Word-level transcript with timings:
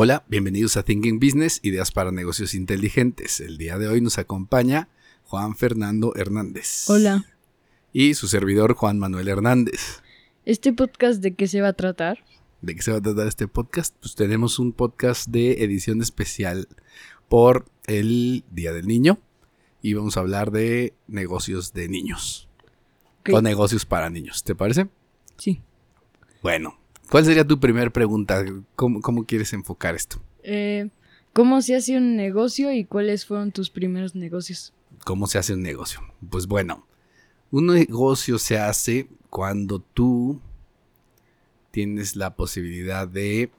Hola, 0.00 0.22
bienvenidos 0.28 0.76
a 0.76 0.84
Thinking 0.84 1.18
Business, 1.18 1.58
ideas 1.64 1.90
para 1.90 2.12
negocios 2.12 2.54
inteligentes. 2.54 3.40
El 3.40 3.58
día 3.58 3.78
de 3.78 3.88
hoy 3.88 4.00
nos 4.00 4.16
acompaña 4.18 4.88
Juan 5.24 5.56
Fernando 5.56 6.14
Hernández. 6.14 6.88
Hola. 6.88 7.24
Y 7.92 8.14
su 8.14 8.28
servidor 8.28 8.74
Juan 8.74 9.00
Manuel 9.00 9.26
Hernández. 9.26 10.00
¿Este 10.44 10.72
podcast 10.72 11.20
de 11.20 11.34
qué 11.34 11.48
se 11.48 11.62
va 11.62 11.70
a 11.70 11.72
tratar? 11.72 12.20
¿De 12.60 12.76
qué 12.76 12.82
se 12.82 12.92
va 12.92 12.98
a 12.98 13.00
tratar 13.00 13.26
este 13.26 13.48
podcast? 13.48 13.96
Pues 13.98 14.14
tenemos 14.14 14.60
un 14.60 14.72
podcast 14.72 15.26
de 15.30 15.64
edición 15.64 16.00
especial 16.00 16.68
por 17.28 17.64
el 17.88 18.44
Día 18.52 18.72
del 18.72 18.86
Niño 18.86 19.18
y 19.82 19.94
vamos 19.94 20.16
a 20.16 20.20
hablar 20.20 20.52
de 20.52 20.94
negocios 21.08 21.72
de 21.72 21.88
niños. 21.88 22.48
Ok. 23.22 23.30
O 23.32 23.42
negocios 23.42 23.84
para 23.84 24.10
niños, 24.10 24.44
¿te 24.44 24.54
parece? 24.54 24.86
Sí. 25.38 25.60
Bueno, 26.40 26.78
¿cuál 27.10 27.24
sería 27.24 27.46
tu 27.46 27.58
primera 27.58 27.90
pregunta? 27.90 28.44
¿Cómo, 28.76 29.00
cómo 29.00 29.24
quieres 29.24 29.52
enfocar 29.52 29.94
esto? 29.94 30.20
Eh, 30.42 30.88
¿Cómo 31.32 31.62
se 31.62 31.76
hace 31.76 31.96
un 31.96 32.16
negocio 32.16 32.72
y 32.72 32.84
cuáles 32.84 33.26
fueron 33.26 33.52
tus 33.52 33.70
primeros 33.70 34.14
negocios? 34.14 34.72
¿Cómo 35.04 35.26
se 35.26 35.38
hace 35.38 35.54
un 35.54 35.62
negocio? 35.62 36.00
Pues 36.30 36.46
bueno, 36.46 36.86
un 37.50 37.66
negocio 37.66 38.38
se 38.38 38.58
hace 38.58 39.08
cuando 39.30 39.80
tú 39.80 40.40
tienes 41.70 42.16
la 42.16 42.34
posibilidad 42.34 43.06
de 43.06 43.50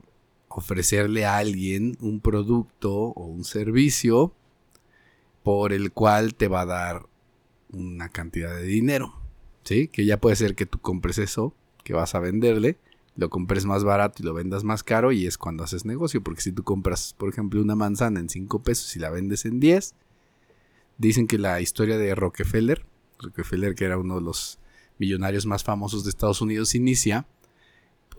ofrecerle 0.50 1.26
a 1.26 1.38
alguien 1.38 1.98
un 2.02 2.20
producto 2.20 2.94
o 2.94 3.26
un 3.26 3.44
servicio 3.44 4.34
por 5.44 5.72
el 5.74 5.92
cual 5.92 6.36
te 6.36 6.48
va 6.48 6.62
a 6.62 6.66
dar 6.66 7.06
una 7.72 8.10
cantidad 8.10 8.56
de 8.56 8.64
dinero. 8.64 9.14
¿Sí? 9.64 9.88
Que 9.88 10.06
ya 10.06 10.20
puede 10.20 10.36
ser 10.36 10.56
que 10.56 10.66
tú 10.66 10.80
compres 10.80 11.18
eso 11.18 11.54
que 11.84 11.94
vas 11.94 12.16
a 12.16 12.20
venderle, 12.20 12.78
lo 13.20 13.30
compres 13.30 13.66
más 13.66 13.84
barato 13.84 14.24
y 14.24 14.26
lo 14.26 14.34
vendas 14.34 14.64
más 14.64 14.82
caro 14.82 15.12
y 15.12 15.28
es 15.28 15.38
cuando 15.38 15.64
haces 15.64 15.84
negocio. 15.86 16.24
Porque 16.24 16.42
si 16.42 16.52
tú 16.52 16.64
compras, 16.64 17.14
por 17.18 17.30
ejemplo, 17.30 17.62
una 17.62 17.76
manzana 17.76 18.20
en 18.20 18.30
5 18.30 18.64
pesos 18.64 18.96
y 18.96 19.00
la 19.00 19.10
vendes 19.10 19.46
en 19.46 19.60
10, 19.60 19.94
dicen 20.98 21.28
que 21.28 21.38
la 21.38 21.60
historia 21.60 21.98
de 21.98 22.16
Rockefeller, 22.16 22.86
Rockefeller 23.20 23.76
que 23.76 23.86
era 23.86 23.98
uno 23.98 24.16
de 24.16 24.22
los 24.22 24.58
millonarios 24.98 25.46
más 25.46 25.64
famosos 25.64 26.06
de 26.06 26.12
Estados 26.12 26.42
Unidos, 26.42 26.76
inicia 26.76 27.28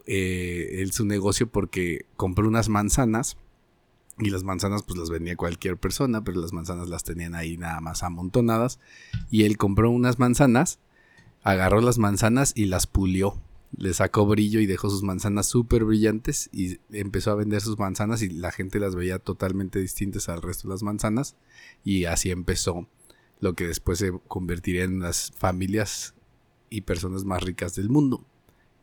eh, 0.06 0.82
él 0.82 0.92
su 0.92 1.06
negocio 1.06 1.46
porque 1.48 2.04
compró 2.16 2.46
unas 2.46 2.68
manzanas 2.68 3.38
y 4.18 4.28
las 4.28 4.44
manzanas 4.44 4.82
pues 4.82 4.98
las 4.98 5.08
vendía 5.08 5.36
cualquier 5.36 5.78
persona, 5.78 6.22
pero 6.24 6.40
las 6.40 6.52
manzanas 6.52 6.88
las 6.88 7.04
tenían 7.04 7.34
ahí 7.34 7.56
nada 7.56 7.80
más 7.80 8.02
amontonadas 8.02 8.80
y 9.30 9.44
él 9.44 9.56
compró 9.56 9.90
unas 9.90 10.18
manzanas, 10.18 10.78
agarró 11.42 11.80
las 11.80 11.98
manzanas 11.98 12.52
y 12.54 12.66
las 12.66 12.86
pulió. 12.86 13.40
Le 13.76 13.94
sacó 13.94 14.26
brillo 14.26 14.60
y 14.60 14.66
dejó 14.66 14.90
sus 14.90 15.02
manzanas 15.02 15.46
súper 15.46 15.84
brillantes 15.84 16.50
y 16.52 16.80
empezó 16.90 17.30
a 17.30 17.36
vender 17.36 17.60
sus 17.60 17.78
manzanas 17.78 18.22
y 18.22 18.28
la 18.28 18.50
gente 18.50 18.80
las 18.80 18.96
veía 18.96 19.18
totalmente 19.18 19.78
distintas 19.78 20.28
al 20.28 20.42
resto 20.42 20.68
de 20.68 20.74
las 20.74 20.82
manzanas 20.82 21.36
y 21.84 22.04
así 22.06 22.30
empezó 22.30 22.88
lo 23.40 23.54
que 23.54 23.66
después 23.66 23.98
se 23.98 24.12
convertiría 24.28 24.84
en 24.84 25.00
las 25.00 25.32
familias 25.36 26.14
y 26.68 26.82
personas 26.82 27.24
más 27.24 27.42
ricas 27.42 27.74
del 27.74 27.88
mundo. 27.88 28.24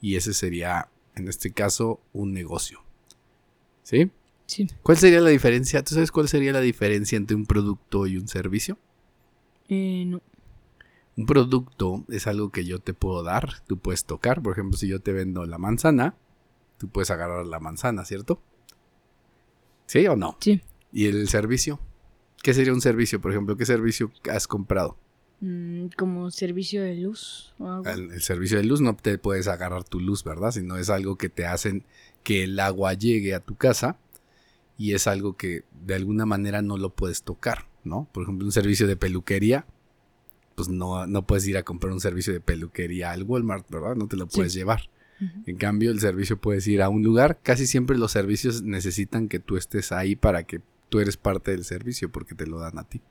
Y 0.01 0.15
ese 0.15 0.33
sería, 0.33 0.89
en 1.15 1.27
este 1.27 1.51
caso, 1.51 2.01
un 2.13 2.33
negocio. 2.33 2.83
¿Sí? 3.83 4.11
Sí. 4.45 4.67
¿Cuál 4.83 4.97
sería 4.97 5.21
la 5.21 5.29
diferencia? 5.29 5.83
¿Tú 5.83 5.95
sabes 5.95 6.11
cuál 6.11 6.27
sería 6.27 6.53
la 6.53 6.61
diferencia 6.61 7.17
entre 7.17 7.35
un 7.35 7.45
producto 7.45 8.07
y 8.07 8.17
un 8.17 8.27
servicio? 8.27 8.77
Eh, 9.69 10.05
no. 10.05 10.21
Un 11.17 11.25
producto 11.25 12.05
es 12.09 12.27
algo 12.27 12.51
que 12.51 12.63
yo 12.63 12.79
te 12.79 12.93
puedo 12.93 13.23
dar, 13.23 13.63
tú 13.65 13.79
puedes 13.79 14.05
tocar. 14.05 14.41
Por 14.41 14.53
ejemplo, 14.53 14.77
si 14.77 14.87
yo 14.87 15.01
te 15.01 15.11
vendo 15.11 15.45
la 15.45 15.57
manzana, 15.57 16.15
tú 16.77 16.87
puedes 16.89 17.09
agarrar 17.09 17.45
la 17.45 17.59
manzana, 17.59 18.05
¿cierto? 18.05 18.39
¿Sí 19.87 20.05
o 20.07 20.15
no? 20.15 20.37
Sí. 20.39 20.61
¿Y 20.91 21.07
el 21.07 21.27
servicio? 21.27 21.79
¿Qué 22.43 22.53
sería 22.53 22.71
un 22.71 22.81
servicio? 22.81 23.19
Por 23.19 23.31
ejemplo, 23.31 23.57
¿qué 23.57 23.65
servicio 23.65 24.11
has 24.31 24.47
comprado? 24.47 24.95
Mm, 25.39 25.87
como 25.97 26.29
servicio 26.31 26.83
de 26.83 26.95
luz 26.95 27.53
o 27.57 27.67
algo. 27.67 27.89
El, 27.89 28.11
el 28.11 28.21
servicio 28.21 28.57
de 28.57 28.65
luz 28.65 28.81
no 28.81 28.95
te 28.95 29.17
puedes 29.17 29.47
agarrar 29.47 29.83
tu 29.83 29.99
luz, 29.99 30.23
¿verdad? 30.23 30.51
Sino 30.51 30.77
es 30.77 30.89
algo 30.89 31.17
que 31.17 31.29
te 31.29 31.45
hacen 31.45 31.83
que 32.23 32.43
el 32.43 32.59
agua 32.59 32.93
llegue 32.93 33.33
a 33.33 33.39
tu 33.39 33.55
casa 33.55 33.97
y 34.77 34.93
es 34.93 35.07
algo 35.07 35.35
que 35.35 35.63
de 35.85 35.95
alguna 35.95 36.25
manera 36.25 36.61
no 36.61 36.77
lo 36.77 36.91
puedes 36.91 37.23
tocar, 37.23 37.67
¿no? 37.83 38.07
Por 38.11 38.23
ejemplo, 38.23 38.45
un 38.45 38.51
servicio 38.51 38.85
de 38.85 38.97
peluquería, 38.97 39.65
pues 40.57 40.69
no, 40.69 41.05
no 41.05 41.27
puedes 41.27 41.47
ir 41.47 41.55
a 41.55 41.61
comprar 41.61 41.93
un 41.93 42.01
servicio 42.01 42.33
de 42.33 42.39
peluquería 42.39 43.11
al 43.11 43.21
Walmart, 43.21 43.69
¿verdad? 43.69 43.95
No 43.95 44.07
te 44.07 44.17
lo 44.17 44.25
puedes 44.25 44.55
llevar. 44.55 44.89
En 45.45 45.55
cambio, 45.55 45.91
el 45.91 45.99
servicio 45.99 46.41
puedes 46.41 46.65
ir 46.65 46.81
a 46.81 46.89
un 46.89 47.03
lugar. 47.03 47.39
Casi 47.43 47.67
siempre 47.67 47.95
los 47.95 48.11
servicios 48.11 48.63
necesitan 48.63 49.29
que 49.29 49.37
tú 49.37 49.55
estés 49.55 49.91
ahí 49.91 50.15
para 50.15 50.45
que 50.45 50.61
tú 50.89 50.99
eres 50.99 51.15
parte 51.15 51.51
del 51.51 51.63
servicio 51.63 52.11
porque 52.11 52.33
te 52.33 52.47
lo 52.47 52.57
dan 52.59 52.79
a 52.79 52.85
ti. 52.85 53.01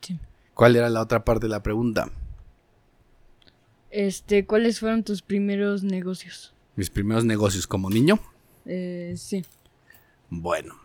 Sí. 0.00 0.20
¿Cuál 0.54 0.76
era 0.76 0.88
la 0.88 1.02
otra 1.02 1.24
parte 1.24 1.46
de 1.46 1.50
la 1.50 1.64
pregunta? 1.64 2.12
Este, 3.90 4.46
¿cuáles 4.46 4.78
fueron 4.78 5.02
tus 5.02 5.20
primeros 5.20 5.82
negocios? 5.82 6.54
Mis 6.76 6.90
primeros 6.90 7.24
negocios 7.24 7.66
como 7.66 7.90
niño. 7.90 8.20
Eh, 8.66 9.14
sí. 9.16 9.44
Bueno, 10.30 10.76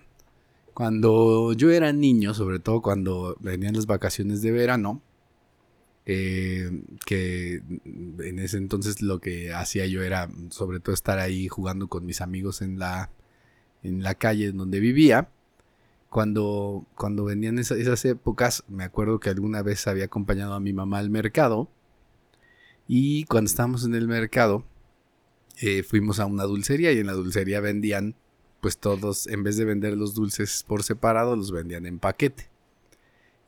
cuando 0.74 1.54
yo 1.54 1.70
era 1.70 1.94
niño, 1.94 2.34
sobre 2.34 2.58
todo 2.58 2.82
cuando 2.82 3.38
venían 3.42 3.76
las 3.76 3.86
vacaciones 3.86 4.42
de 4.42 4.52
verano, 4.52 5.04
eh, 6.06 6.70
que 7.06 7.62
en 7.86 8.40
ese 8.40 8.58
entonces 8.58 9.02
lo 9.02 9.20
que 9.20 9.54
hacía 9.54 9.86
yo 9.88 10.04
era 10.04 10.30
sobre 10.50 10.80
todo 10.80 10.94
estar 10.94 11.20
ahí 11.20 11.48
jugando 11.48 11.88
con 11.88 12.06
mis 12.06 12.22
amigos 12.22 12.62
en 12.62 12.80
la, 12.80 13.10
en 13.84 14.04
la 14.04 14.16
calle 14.16 14.52
donde 14.52 14.80
vivía. 14.80 15.30
Cuando, 16.10 16.86
cuando 16.96 17.24
venían 17.26 17.58
esa- 17.58 17.76
esas 17.76 18.06
épocas, 18.06 18.64
me 18.68 18.84
acuerdo 18.84 19.20
que 19.20 19.30
alguna 19.30 19.64
vez 19.64 19.88
había 19.88 20.06
acompañado 20.06 20.54
a 20.54 20.60
mi 20.60 20.72
mamá 20.74 21.00
al 21.00 21.10
mercado. 21.10 21.70
Y 22.88 23.24
cuando 23.26 23.50
estábamos 23.50 23.86
en 23.86 23.96
el 23.96 24.08
mercado, 24.08 24.64
eh, 25.62 25.84
fuimos 25.84 26.20
a 26.20 26.26
una 26.26 26.44
dulcería 26.44 26.92
y 26.92 27.00
en 27.00 27.08
la 27.08 27.14
dulcería 27.14 27.62
vendían 27.62 28.16
pues 28.62 28.78
todos, 28.78 29.28
en 29.28 29.44
vez 29.44 29.58
de 29.58 29.66
vender 29.66 29.98
los 29.98 30.14
dulces 30.14 30.64
por 30.68 30.84
separado, 30.84 31.36
los 31.36 31.52
vendían 31.52 31.86
en 31.86 32.00
paquete. 32.00 32.50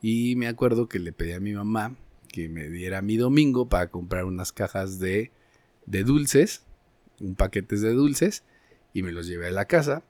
Y 0.02 0.36
me 0.36 0.46
acuerdo 0.46 0.88
que 0.88 0.98
le 0.98 1.12
pedí 1.12 1.32
a 1.32 1.40
mi 1.40 1.52
mamá 1.54 1.96
que 2.36 2.50
me 2.50 2.68
diera 2.68 3.00
mi 3.00 3.16
domingo 3.16 3.66
para 3.70 3.88
comprar 3.88 4.26
unas 4.26 4.52
cajas 4.52 4.98
de, 4.98 5.32
dulces, 5.86 6.66
un 7.18 7.34
paquete 7.34 7.76
de 7.76 7.94
dulces, 7.94 8.44
y 8.92 9.02
me 9.02 9.10
los 9.10 9.26
llevé 9.26 9.46
a 9.46 9.52
la 9.52 9.64
casa. 9.64 10.04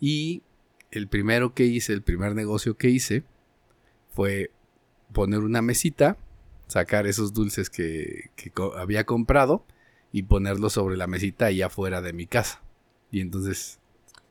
Y 0.00 0.42
el 0.90 1.06
primero 1.06 1.54
que 1.54 1.62
hice, 1.62 1.92
el 1.92 2.02
primer 2.02 2.34
negocio 2.34 2.76
que 2.76 2.88
hice, 2.88 3.22
fue 4.10 4.50
poner 5.12 5.38
una 5.38 5.62
mesita, 5.62 6.16
sacar 6.66 7.06
esos 7.06 7.32
dulces 7.32 7.70
que, 7.70 8.30
había 8.76 9.04
comprado 9.04 9.64
y 10.10 10.24
ponerlos 10.24 10.72
sobre 10.72 10.96
la 10.96 11.06
mesita 11.06 11.46
ahí 11.46 11.62
afuera 11.62 12.02
de 12.02 12.14
mi 12.14 12.26
casa. 12.26 12.64
Y 13.12 13.20
entonces 13.20 13.78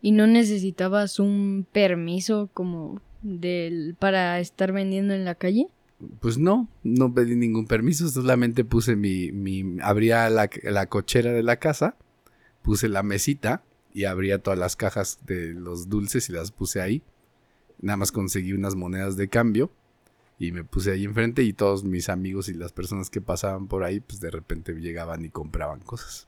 ¿Y 0.02 0.12
no 0.12 0.28
necesitabas 0.28 1.22
un 1.22 1.66
permiso 1.72 2.50
como 2.54 3.02
del 3.22 3.96
para 3.98 4.42
estar 4.42 4.74
vendiendo 4.74 5.14
en 5.14 5.24
la 5.24 5.36
calle? 5.36 5.70
Pues 6.20 6.38
no, 6.38 6.70
no 6.84 7.14
pedí 7.14 7.36
ningún 7.36 7.66
permiso, 7.66 8.08
solamente 8.08 8.64
puse 8.64 8.96
mi, 8.96 9.32
mi 9.32 9.78
abría 9.82 10.30
la, 10.30 10.50
la 10.64 10.86
cochera 10.88 11.32
de 11.32 11.42
la 11.44 11.58
casa, 11.58 11.98
puse 12.62 12.88
la 12.88 13.02
mesita 13.02 13.64
y 13.94 14.06
abría 14.06 14.44
todas 14.44 14.60
las 14.60 14.76
cajas 14.76 15.20
de 15.26 15.54
los 15.54 15.90
dulces 15.90 16.30
y 16.30 16.34
las 16.34 16.52
puse 16.52 16.82
ahí. 16.82 17.02
Nada 17.82 17.98
más 17.98 18.12
conseguí 18.12 18.54
unas 18.54 18.76
monedas 18.76 19.18
de 19.18 19.28
cambio 19.28 19.72
y 20.40 20.52
me 20.52 20.64
puse 20.64 20.92
ahí 20.92 21.04
enfrente 21.04 21.44
y 21.44 21.54
todos 21.54 21.84
mis 21.84 22.10
amigos 22.10 22.48
y 22.50 22.54
las 22.54 22.74
personas 22.74 23.10
que 23.10 23.22
pasaban 23.22 23.68
por 23.68 23.84
ahí, 23.84 24.00
pues 24.00 24.20
de 24.20 24.30
repente 24.30 24.74
llegaban 24.74 25.26
y 25.26 25.30
compraban 25.30 25.80
cosas. 25.80 26.28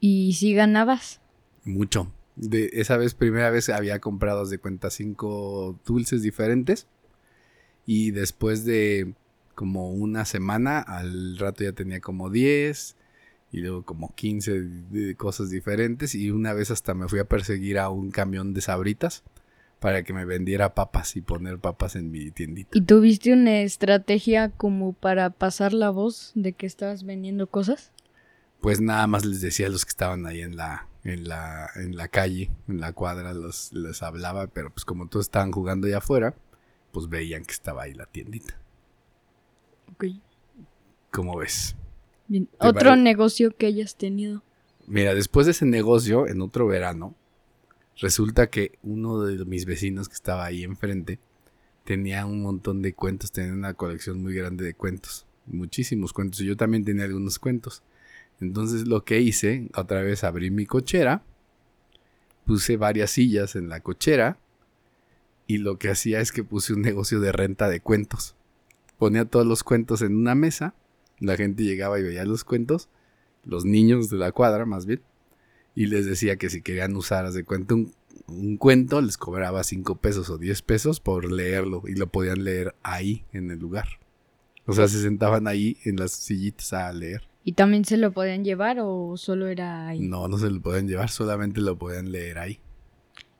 ¿Y 0.00 0.34
si 0.34 0.54
ganabas? 0.54 1.20
Mucho. 1.64 2.12
De 2.34 2.70
esa 2.74 2.96
vez, 2.96 3.14
primera 3.14 3.50
vez, 3.50 3.68
había 3.68 4.00
comprado 4.00 4.44
de 4.46 4.58
cuenta 4.58 4.90
cinco 4.90 5.78
dulces 5.86 6.22
diferentes. 6.22 6.86
Y 7.86 8.10
después 8.10 8.64
de 8.64 9.14
como 9.54 9.90
una 9.90 10.24
semana, 10.24 10.80
al 10.80 11.38
rato 11.38 11.64
ya 11.64 11.72
tenía 11.72 12.00
como 12.00 12.30
10. 12.30 12.96
Y 13.52 13.60
luego 13.60 13.84
como 13.84 14.14
15 14.14 14.60
de 14.60 15.14
cosas 15.14 15.50
diferentes. 15.50 16.14
Y 16.14 16.30
una 16.30 16.52
vez 16.52 16.70
hasta 16.70 16.94
me 16.94 17.08
fui 17.08 17.20
a 17.20 17.24
perseguir 17.24 17.78
a 17.78 17.88
un 17.88 18.10
camión 18.10 18.52
de 18.52 18.60
sabritas. 18.60 19.22
para 19.80 20.02
que 20.02 20.12
me 20.12 20.24
vendiera 20.24 20.74
papas 20.74 21.16
y 21.16 21.20
poner 21.20 21.58
papas 21.58 21.96
en 21.96 22.10
mi 22.10 22.30
tiendita. 22.30 22.70
¿Y 22.72 22.80
tuviste 22.80 23.32
una 23.32 23.60
estrategia 23.60 24.50
como 24.50 24.94
para 24.94 25.30
pasar 25.30 25.72
la 25.74 25.90
voz 25.90 26.32
de 26.34 26.54
que 26.54 26.66
estabas 26.66 27.04
vendiendo 27.04 27.46
cosas? 27.46 27.92
Pues 28.60 28.80
nada 28.80 29.06
más 29.06 29.24
les 29.24 29.40
decía 29.40 29.66
a 29.66 29.70
los 29.70 29.84
que 29.84 29.90
estaban 29.90 30.26
ahí 30.26 30.40
en 30.40 30.56
la, 30.56 30.88
en 31.04 31.28
la, 31.28 31.70
en 31.76 31.96
la 31.96 32.08
calle, 32.08 32.50
en 32.68 32.80
la 32.80 32.92
cuadra, 32.94 33.34
los, 33.34 33.72
les 33.72 34.02
hablaba, 34.02 34.46
pero 34.46 34.70
pues 34.70 34.84
como 34.84 35.08
todos 35.08 35.26
estaban 35.26 35.52
jugando 35.52 35.86
allá 35.86 35.98
afuera, 35.98 36.34
pues 36.96 37.10
veían 37.10 37.44
que 37.44 37.52
estaba 37.52 37.82
ahí 37.82 37.92
la 37.92 38.06
tiendita. 38.06 38.58
Ok. 39.92 40.06
¿Cómo 41.10 41.36
ves? 41.36 41.76
Bien. 42.26 42.46
¿Te 42.46 42.68
Otro 42.68 42.88
pare- 42.88 43.02
negocio 43.02 43.54
que 43.54 43.66
hayas 43.66 43.96
tenido. 43.96 44.42
Mira, 44.86 45.14
después 45.14 45.44
de 45.44 45.50
ese 45.52 45.66
negocio, 45.66 46.26
en 46.26 46.40
otro 46.40 46.66
verano, 46.66 47.14
resulta 48.00 48.48
que 48.48 48.78
uno 48.82 49.20
de 49.20 49.44
mis 49.44 49.66
vecinos 49.66 50.08
que 50.08 50.14
estaba 50.14 50.46
ahí 50.46 50.64
enfrente 50.64 51.18
tenía 51.84 52.24
un 52.24 52.40
montón 52.40 52.80
de 52.80 52.94
cuentos, 52.94 53.30
tenía 53.30 53.52
una 53.52 53.74
colección 53.74 54.22
muy 54.22 54.32
grande 54.32 54.64
de 54.64 54.72
cuentos, 54.72 55.26
muchísimos 55.44 56.14
cuentos, 56.14 56.40
y 56.40 56.46
yo 56.46 56.56
también 56.56 56.82
tenía 56.82 57.04
algunos 57.04 57.38
cuentos. 57.38 57.82
Entonces 58.40 58.88
lo 58.88 59.04
que 59.04 59.20
hice, 59.20 59.68
otra 59.76 60.00
vez 60.00 60.24
abrí 60.24 60.50
mi 60.50 60.64
cochera, 60.64 61.22
puse 62.46 62.78
varias 62.78 63.10
sillas 63.10 63.54
en 63.54 63.68
la 63.68 63.80
cochera, 63.80 64.38
y 65.46 65.58
lo 65.58 65.78
que 65.78 65.90
hacía 65.90 66.20
es 66.20 66.32
que 66.32 66.44
puse 66.44 66.72
un 66.72 66.82
negocio 66.82 67.20
de 67.20 67.32
renta 67.32 67.68
de 67.68 67.80
cuentos. 67.80 68.34
Ponía 68.98 69.24
todos 69.24 69.46
los 69.46 69.62
cuentos 69.62 70.02
en 70.02 70.16
una 70.16 70.34
mesa, 70.34 70.74
la 71.18 71.36
gente 71.36 71.64
llegaba 71.64 71.98
y 71.98 72.02
veía 72.02 72.24
los 72.24 72.44
cuentos, 72.44 72.88
los 73.44 73.64
niños 73.64 74.10
de 74.10 74.16
la 74.16 74.32
cuadra 74.32 74.66
más 74.66 74.86
bien, 74.86 75.02
y 75.74 75.86
les 75.86 76.06
decía 76.06 76.36
que 76.36 76.48
si 76.50 76.62
querían 76.62 76.96
usar, 76.96 77.26
haz 77.26 77.34
de 77.34 77.44
cuenta, 77.44 77.74
un, 77.74 77.92
un 78.26 78.56
cuento, 78.56 79.00
les 79.00 79.18
cobraba 79.18 79.62
5 79.62 79.96
pesos 79.96 80.30
o 80.30 80.38
10 80.38 80.62
pesos 80.62 81.00
por 81.00 81.30
leerlo, 81.30 81.82
y 81.86 81.94
lo 81.94 82.06
podían 82.06 82.44
leer 82.44 82.74
ahí, 82.82 83.24
en 83.32 83.50
el 83.50 83.58
lugar. 83.58 83.86
O 84.66 84.72
sea, 84.72 84.88
se 84.88 85.00
sentaban 85.00 85.46
ahí 85.46 85.76
en 85.84 85.96
las 85.96 86.12
sillitas 86.12 86.72
a 86.72 86.92
leer. 86.92 87.28
¿Y 87.44 87.52
también 87.52 87.84
se 87.84 87.96
lo 87.96 88.10
podían 88.10 88.44
llevar 88.44 88.78
o 88.80 89.16
solo 89.16 89.46
era 89.46 89.88
ahí? 89.88 90.00
No, 90.00 90.26
no 90.26 90.38
se 90.38 90.50
lo 90.50 90.60
podían 90.60 90.88
llevar, 90.88 91.10
solamente 91.10 91.60
lo 91.60 91.78
podían 91.78 92.10
leer 92.10 92.38
ahí. 92.38 92.58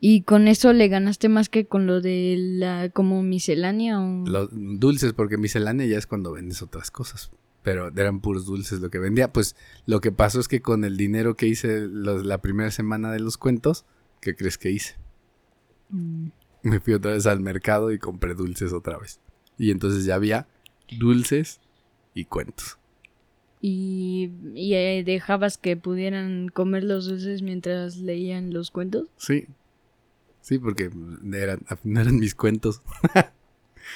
¿Y 0.01 0.23
con 0.23 0.47
eso 0.47 0.73
le 0.73 0.89
ganaste 0.89 1.29
más 1.29 1.49
que 1.49 1.67
con 1.67 1.87
lo 1.87 2.01
de 2.01 2.37
la 2.39 2.91
como 2.91 3.23
miscelánea 3.23 4.01
o...? 4.01 4.25
Los 4.27 4.51
dulces, 4.53 5.13
porque 5.15 5.39
miscelánea 5.39 5.87
ya 5.87 5.97
es 5.99 6.07
cuando 6.07 6.33
vendes 6.33 6.61
otras 6.63 6.91
cosas. 6.91 7.31
Pero 7.63 7.89
eran 7.89 8.21
puros 8.21 8.47
dulces 8.47 8.81
lo 8.81 8.91
que 8.91 8.99
vendía. 8.99 9.33
Pues 9.33 9.57
lo 9.87 10.01
que 10.01 10.13
pasó 10.13 10.39
es 10.39 10.49
que 10.49 10.61
con 10.61 10.85
el 10.85 10.97
dinero 10.97 11.35
que 11.35 11.47
hice 11.49 11.81
los- 11.89 12.25
la 12.27 12.39
primera 12.43 12.71
semana 12.71 13.11
de 13.11 13.21
los 13.21 13.39
cuentos, 13.39 13.85
¿qué 14.21 14.37
crees 14.37 14.59
que 14.59 14.71
hice? 14.71 14.95
Mm, 15.89 16.29
Me 16.63 16.81
fui 16.81 16.95
otra 16.95 17.13
vez 17.13 17.27
al 17.27 17.41
mercado 17.41 17.91
y 17.93 17.99
compré 17.99 18.35
dulces 18.35 18.73
otra 18.73 18.99
vez. 18.99 19.21
Y 19.59 19.71
entonces 19.71 20.05
ya 20.05 20.17
había 20.17 20.47
dulces 20.99 21.61
y 22.15 22.25
cuentos. 22.27 22.79
¿Y, 23.61 24.31
y, 24.55 24.75
eh, 24.75 25.03
dejabas 25.05 25.59
que 25.59 25.77
pudieran 25.77 26.49
comer 26.49 26.85
los 26.85 27.07
dulces 27.07 27.43
mientras 27.43 27.97
leían 27.97 28.53
los 28.53 28.71
cuentos? 28.71 29.09
Sí. 29.17 29.47
Sí, 30.47 30.61
porque 30.61 30.91
eran, 31.35 31.67
eran 31.85 32.21
mis 32.21 32.37
cuentos. 32.37 32.81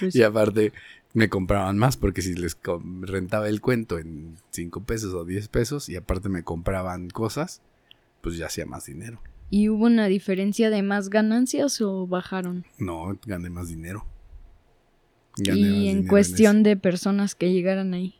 Pues, 0.01 0.17
Y 0.17 0.23
aparte 0.25 0.73
me 1.15 1.29
compraban 1.29 1.79
más 1.79 1.97
porque 1.97 2.23
si 2.23 2.35
les 2.35 2.59
rentaba 3.03 3.49
el 3.49 3.61
cuento 3.61 4.01
en 4.01 4.37
5 4.51 4.83
pesos 4.83 5.15
o 5.15 5.25
10 5.25 5.47
pesos 5.47 5.89
y 5.89 5.95
aparte 5.95 6.29
me 6.29 6.43
compraban 6.43 7.09
cosas, 7.09 7.63
pues 8.21 8.37
ya 8.37 8.47
hacía 8.47 8.67
más 8.67 8.87
dinero. 8.87 9.23
¿Y 9.49 9.69
hubo 9.69 9.85
una 9.85 10.09
diferencia 10.09 10.71
de 10.71 10.83
más 10.83 11.09
ganancias 11.09 11.81
o 11.81 12.09
bajaron? 12.09 12.65
No, 12.79 13.17
gané 13.27 13.49
más 13.49 13.69
dinero. 13.69 14.05
Gané 15.37 15.61
y 15.61 15.89
en 15.89 16.09
cuestión 16.09 16.65
de 16.65 16.77
personas 16.77 17.37
que 17.37 17.53
llegaran 17.53 17.95
ahí. 17.95 18.17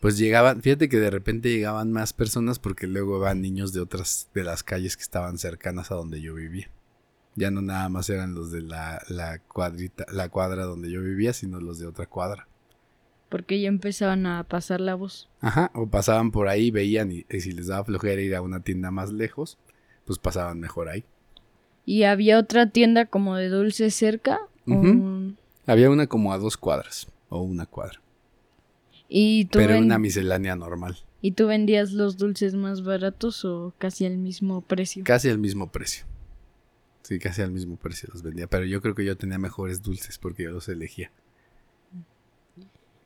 Pues 0.00 0.18
llegaban, 0.18 0.62
fíjate 0.62 0.88
que 0.88 0.98
de 0.98 1.10
repente 1.10 1.48
llegaban 1.48 1.92
más 1.92 2.12
personas 2.12 2.58
porque 2.58 2.88
luego 2.88 3.20
van 3.20 3.40
niños 3.40 3.72
de 3.72 3.80
otras, 3.80 4.30
de 4.34 4.42
las 4.42 4.64
calles 4.64 4.96
que 4.96 5.04
estaban 5.04 5.38
cercanas 5.38 5.92
a 5.92 5.94
donde 5.94 6.20
yo 6.20 6.34
vivía. 6.34 6.68
Ya 7.38 7.50
no 7.50 7.62
nada 7.62 7.88
más 7.88 8.10
eran 8.10 8.34
los 8.34 8.50
de 8.50 8.62
la, 8.62 9.00
la 9.08 9.38
cuadrita, 9.38 10.04
la 10.12 10.28
cuadra 10.28 10.64
donde 10.64 10.90
yo 10.90 11.00
vivía, 11.02 11.32
sino 11.32 11.60
los 11.60 11.78
de 11.78 11.86
otra 11.86 12.06
cuadra. 12.06 12.48
Porque 13.28 13.60
ya 13.60 13.68
empezaban 13.68 14.26
a 14.26 14.42
pasar 14.44 14.80
la 14.80 14.94
voz. 14.94 15.28
Ajá, 15.40 15.70
o 15.74 15.86
pasaban 15.86 16.30
por 16.32 16.48
ahí, 16.48 16.70
veían 16.70 17.12
y, 17.12 17.26
y 17.30 17.40
si 17.40 17.52
les 17.52 17.66
daba 17.68 17.84
flojera 17.84 18.20
ir 18.22 18.34
a 18.34 18.42
una 18.42 18.60
tienda 18.60 18.90
más 18.90 19.12
lejos, 19.12 19.58
pues 20.04 20.18
pasaban 20.18 20.58
mejor 20.58 20.88
ahí. 20.88 21.04
¿Y 21.84 22.02
había 22.04 22.38
otra 22.38 22.70
tienda 22.70 23.06
como 23.06 23.36
de 23.36 23.48
dulces 23.50 23.94
cerca? 23.94 24.40
¿O- 24.66 24.72
Ujú. 24.74 25.34
Había 25.66 25.90
una 25.90 26.06
como 26.06 26.32
a 26.32 26.38
dos 26.38 26.56
cuadras, 26.56 27.06
o 27.28 27.40
una 27.42 27.66
cuadra, 27.66 28.00
¿Y, 29.08 29.44
tú 29.46 29.58
pero 29.58 29.74
ven- 29.74 29.84
una 29.84 29.98
miscelánea 29.98 30.56
normal, 30.56 30.96
¿Y 31.20 31.32
tú 31.32 31.46
vendías 31.46 31.92
los 31.92 32.16
dulces 32.16 32.54
más 32.54 32.82
baratos 32.84 33.44
o 33.44 33.74
casi 33.78 34.06
al 34.06 34.16
mismo 34.18 34.60
precio? 34.62 35.04
casi 35.04 35.28
al 35.28 35.38
mismo 35.38 35.70
precio. 35.70 36.04
Sí, 37.02 37.18
casi 37.18 37.42
al 37.42 37.52
mismo 37.52 37.76
precio 37.76 38.08
los 38.12 38.22
vendía, 38.22 38.46
pero 38.46 38.64
yo 38.64 38.82
creo 38.82 38.94
que 38.94 39.04
yo 39.04 39.16
tenía 39.16 39.38
mejores 39.38 39.82
dulces 39.82 40.18
porque 40.18 40.44
yo 40.44 40.50
los 40.50 40.68
elegía. 40.68 41.10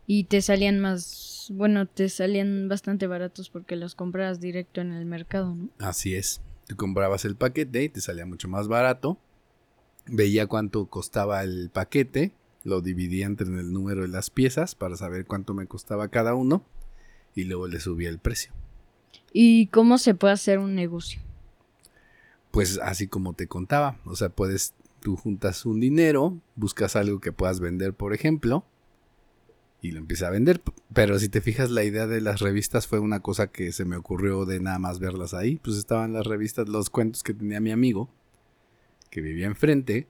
Y 0.06 0.25
te 0.25 0.43
salían 0.43 0.81
más, 0.81 1.49
bueno, 1.53 1.87
te 1.87 2.09
salían 2.09 2.69
bastante 2.69 3.06
baratos 3.06 3.49
porque 3.50 3.77
los 3.77 3.94
comprabas 3.94 4.41
directo 4.41 4.81
en 4.81 4.93
el 4.93 5.06
mercado, 5.06 5.55
¿no? 5.55 5.69
Así 5.79 6.15
es. 6.15 6.41
Tú 6.67 6.77
comprabas 6.77 7.25
el 7.25 7.37
paquete 7.37 7.85
y 7.85 7.89
te 7.89 8.00
salía 8.00 8.27
mucho 8.27 8.49
más 8.49 8.67
barato. 8.67 9.19
Veía 10.06 10.47
cuánto 10.47 10.87
costaba 10.87 11.43
el 11.44 11.71
paquete. 11.73 12.33
Lo 12.65 12.81
dividía 12.81 13.27
entre 13.27 13.47
el 13.47 13.73
número 13.73 14.03
de 14.03 14.09
las 14.09 14.31
piezas 14.31 14.75
para 14.75 14.97
saber 14.97 15.27
cuánto 15.27 15.55
me 15.55 15.67
costaba 15.67 16.09
cada 16.09 16.35
uno. 16.35 16.65
Y 17.35 17.44
luego 17.44 17.69
le 17.69 17.81
subía 17.81 18.09
el 18.09 18.19
precio. 18.19 18.53
¿Y 19.33 19.69
cómo 19.69 19.99
se 19.99 20.15
puede 20.15 20.35
hacer 20.35 20.59
un 20.59 20.75
negocio? 20.75 21.21
Pues 22.53 22.79
así 22.79 23.09
como 23.09 23.33
te 23.33 23.49
contaba. 23.49 23.99
O 24.05 24.15
sea, 24.15 24.29
puedes, 24.29 24.75
tú 25.01 25.17
juntas 25.17 25.67
un 25.67 25.81
dinero, 25.81 26.39
buscas 26.55 26.95
algo 26.95 27.19
que 27.19 27.33
puedas 27.33 27.59
vender, 27.59 27.95
por 27.95 28.15
ejemplo. 28.15 28.65
Y 29.81 29.91
lo 29.91 29.99
empiezas 29.99 30.29
a 30.29 30.31
vender. 30.31 30.61
Pero 30.93 31.19
si 31.19 31.29
te 31.29 31.41
fijas, 31.41 31.71
la 31.71 31.83
idea 31.83 32.07
de 32.07 32.21
las 32.21 32.41
revistas 32.41 32.87
fue 32.87 33.01
una 33.01 33.21
cosa 33.21 33.49
que 33.49 33.73
se 33.73 33.87
me 33.87 33.97
ocurrió 33.97 34.45
de 34.45 34.61
nada 34.61 34.79
más 34.79 35.01
verlas 35.01 35.35
ahí. 35.35 35.57
Pues 35.57 35.79
estaban 35.79 36.13
las 36.13 36.27
revistas, 36.27 36.69
los 36.69 36.91
cuentos 36.91 37.23
que 37.23 37.35
tenía 37.35 37.59
mi 37.59 37.73
amigo, 37.73 38.11
que 39.11 39.23
vivía 39.23 39.47
enfrente. 39.47 40.07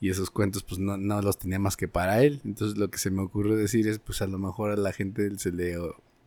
Y 0.00 0.08
esos 0.08 0.30
cuentos, 0.30 0.62
pues 0.62 0.78
no, 0.80 0.96
no 0.96 1.20
los 1.20 1.38
tenía 1.38 1.58
más 1.58 1.76
que 1.76 1.88
para 1.88 2.22
él. 2.22 2.40
Entonces 2.44 2.78
lo 2.78 2.90
que 2.90 2.98
se 2.98 3.10
me 3.10 3.22
ocurrió 3.22 3.56
decir 3.56 3.88
es, 3.88 3.98
pues 3.98 4.22
a 4.22 4.28
lo 4.28 4.38
mejor 4.38 4.70
a 4.70 4.76
la 4.76 4.92
gente 4.92 5.36
se 5.36 5.50
le, 5.50 5.76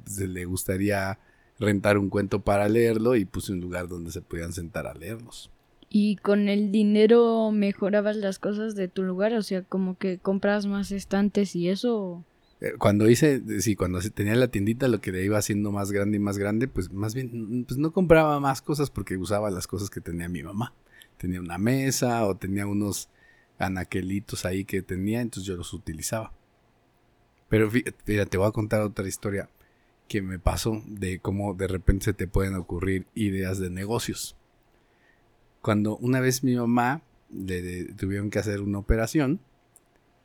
se 0.06 0.28
le 0.28 0.46
gustaría 0.46 1.18
rentar 1.60 1.98
un 1.98 2.10
cuento 2.10 2.42
para 2.42 2.68
leerlo. 2.70 3.16
Y 3.16 3.26
puse 3.26 3.52
un 3.54 3.62
lugar 3.62 3.88
donde 3.88 4.12
se 4.12 4.22
podían 4.22 4.54
sentar 4.54 4.88
a 4.88 4.94
leerlos. 4.94 5.50
¿Y 5.90 6.18
con 6.18 6.50
el 6.50 6.72
dinero 6.72 7.52
mejorabas 7.52 8.18
las 8.18 8.40
cosas 8.40 8.76
de 8.76 8.88
tu 8.88 9.04
lugar? 9.04 9.34
O 9.34 9.42
sea, 9.44 9.62
como 9.64 9.98
que 9.98 10.18
compras 10.18 10.66
más 10.66 10.92
estantes 10.92 11.56
y 11.56 11.70
eso. 11.70 12.26
Eh, 12.60 12.74
Cuando 12.78 13.10
hice, 13.10 13.42
sí, 13.62 13.76
cuando 13.76 14.00
tenía 14.14 14.36
la 14.36 14.48
tiendita, 14.50 14.88
lo 14.88 15.00
que 15.00 15.12
le 15.12 15.24
iba 15.24 15.38
haciendo 15.38 15.72
más 15.72 15.92
grande 15.92 16.18
y 16.18 16.20
más 16.20 16.38
grande, 16.38 16.68
pues 16.68 16.92
más 16.92 17.14
bien, 17.14 17.66
pues 17.68 17.78
no 17.78 17.92
compraba 17.92 18.40
más 18.40 18.62
cosas 18.62 18.90
porque 18.90 19.16
usaba 19.18 19.52
las 19.52 19.68
cosas 19.68 19.90
que 19.90 20.02
tenía 20.02 20.28
mi 20.28 20.42
mamá. 20.44 20.74
Tenía 21.18 21.40
una 21.40 21.58
mesa 21.58 22.26
o 22.26 22.36
tenía 22.36 22.66
unos 22.68 23.10
anaquelitos 23.58 24.44
ahí 24.46 24.66
que 24.66 24.82
tenía, 24.82 25.22
entonces 25.22 25.48
yo 25.48 25.56
los 25.56 25.74
utilizaba. 25.74 26.34
Pero 27.48 27.70
fí- 27.72 27.86
mira, 28.06 28.26
te 28.26 28.38
voy 28.38 28.48
a 28.48 28.52
contar 28.52 28.82
otra 28.82 29.08
historia 29.08 29.50
que 30.08 30.22
me 30.22 30.40
pasó 30.40 30.84
de 30.86 31.20
cómo 31.20 31.54
de 31.54 31.68
repente 31.68 32.06
se 32.06 32.14
te 32.14 32.28
pueden 32.28 32.56
ocurrir 32.56 33.06
ideas 33.16 33.60
de 33.60 33.70
negocios. 33.70 34.36
Cuando 35.62 35.98
una 35.98 36.20
vez 36.20 36.44
mi 36.44 36.56
mamá 36.56 37.02
le 37.32 37.86
tuvieron 37.94 38.30
que 38.30 38.40
hacer 38.40 38.62
una 38.62 38.78
operación, 38.78 39.40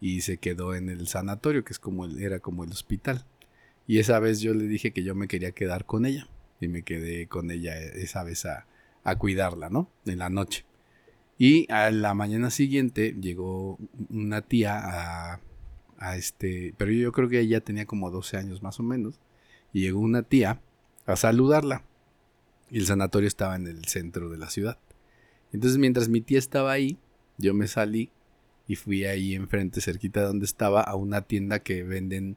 y 0.01 0.23
se 0.23 0.39
quedó 0.39 0.75
en 0.75 0.89
el 0.89 1.07
sanatorio, 1.07 1.63
que 1.63 1.73
es 1.73 1.79
como 1.79 2.07
era 2.07 2.41
como 2.41 2.65
el 2.65 2.71
hospital. 2.71 3.27
Y 3.87 3.99
esa 3.99 4.19
vez 4.19 4.41
yo 4.41 4.55
le 4.55 4.65
dije 4.65 4.93
que 4.93 5.03
yo 5.03 5.15
me 5.15 5.29
quería 5.29 5.53
quedar 5.53 5.85
con 5.85 6.07
ella. 6.07 6.27
Y 6.61 6.69
me 6.69 6.83
quedé 6.83 7.27
con 7.27 7.51
ella 7.51 7.79
esa 7.79 8.25
vez 8.25 8.47
a, 8.47 8.67
a 9.05 9.17
cuidarla, 9.17 9.69
¿no? 9.69 9.91
En 10.07 10.19
la 10.19 10.31
noche. 10.31 10.65
Y 11.39 11.71
a 11.73 11.91
la 11.91 12.15
mañana 12.15 12.51
siguiente 12.51 13.15
llegó 13.21 13.79
una 14.11 14.43
tía 14.43 14.79
a, 14.79 15.41
a 15.99 16.17
este, 16.17 16.75
pero 16.77 16.93
yo 16.93 17.13
creo 17.13 17.29
que 17.29 17.41
ella 17.41 17.61
tenía 17.61 17.87
como 17.87 18.11
12 18.11 18.37
años 18.37 18.63
más 18.63 18.81
o 18.81 18.83
menos. 18.83 19.19
Y 19.73 19.81
llegó 19.83 20.01
una 20.01 20.23
tía 20.23 20.61
a 21.07 21.17
saludarla. 21.17 21.85
Y 22.71 22.79
el 22.79 22.87
sanatorio 22.87 23.29
estaba 23.29 23.57
en 23.57 23.67
el 23.67 23.85
centro 23.87 24.29
de 24.31 24.39
la 24.39 24.51
ciudad. 24.51 24.79
Entonces 25.53 25.79
mientras 25.79 26.09
mi 26.09 26.21
tía 26.21 26.39
estaba 26.39 26.73
ahí, 26.73 26.99
yo 27.39 27.55
me 27.55 27.67
salí 27.67 28.11
y 28.69 28.77
fui 28.77 29.05
ahí 29.05 29.35
enfrente, 29.35 29.81
cerquita 29.81 30.21
de 30.21 30.27
donde 30.27 30.47
estaba, 30.47 30.83
a 30.83 30.95
una 30.95 31.23
tienda 31.23 31.59
que 31.59 31.83
venden 31.83 32.37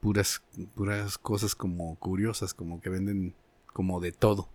puras, 0.00 0.42
puras 0.74 1.18
cosas 1.18 1.54
como 1.54 1.94
curiosas, 1.96 2.54
como 2.54 2.80
que 2.80 2.90
venden 2.90 3.34
como 3.72 4.00
de 4.00 4.12
todo. 4.12 4.48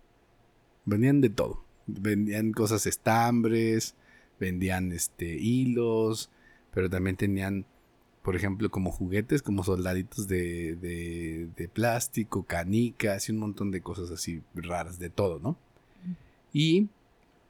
Vendían 0.84 1.20
de 1.20 1.30
todo. 1.30 1.64
Vendían 1.86 2.52
cosas 2.52 2.86
estambres, 2.86 3.94
vendían 4.38 4.92
este 4.92 5.36
hilos, 5.36 6.30
pero 6.72 6.90
también 6.90 7.16
tenían, 7.16 7.64
por 8.26 8.34
ejemplo, 8.34 8.72
como 8.72 8.90
juguetes, 8.90 9.40
como 9.40 9.62
soldaditos 9.62 10.26
de, 10.26 10.74
de, 10.74 11.48
de 11.56 11.68
plástico, 11.68 12.42
canicas 12.42 13.28
y 13.28 13.32
un 13.32 13.38
montón 13.38 13.70
de 13.70 13.82
cosas 13.82 14.10
así 14.10 14.42
raras, 14.52 14.98
de 14.98 15.10
todo, 15.10 15.38
¿no? 15.38 15.56
Y 16.52 16.88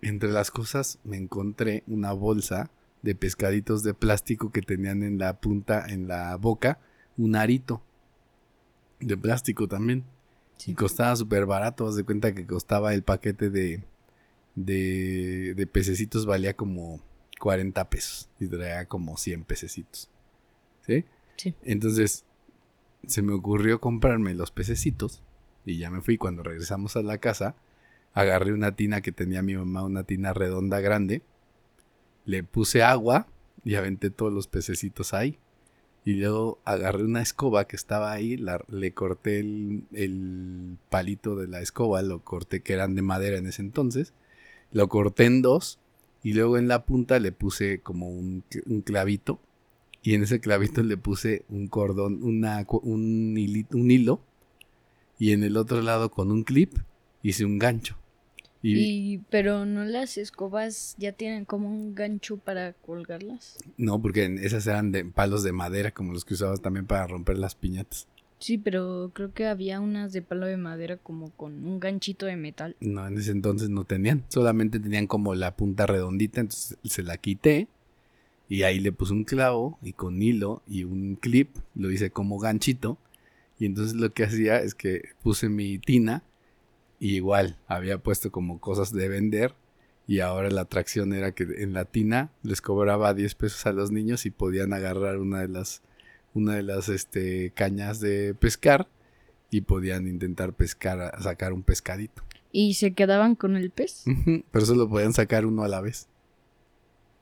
entre 0.02 0.28
las 0.30 0.50
cosas 0.50 0.98
me 1.02 1.16
encontré 1.16 1.82
una 1.86 2.12
bolsa 2.12 2.70
de 3.00 3.14
pescaditos 3.14 3.84
de 3.84 3.94
plástico 3.94 4.52
que 4.52 4.60
tenían 4.60 5.02
en 5.02 5.16
la 5.16 5.40
punta, 5.40 5.86
en 5.88 6.08
la 6.08 6.36
boca, 6.36 6.78
un 7.16 7.36
arito 7.36 7.80
de 9.00 9.16
plástico 9.16 9.68
también. 9.68 10.04
Y 10.66 10.74
costaba 10.74 11.16
súper 11.16 11.46
barato, 11.46 11.88
haz 11.88 11.96
de 11.96 12.04
cuenta 12.04 12.34
que 12.34 12.46
costaba 12.46 12.92
el 12.92 13.02
paquete 13.02 13.48
de, 13.48 13.82
de, 14.54 15.54
de 15.56 15.66
pececitos, 15.66 16.26
valía 16.26 16.54
como 16.54 17.00
40 17.40 17.88
pesos 17.88 18.28
y 18.38 18.46
traía 18.46 18.84
como 18.84 19.16
100 19.16 19.44
pececitos. 19.44 20.10
¿Sí? 20.86 21.04
Sí. 21.36 21.54
Entonces, 21.64 22.24
se 23.06 23.22
me 23.22 23.32
ocurrió 23.32 23.80
comprarme 23.80 24.34
los 24.34 24.50
pececitos 24.50 25.22
y 25.64 25.78
ya 25.78 25.90
me 25.90 26.00
fui. 26.02 26.16
Cuando 26.18 26.42
regresamos 26.42 26.96
a 26.96 27.02
la 27.02 27.18
casa, 27.18 27.56
agarré 28.14 28.52
una 28.52 28.76
tina 28.76 29.00
que 29.00 29.12
tenía 29.12 29.42
mi 29.42 29.56
mamá, 29.56 29.84
una 29.84 30.04
tina 30.04 30.32
redonda 30.32 30.80
grande, 30.80 31.22
le 32.24 32.42
puse 32.42 32.82
agua 32.82 33.26
y 33.64 33.74
aventé 33.74 34.10
todos 34.10 34.32
los 34.32 34.46
pececitos 34.48 35.14
ahí. 35.14 35.38
Y 36.04 36.14
luego 36.14 36.60
agarré 36.64 37.04
una 37.04 37.20
escoba 37.22 37.66
que 37.66 37.76
estaba 37.76 38.12
ahí, 38.12 38.36
la- 38.36 38.64
le 38.68 38.92
corté 38.94 39.40
el, 39.40 39.84
el 39.92 40.78
palito 40.88 41.34
de 41.36 41.48
la 41.48 41.60
escoba, 41.60 42.02
lo 42.02 42.20
corté 42.22 42.60
que 42.62 42.74
eran 42.74 42.94
de 42.94 43.02
madera 43.02 43.38
en 43.38 43.46
ese 43.46 43.62
entonces, 43.62 44.14
lo 44.72 44.88
corté 44.88 45.24
en 45.24 45.42
dos 45.42 45.80
y 46.22 46.34
luego 46.34 46.58
en 46.58 46.68
la 46.68 46.84
punta 46.86 47.18
le 47.20 47.32
puse 47.32 47.80
como 47.80 48.08
un, 48.10 48.44
un 48.66 48.82
clavito 48.82 49.40
y 50.06 50.14
en 50.14 50.22
ese 50.22 50.38
clavito 50.40 50.82
le 50.84 50.96
puse 50.96 51.44
un 51.48 51.66
cordón, 51.66 52.22
una, 52.22 52.64
un, 52.82 53.34
hilito- 53.36 53.74
un 53.74 53.90
hilo 53.90 54.20
y 55.18 55.32
en 55.32 55.42
el 55.42 55.56
otro 55.56 55.82
lado 55.82 56.10
con 56.10 56.30
un 56.30 56.44
clip 56.44 56.74
hice 57.22 57.44
un 57.44 57.58
gancho. 57.58 57.96
Y, 58.62 58.78
Y, 59.14 59.18
pero 59.30 59.64
no 59.66 59.84
las 59.84 60.16
escobas 60.16 60.94
ya 60.98 61.12
tienen 61.12 61.44
como 61.44 61.68
un 61.68 61.94
gancho 61.94 62.36
para 62.36 62.72
colgarlas. 62.72 63.58
no, 63.76 64.00
porque 64.00 64.24
esas 64.42 64.66
eran 64.66 64.92
de 64.92 65.04
palos 65.04 65.42
de 65.42 65.52
madera 65.52 65.90
como 65.90 66.12
los 66.12 66.24
que 66.24 66.34
usabas 66.34 66.60
también 66.60 66.86
para 66.86 67.06
romper 67.06 67.38
las 67.38 67.54
piñatas. 67.54 68.06
Sí, 68.38 68.58
pero 68.58 69.10
creo 69.14 69.32
que 69.32 69.46
había 69.46 69.80
unas 69.80 70.12
de 70.12 70.20
palo 70.22 70.46
de 70.46 70.56
madera 70.58 70.98
como 70.98 71.30
con 71.30 71.64
un 71.66 71.80
ganchito 71.80 72.26
de 72.26 72.36
metal. 72.36 72.76
No, 72.80 73.06
en 73.06 73.16
ese 73.18 73.30
entonces 73.32 73.70
no 73.70 73.84
tenían. 73.84 74.24
Solamente 74.28 74.78
tenían 74.78 75.06
como 75.06 75.34
la 75.34 75.56
punta 75.56 75.86
redondita. 75.86 76.42
Entonces 76.42 76.76
se 76.84 77.02
la 77.02 77.16
quité. 77.16 77.68
Y 78.48 78.62
ahí 78.62 78.78
le 78.78 78.92
puse 78.92 79.12
un 79.12 79.24
clavo 79.24 79.78
y 79.82 79.92
con 79.92 80.22
hilo 80.22 80.62
y 80.66 80.84
un 80.84 81.16
clip. 81.16 81.56
Lo 81.74 81.90
hice 81.90 82.10
como 82.10 82.38
ganchito. 82.38 82.98
Y 83.58 83.66
entonces 83.66 83.96
lo 83.96 84.12
que 84.12 84.24
hacía 84.24 84.60
es 84.60 84.74
que 84.74 85.10
puse 85.22 85.48
mi 85.48 85.78
tina. 85.78 86.22
Y 87.00 87.16
igual 87.16 87.58
había 87.66 87.98
puesto 87.98 88.30
como 88.30 88.60
cosas 88.60 88.92
de 88.92 89.08
vender. 89.08 89.54
Y 90.06 90.20
ahora 90.20 90.50
la 90.50 90.62
atracción 90.62 91.12
era 91.12 91.32
que 91.32 91.44
en 91.58 91.72
la 91.72 91.84
tina 91.84 92.30
les 92.42 92.60
cobraba 92.60 93.12
10 93.12 93.34
pesos 93.34 93.66
a 93.66 93.72
los 93.72 93.90
niños 93.90 94.24
y 94.24 94.30
podían 94.30 94.72
agarrar 94.72 95.18
una 95.18 95.40
de 95.40 95.48
las, 95.48 95.82
una 96.32 96.54
de 96.54 96.62
las 96.62 96.88
este, 96.88 97.50
cañas 97.50 98.00
de 98.00 98.34
pescar. 98.34 98.88
Y 99.50 99.62
podían 99.62 100.06
intentar 100.06 100.52
pescar, 100.52 101.20
sacar 101.20 101.52
un 101.52 101.62
pescadito. 101.62 102.22
¿Y 102.52 102.74
se 102.74 102.94
quedaban 102.94 103.34
con 103.34 103.56
el 103.56 103.70
pez? 103.70 104.04
Pero 104.50 104.66
solo 104.66 104.88
podían 104.88 105.12
sacar 105.12 105.46
uno 105.46 105.62
a 105.62 105.68
la 105.68 105.80
vez. 105.80 106.08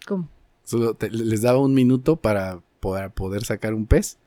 ¿Cómo? 0.06 0.28
Solo 0.64 0.94
te- 0.94 1.11
les 1.11 1.42
daba 1.42 1.59
un 1.59 1.75
minuto 1.75 2.16
para 2.16 2.61
poder, 2.80 3.11
poder 3.11 3.44
sacar 3.44 3.75
un 3.75 3.87
pez. 3.87 4.18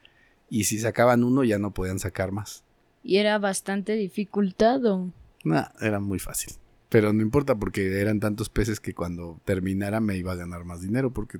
Y 0.49 0.63
si 0.63 0.79
sacaban 0.79 1.23
uno 1.23 1.43
ya 1.43 1.59
no 1.59 1.73
podían 1.73 1.99
sacar 1.99 2.31
más. 2.31 2.63
¿Y 3.03 3.17
era 3.17 3.37
bastante 3.39 3.93
dificultado? 3.93 5.11
Nah, 5.43 5.65
era 5.81 5.99
muy 5.99 6.19
fácil. 6.19 6.53
Pero 6.89 7.11
no 7.11 7.21
importa 7.21 7.55
porque 7.55 7.99
eran 7.99 8.19
tantos 8.19 8.49
peces 8.49 8.79
que 8.79 8.93
cuando 8.93 9.39
terminara 9.45 9.99
me 9.99 10.15
iba 10.17 10.31
a 10.31 10.35
ganar 10.35 10.63
más 10.63 10.81
dinero. 10.81 11.11
Porque 11.11 11.39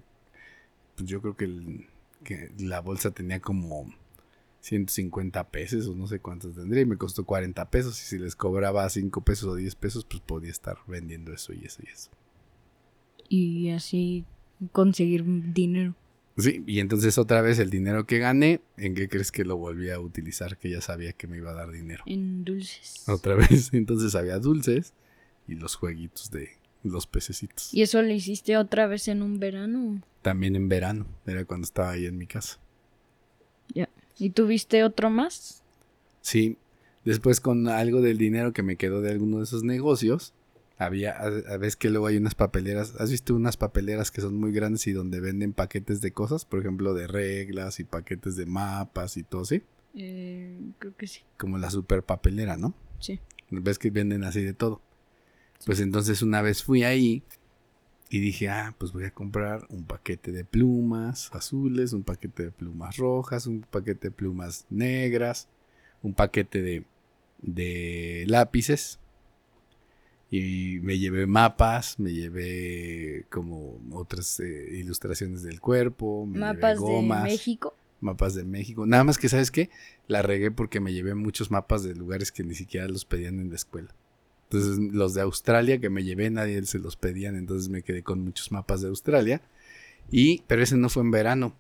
pues 0.96 1.08
yo 1.10 1.22
creo 1.22 1.36
que, 1.38 1.46
el- 1.46 1.88
que 2.24 2.52
la 2.60 2.82
bolsa 2.82 3.12
tenía 3.12 3.40
como 3.40 3.94
150 4.62 5.46
pesos 5.50 5.88
o 5.88 5.96
no 5.96 6.08
sé 6.08 6.20
cuántos 6.20 6.56
tendría. 6.56 6.82
Y 6.82 6.86
me 6.86 6.98
costó 6.98 7.24
40 7.26 7.70
pesos. 7.70 8.02
Y 8.02 8.06
si 8.06 8.18
les 8.18 8.36
cobraba 8.36 8.90
5 8.90 9.22
pesos 9.22 9.48
o 9.50 9.56
10 9.56 9.76
pesos 9.76 10.04
pues 10.06 10.22
podía 10.22 10.52
estar 10.52 10.78
vendiendo 10.88 11.32
eso 11.34 11.54
y 11.54 11.64
eso 11.66 11.82
y 11.86 11.90
eso. 11.90 12.10
Y 13.30 13.70
así 13.72 14.26
conseguir 14.72 15.24
dinero. 15.54 15.96
Sí, 16.38 16.64
y 16.68 16.80
entonces 16.80 17.18
otra 17.18 17.42
vez 17.42 17.58
el 17.58 17.72
dinero 17.72 18.06
que 18.06 18.20
gané, 18.20 18.62
¿en 18.78 18.94
qué 18.94 19.10
crees 19.10 19.32
que 19.32 19.44
lo 19.44 19.58
volví 19.58 19.90
a 19.90 20.00
utilizar? 20.00 20.58
Que 20.58 20.70
ya 20.70 20.82
sabía 20.82 21.14
que 21.14 21.28
me 21.28 21.38
iba 21.38 21.50
a 21.50 21.56
dar 21.56 21.72
dinero. 21.72 22.04
En 22.06 22.46
dulces. 22.46 23.10
Otra 23.10 23.34
vez, 23.36 23.74
entonces 23.74 24.14
había 24.14 24.38
dulces 24.38 24.94
y 25.48 25.56
los 25.56 25.76
jueguitos 25.76 26.30
de 26.30 26.50
los 26.84 27.08
pececitos. 27.08 27.74
¿Y 27.74 27.82
eso 27.82 28.02
lo 28.02 28.12
hiciste 28.12 28.56
otra 28.56 28.86
vez 28.86 29.08
en 29.08 29.24
un 29.24 29.40
verano? 29.40 30.02
También 30.22 30.56
en 30.56 30.70
verano, 30.70 31.08
era 31.26 31.44
cuando 31.46 31.66
estaba 31.66 31.92
ahí 31.92 32.06
en 32.06 32.18
mi 32.18 32.28
casa. 32.28 32.60
Ya. 33.74 33.90
¿Y 34.20 34.30
tuviste 34.30 34.84
otro 34.84 35.10
más? 35.10 35.64
Sí, 36.22 36.58
después 37.04 37.42
con 37.42 37.68
algo 37.68 38.02
del 38.02 38.18
dinero 38.18 38.54
que 38.54 38.64
me 38.64 38.76
quedó 38.76 39.02
de 39.02 39.12
alguno 39.12 39.38
de 39.38 39.46
esos 39.46 39.64
negocios, 39.64 40.34
había, 40.78 41.14
a, 41.14 41.26
a 41.26 41.58
veces 41.58 41.76
que 41.76 41.90
luego 41.90 42.08
hay 42.08 42.18
unas 42.18 42.36
papeleras, 42.36 42.94
¿has 43.00 43.12
visto 43.12 43.36
unas 43.36 43.58
papeleras 43.58 44.12
que 44.12 44.22
son 44.22 44.36
muy 44.36 44.52
grandes 44.52 44.86
y 44.88 44.94
donde 44.94 45.20
venden 45.20 45.54
paquetes 45.54 46.02
de 46.02 46.12
cosas? 46.12 46.46
Por 46.46 46.60
ejemplo, 46.60 46.94
de 46.94 47.08
reglas 47.08 47.80
y 47.80 47.84
paquetes 47.84 48.36
de 48.36 48.46
mapas 48.46 49.18
y 49.18 49.24
todo, 49.24 49.46
¿sí? 49.46 49.64
Eh, 49.96 50.60
creo 50.78 50.96
que 50.96 51.08
sí. 51.08 51.22
Como 51.38 51.58
la 51.58 51.72
super 51.72 52.04
papelera, 52.04 52.58
¿no? 52.58 52.76
Sí. 53.00 53.20
Ves 53.50 53.80
que 53.80 53.90
venden 53.90 54.24
así 54.24 54.42
de 54.44 54.54
todo. 54.54 54.82
Pues 55.66 55.80
entonces 55.80 56.22
una 56.22 56.42
vez 56.42 56.64
fui 56.64 56.84
ahí 56.84 57.24
y 58.10 58.20
dije, 58.20 58.50
ah, 58.50 58.76
pues 58.78 58.94
voy 58.94 59.06
a 59.06 59.12
comprar 59.12 59.66
un 59.70 59.86
paquete 59.86 60.32
de 60.32 60.46
plumas 60.46 61.30
azules, 61.34 61.94
un 61.94 62.04
paquete 62.04 62.44
de 62.44 62.52
plumas 62.52 62.98
rojas, 62.98 63.48
un 63.48 63.62
paquete 63.62 64.10
de 64.10 64.12
plumas 64.12 64.66
negras, 64.70 65.48
un 66.04 66.14
paquete 66.14 66.62
de, 66.62 66.86
de 67.42 68.26
lápices. 68.28 69.00
Y 70.30 70.80
me 70.82 71.00
llevé 71.00 71.26
mapas, 71.26 72.00
me 72.00 72.12
llevé 72.12 73.26
como 73.30 73.80
otras 73.92 74.40
eh, 74.42 74.70
ilustraciones 74.78 75.42
del 75.44 75.62
cuerpo, 75.62 76.26
me 76.26 76.40
llevé 76.40 76.54
Mapas 76.54 76.74
de 76.74 76.80
gomas 76.82 77.24
México. 77.24 77.74
mapas 78.02 78.36
de 78.36 78.44
México. 78.44 78.86
Nada 78.86 79.06
más 79.06 79.18
que, 79.18 79.30
¿sabes 79.30 79.52
qué? 79.52 79.70
La 80.08 80.22
regué 80.22 80.52
porque 80.52 80.80
me 80.82 80.92
llevé 80.94 81.16
muchos 81.16 81.50
mapas 81.50 81.84
de 81.84 81.96
lugares 81.96 82.32
que 82.34 82.44
ni 82.44 82.56
siquiera 82.56 82.88
los 82.90 83.06
pedían 83.06 83.40
en 83.40 83.50
la 83.50 83.56
escuela. 83.56 83.90
Entonces, 84.50 84.78
los 84.94 85.14
de 85.14 85.22
Australia 85.22 85.80
que 85.80 85.90
me 85.90 86.04
llevé, 86.04 86.30
nadie 86.30 86.62
se 86.66 86.80
los 86.80 86.96
pedían. 86.96 87.36
Entonces 87.36 87.70
me 87.70 87.82
quedé 87.82 88.04
con 88.04 88.22
muchos 88.24 88.52
mapas 88.52 88.82
de 88.82 88.88
Australia. 88.90 89.42
Y, 90.12 90.44
pero 90.48 90.62
ese 90.64 90.78
no 90.78 90.90
fue 90.90 91.04
en 91.04 91.12
verano. 91.12 91.54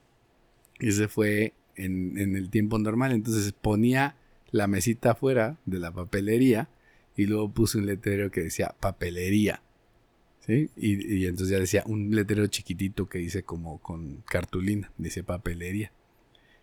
Ese 0.79 1.07
fue 1.09 1.53
en, 1.75 2.17
en 2.17 2.35
el 2.35 2.49
tiempo 2.49 2.79
normal. 2.79 3.11
Entonces 3.11 3.53
ponía 3.53 4.15
la 4.51 4.67
mesita 4.67 5.11
afuera 5.11 5.57
de 5.65 5.79
la 5.79 5.91
papelería. 5.91 6.69
Y 7.17 7.25
luego 7.25 7.51
puse 7.51 7.77
un 7.79 7.85
letrero 7.87 8.31
que 8.31 8.41
decía 8.43 8.73
papelería. 8.79 9.61
¿Sí? 10.45 10.69
Y, 10.77 11.15
y 11.15 11.25
entonces 11.25 11.49
ya 11.49 11.59
decía 11.59 11.83
un 11.87 12.15
letrero 12.15 12.47
chiquitito 12.47 13.09
que 13.09 13.19
hice 13.19 13.43
como 13.43 13.79
con 13.79 14.23
cartulina. 14.29 14.91
Dice 14.97 15.23
papelería. 15.23 15.91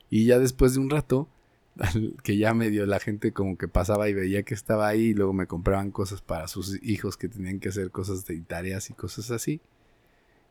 Y 0.08 0.24
ya 0.24 0.38
después 0.38 0.72
de 0.74 0.80
un 0.80 0.88
rato, 0.88 1.28
que 2.22 2.36
ya 2.38 2.54
medio 2.54 2.86
la 2.86 3.00
gente 3.00 3.32
como 3.32 3.58
que 3.58 3.68
pasaba 3.68 4.08
y 4.08 4.14
veía 4.14 4.42
que 4.44 4.54
estaba 4.54 4.88
ahí 4.88 5.06
y 5.06 5.14
luego 5.14 5.32
me 5.34 5.46
compraban 5.46 5.90
cosas 5.90 6.22
para 6.22 6.46
sus 6.48 6.82
hijos 6.82 7.16
que 7.18 7.28
tenían 7.28 7.58
que 7.60 7.68
hacer 7.70 7.90
cosas 7.90 8.24
de 8.26 8.40
tareas 8.40 8.88
y 8.90 8.94
cosas 8.94 9.30
así. 9.32 9.60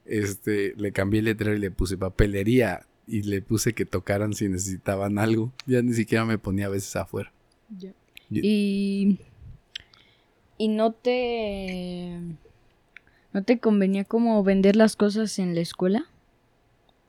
Este, 0.05 0.74
le 0.75 0.91
cambié 0.91 1.19
el 1.19 1.25
letrero 1.25 1.55
y 1.55 1.60
le 1.60 1.72
puse 1.72 1.98
papelería 1.98 2.86
y 3.07 3.22
le 3.24 3.41
puse 3.41 3.74
que 3.74 3.86
tocaran 3.86 4.33
si 4.33 4.50
necesitaban 4.50 5.17
algo. 5.17 5.53
Ya 5.65 5.81
ni 5.81 5.93
siquiera 5.93 6.25
me 6.25 6.38
ponía 6.38 6.65
a 6.65 6.69
veces 6.69 6.95
afuera. 6.98 7.31
Ya. 7.77 7.93
Y- 8.29 8.41
Y, 8.43 9.19
y 10.63 10.70
no 10.70 10.93
te 10.93 12.17
no 13.34 13.43
te 13.43 13.60
convenía 13.60 14.05
como 14.05 14.41
vender 14.43 14.77
las 14.77 14.96
cosas 14.96 15.38
en 15.39 15.55
la 15.55 15.62
escuela? 15.62 16.05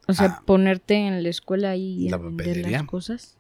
O 0.09 0.13
sea, 0.13 0.27
Ah. 0.27 0.43
ponerte 0.45 0.95
en 0.95 1.23
la 1.23 1.29
escuela 1.29 1.77
La 1.77 2.17
a 2.17 2.19
vender 2.19 2.69
las 2.71 2.83
cosas. 2.85 3.37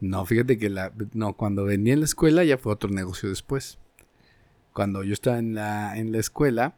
No, 0.00 0.24
fíjate 0.24 0.58
que 0.58 0.70
la, 0.70 0.92
no, 1.12 1.32
cuando 1.34 1.64
vendía 1.64 1.94
en 1.94 2.00
la 2.00 2.04
escuela 2.06 2.44
ya 2.44 2.56
fue 2.56 2.72
otro 2.72 2.90
negocio 2.90 3.28
después. 3.28 3.78
Cuando 4.72 5.02
yo 5.02 5.12
estaba 5.12 5.38
en 5.38 5.54
la, 5.54 5.98
en 5.98 6.12
la 6.12 6.18
escuela, 6.18 6.76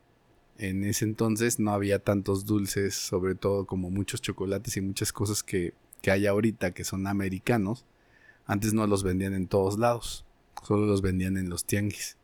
en 0.56 0.84
ese 0.84 1.04
entonces 1.04 1.58
no 1.58 1.72
había 1.72 1.98
tantos 1.98 2.46
dulces, 2.46 2.94
sobre 2.94 3.34
todo 3.34 3.66
como 3.66 3.90
muchos 3.90 4.22
chocolates 4.22 4.76
y 4.78 4.80
muchas 4.80 5.12
cosas 5.12 5.42
que, 5.42 5.74
que 6.00 6.10
hay 6.10 6.26
ahorita 6.26 6.72
que 6.72 6.84
son 6.84 7.06
americanos. 7.06 7.84
Antes 8.46 8.72
no 8.72 8.86
los 8.86 9.02
vendían 9.02 9.34
en 9.34 9.48
todos 9.48 9.78
lados, 9.78 10.24
solo 10.62 10.86
los 10.86 11.02
vendían 11.02 11.36
en 11.36 11.50
los 11.50 11.64
tianguis. 11.66 12.16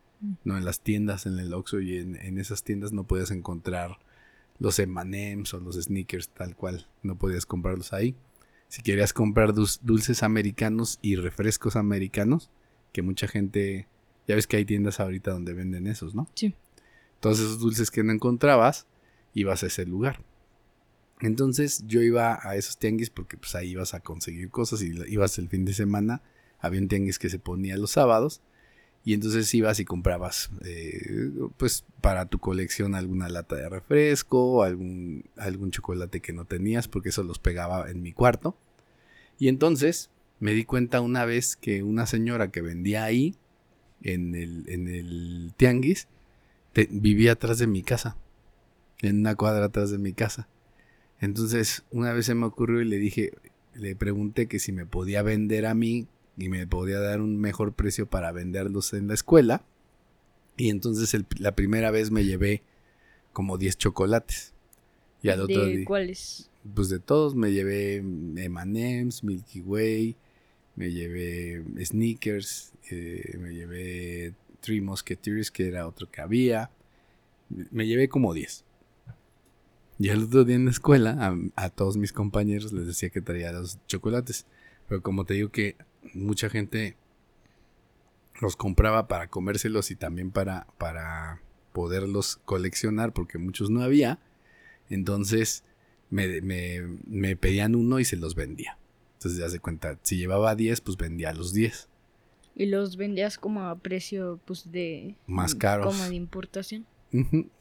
No 0.45 0.57
en 0.57 0.65
las 0.65 0.81
tiendas, 0.81 1.27
en 1.27 1.39
el 1.39 1.53
Oxxo 1.55 1.81
y 1.81 1.99
en, 1.99 2.17
en 2.17 2.39
esas 2.39 2.63
tiendas 2.63 2.93
no 2.93 3.05
podías 3.05 3.31
encontrar 3.31 3.99
los 4.59 4.79
M&M's 4.79 5.55
o 5.55 5.61
los 5.61 5.77
sneakers 5.77 6.29
tal 6.29 6.55
cual, 6.55 6.87
no 7.03 7.17
podías 7.17 7.47
comprarlos 7.47 7.93
ahí. 7.93 8.15
Si 8.69 8.83
querías 8.83 9.13
comprar 9.13 9.53
dulces 9.53 10.23
americanos 10.23 10.99
y 11.03 11.17
refrescos 11.17 11.75
americanos, 11.75 12.51
que 12.93 13.03
mucha 13.03 13.27
gente, 13.27 13.89
ya 14.29 14.37
ves 14.37 14.47
que 14.47 14.59
hay 14.59 14.65
tiendas 14.65 15.01
ahorita 15.01 15.33
donde 15.33 15.55
venden 15.55 15.87
esos, 15.87 16.15
¿no? 16.15 16.29
Sí. 16.35 16.55
Todos 17.19 17.41
esos 17.41 17.59
dulces 17.59 17.91
que 17.91 18.05
no 18.05 18.13
encontrabas, 18.13 18.87
ibas 19.35 19.65
a 19.65 19.67
ese 19.67 19.87
lugar. 19.87 20.23
Entonces 21.21 21.85
yo 21.87 22.01
iba 22.01 22.39
a 22.43 22.57
esos 22.57 22.79
tianguis 22.79 23.11
porque 23.11 23.37
pues 23.37 23.55
ahí 23.55 23.71
ibas 23.71 23.95
a 23.95 24.01
conseguir 24.01 24.51
cosas 24.51 24.83
y 24.83 24.93
ibas 25.09 25.39
el 25.39 25.49
fin 25.49 25.65
de 25.65 25.75
semana. 25.75 26.23
Había 26.59 26.81
un 26.81 26.89
tianguis 26.89 27.19
que 27.19 27.29
se 27.29 27.39
ponía 27.39 27.77
los 27.77 27.91
sábados 27.91 28.41
y 29.05 29.15
entonces 29.15 29.53
ibas 29.55 29.81
y 29.81 29.85
comprabas 29.85 30.51
eh, 30.65 31.31
pues 31.57 31.85
para 32.01 32.27
tu 32.27 32.39
colección 32.39 32.95
alguna 32.95 33.29
lata 33.29 33.57
de 33.57 33.69
refresco, 33.69 34.63
algún, 34.63 35.25
algún 35.37 35.71
chocolate 35.71 36.21
que 36.21 36.33
no 36.33 36.45
tenías 36.45 36.87
porque 36.87 37.09
eso 37.09 37.23
los 37.23 37.39
pegaba 37.39 37.91
en 37.91 38.03
mi 38.03 38.13
cuarto. 38.13 38.57
Y 39.39 39.49
entonces 39.49 40.11
me 40.39 40.53
di 40.53 40.65
cuenta 40.65 41.01
una 41.01 41.25
vez 41.25 41.57
que 41.57 41.83
una 41.83 42.07
señora 42.07 42.51
que 42.51 42.61
vendía 42.61 43.05
ahí 43.05 43.37
en 44.03 44.35
el, 44.35 44.69
en 44.69 44.89
el 44.89 45.53
tianguis 45.57 46.09
vivía 46.91 47.33
atrás 47.33 47.59
de 47.59 47.67
mi 47.67 47.83
casa, 47.83 48.17
en 49.01 49.21
una 49.21 49.35
cuadra 49.35 49.67
atrás 49.67 49.91
de 49.91 49.99
mi 49.99 50.13
casa. 50.13 50.49
Entonces, 51.21 51.85
una 51.91 52.13
vez 52.13 52.27
se 52.27 52.35
me 52.35 52.47
ocurrió 52.47 52.81
y 52.81 52.87
le 52.87 52.97
dije, 52.97 53.33
le 53.75 53.95
pregunté 53.97 54.47
que 54.47 54.59
si 54.59 54.73
me 54.73 54.87
podía 54.87 55.23
vender 55.23 55.67
a 55.67 55.75
mí 55.75 56.07
y 56.41 56.49
me 56.49 56.67
podía 56.67 56.99
dar 57.01 57.21
un 57.21 57.39
mejor 57.39 57.75
precio 57.75 58.07
para 58.09 58.33
venderlos 58.33 58.93
en 58.93 59.09
la 59.09 59.15
escuela. 59.15 59.65
Y 60.57 60.71
entonces 60.71 61.15
el- 61.15 61.27
la 61.39 61.55
primera 61.55 61.91
vez 61.91 62.11
me 62.11 62.25
llevé 62.25 62.63
como 63.33 63.59
10 63.59 63.77
chocolates. 63.79 64.53
Y 65.23 65.29
al 65.29 65.41
otro 65.43 65.65
¿De 65.67 65.77
día, 65.77 65.85
cuáles? 65.85 66.51
pues 66.75 66.89
de 66.89 66.99
todos 66.99 67.35
me 67.35 67.53
llevé 67.53 67.97
M&M's, 67.97 69.23
Milky 69.23 69.61
Way, 69.61 70.17
me 70.77 70.91
llevé 70.91 71.63
Sneakers, 71.85 72.73
eh, 72.91 73.37
me 73.39 73.53
llevé 73.55 74.35
Three 74.61 74.81
Musketeers, 74.81 75.51
que 75.51 75.69
era 75.69 75.87
otro 75.87 76.11
que 76.11 76.21
había. 76.23 76.71
Me 77.71 77.87
llevé 77.87 78.09
como 78.09 78.33
10. 78.33 78.65
Y 79.99 80.09
el 80.09 80.23
otro 80.25 80.45
día 80.45 80.57
en 80.57 80.65
la 80.65 80.71
escuela, 80.71 81.17
a, 81.21 81.65
a 81.65 81.69
todos 81.71 81.97
mis 81.99 82.13
compañeros 82.13 82.73
les 82.73 82.87
decía 82.87 83.11
que 83.11 83.21
traía 83.21 83.53
los 83.53 83.79
chocolates. 83.87 84.47
Pero 84.89 85.03
como 85.03 85.25
te 85.27 85.35
digo 85.35 85.51
que 85.51 85.77
mucha 86.15 86.49
gente 86.49 86.97
los 88.41 88.57
compraba 88.57 89.07
para 89.09 89.29
comérselos 89.29 89.91
y 89.91 89.97
también 89.97 90.31
para, 90.31 90.67
para 90.79 91.43
poderlos 91.73 92.41
coleccionar, 92.45 93.13
porque 93.13 93.39
muchos 93.39 93.71
no 93.71 93.83
había. 93.83 94.19
Entonces 94.89 95.65
me, 96.09 96.41
me, 96.41 96.81
me 97.07 97.37
pedían 97.37 97.75
uno 97.75 98.01
y 98.01 98.05
se 98.05 98.17
los 98.17 98.35
vendía. 98.35 98.79
Entonces 99.15 99.39
ya 99.39 99.49
se 99.49 99.61
cuenta, 99.61 99.99
si 100.03 100.17
llevaba 100.17 100.55
10, 100.55 100.81
pues 100.81 100.97
vendía 100.97 101.33
los 101.35 101.53
10. 101.53 101.89
Y 102.57 102.67
los 102.67 102.97
vendías 102.97 103.39
como 103.39 103.63
a 103.65 103.79
precio, 103.79 104.41
pues, 104.45 104.71
de... 104.73 105.17
Más 105.27 105.55
caros. 105.55 105.87
Como 105.87 106.09
de 106.09 106.15
importación. 106.15 106.87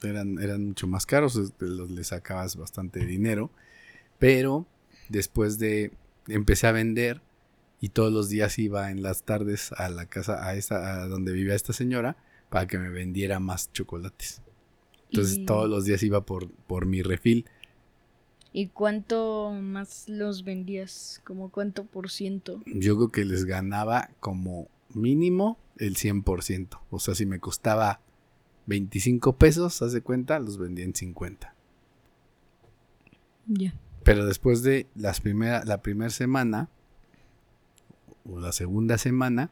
Eran, 0.02 0.38
eran 0.38 0.68
mucho 0.68 0.86
más 0.86 1.06
caros, 1.06 1.52
los, 1.58 1.90
le 1.90 2.04
sacabas 2.04 2.56
bastante 2.56 3.04
dinero. 3.04 3.50
Pero 4.18 4.66
después 5.08 5.58
de 5.58 5.92
empecé 6.28 6.66
a 6.66 6.72
vender 6.72 7.20
y 7.80 7.88
todos 7.90 8.12
los 8.12 8.28
días 8.28 8.58
iba 8.58 8.90
en 8.90 9.02
las 9.02 9.22
tardes 9.24 9.72
a 9.72 9.88
la 9.88 10.06
casa, 10.06 10.46
a 10.46 10.54
esta, 10.54 11.02
a 11.02 11.08
donde 11.08 11.32
vivía 11.32 11.54
esta 11.54 11.72
señora, 11.72 12.16
para 12.50 12.66
que 12.66 12.78
me 12.78 12.90
vendiera 12.90 13.40
más 13.40 13.72
chocolates. 13.72 14.42
Entonces 15.10 15.38
Y- 15.38 15.46
todos 15.46 15.68
los 15.68 15.84
días 15.84 16.02
iba 16.02 16.24
por, 16.26 16.50
por 16.50 16.86
mi 16.86 17.02
refil. 17.02 17.46
¿Y 18.52 18.66
cuánto 18.68 19.52
más 19.52 20.08
los 20.08 20.42
vendías? 20.44 21.20
¿Como 21.24 21.50
cuánto 21.50 21.84
por 21.84 22.10
ciento? 22.10 22.60
Yo 22.66 22.96
creo 22.96 23.08
que 23.12 23.24
les 23.24 23.44
ganaba 23.44 24.10
como 24.18 24.68
mínimo 24.92 25.56
el 25.78 25.94
100%. 25.96 26.80
O 26.90 26.98
sea, 26.98 27.14
si 27.14 27.26
me 27.26 27.38
costaba 27.38 28.00
25 28.66 29.36
pesos, 29.36 29.80
hace 29.82 30.02
cuenta, 30.02 30.38
los 30.40 30.58
vendía 30.58 30.84
en 30.84 30.94
50. 30.96 31.54
Ya. 33.46 33.74
Pero 34.04 34.26
después 34.26 34.62
de 34.62 34.86
las 34.94 35.20
primera, 35.20 35.64
la 35.64 35.80
primera 35.82 36.10
semana, 36.10 36.68
o 38.24 38.40
la 38.40 38.52
segunda 38.52 38.98
semana, 38.98 39.50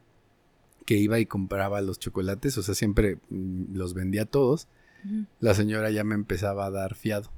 que 0.86 0.96
iba 0.96 1.18
y 1.18 1.26
compraba 1.26 1.80
los 1.80 1.98
chocolates, 1.98 2.56
o 2.58 2.62
sea, 2.62 2.74
siempre 2.74 3.18
mm, 3.30 3.74
los 3.76 3.94
vendía 3.94 4.24
todos, 4.24 4.68
la 5.40 5.54
señora 5.54 5.90
ya 5.90 6.02
me 6.04 6.14
empezaba 6.14 6.66
a 6.66 6.70
dar 6.70 6.94
fiado. 6.94 7.30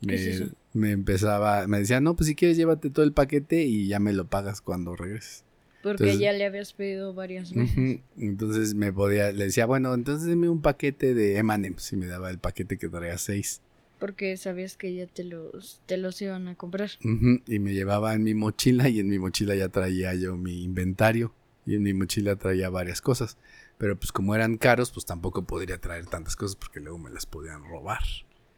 ¿Qué 0.00 0.06
Me, 0.06 0.14
es 0.14 0.44
me 0.74 0.90
empezaba, 0.92 1.66
me 1.66 1.78
decía, 1.80 2.00
no, 2.00 2.14
pues 2.14 2.28
si 2.28 2.34
quieres 2.34 2.56
llévate 2.56 2.90
todo 2.90 3.04
el 3.04 3.12
paquete 3.12 3.64
y 3.64 3.88
ya 3.88 3.98
me 3.98 4.12
lo 4.12 4.26
pagas 4.26 4.60
cuando 4.60 4.94
regreses. 4.94 5.44
Porque 5.82 6.04
Entonces- 6.04 6.20
ya 6.20 6.32
le 6.32 6.44
habías 6.44 6.72
pedido 6.72 7.14
varias 7.14 7.52
veces. 7.54 8.00
Entonces 8.18 8.74
me 8.74 8.92
podía, 8.92 9.32
le 9.32 9.44
decía, 9.44 9.64
bueno, 9.66 9.94
entonces 9.94 10.28
deme 10.28 10.48
un 10.48 10.60
paquete 10.60 11.14
de 11.14 11.38
M&M's 11.38 11.92
y 11.92 11.96
me 11.96 12.06
daba 12.06 12.30
el 12.30 12.38
paquete 12.38 12.76
que 12.78 12.88
traía 12.88 13.16
seis. 13.18 13.62
Porque 13.98 14.36
sabías 14.36 14.76
que 14.76 14.94
ya 14.94 15.06
te 15.06 15.24
los, 15.24 15.80
te 15.86 15.96
los 15.96 16.20
iban 16.22 16.48
a 16.48 16.54
comprar. 16.54 16.90
Y 17.00 17.58
me 17.58 17.74
llevaba 17.74 18.14
en 18.14 18.22
mi 18.22 18.34
mochila 18.34 18.88
y 18.88 19.00
en 19.00 19.08
mi 19.08 19.18
mochila 19.18 19.54
ya 19.54 19.68
traía 19.68 20.14
yo 20.14 20.36
mi 20.36 20.62
inventario 20.62 21.32
y 21.66 21.74
en 21.74 21.82
mi 21.82 21.92
mochila 21.92 22.36
traía 22.36 22.70
varias 22.70 23.00
cosas. 23.00 23.36
Pero 23.76 23.96
pues 23.96 24.12
como 24.12 24.34
eran 24.34 24.56
caros, 24.56 24.90
pues 24.90 25.04
tampoco 25.04 25.44
podría 25.44 25.78
traer 25.78 26.06
tantas 26.06 26.36
cosas 26.36 26.56
porque 26.56 26.80
luego 26.80 26.98
me 26.98 27.10
las 27.10 27.26
podían 27.26 27.64
robar. 27.64 28.02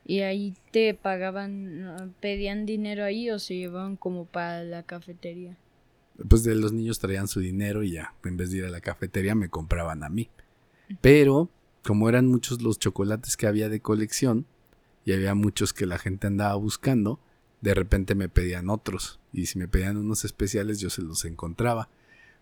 Y 0.04 0.20
ahí 0.20 0.54
te 0.72 0.94
pagaban, 0.94 1.82
¿no? 1.82 2.14
pedían 2.20 2.66
dinero 2.66 3.04
ahí 3.04 3.30
o 3.30 3.38
se 3.38 3.56
llevaban 3.56 3.96
como 3.96 4.24
para 4.24 4.64
la 4.64 4.82
cafetería. 4.82 5.56
Pues 6.28 6.42
de 6.42 6.54
los 6.54 6.72
niños 6.72 6.98
traían 6.98 7.28
su 7.28 7.40
dinero 7.40 7.82
y 7.82 7.92
ya, 7.92 8.14
en 8.24 8.36
vez 8.36 8.50
de 8.50 8.58
ir 8.58 8.64
a 8.64 8.70
la 8.70 8.80
cafetería 8.80 9.34
me 9.34 9.48
compraban 9.48 10.02
a 10.02 10.08
mí. 10.08 10.28
Pero 11.00 11.48
como 11.84 12.08
eran 12.08 12.26
muchos 12.26 12.62
los 12.62 12.78
chocolates 12.78 13.36
que 13.36 13.46
había 13.46 13.68
de 13.68 13.80
colección 13.80 14.46
y 15.04 15.12
había 15.12 15.34
muchos 15.34 15.72
que 15.72 15.86
la 15.86 15.98
gente 15.98 16.26
andaba 16.26 16.54
buscando, 16.56 17.20
de 17.60 17.74
repente 17.74 18.14
me 18.14 18.28
pedían 18.28 18.70
otros 18.70 19.20
y 19.32 19.46
si 19.46 19.58
me 19.58 19.68
pedían 19.68 19.96
unos 19.96 20.24
especiales 20.24 20.80
yo 20.80 20.90
se 20.90 21.02
los 21.02 21.24
encontraba. 21.24 21.88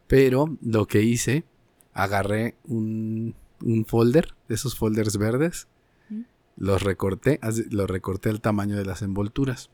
Pero 0.06 0.56
lo 0.62 0.86
que 0.86 1.02
hice, 1.02 1.44
agarré 1.92 2.56
un, 2.64 3.34
un 3.62 3.84
folder, 3.84 4.34
de 4.48 4.54
esos 4.54 4.76
folders 4.76 5.16
verdes, 5.18 5.68
¿Mm? 6.08 6.22
los 6.56 6.82
recorté, 6.82 7.40
los 7.70 7.90
recorté 7.90 8.28
al 8.30 8.40
tamaño 8.40 8.76
de 8.76 8.84
las 8.84 9.02
envolturas 9.02 9.70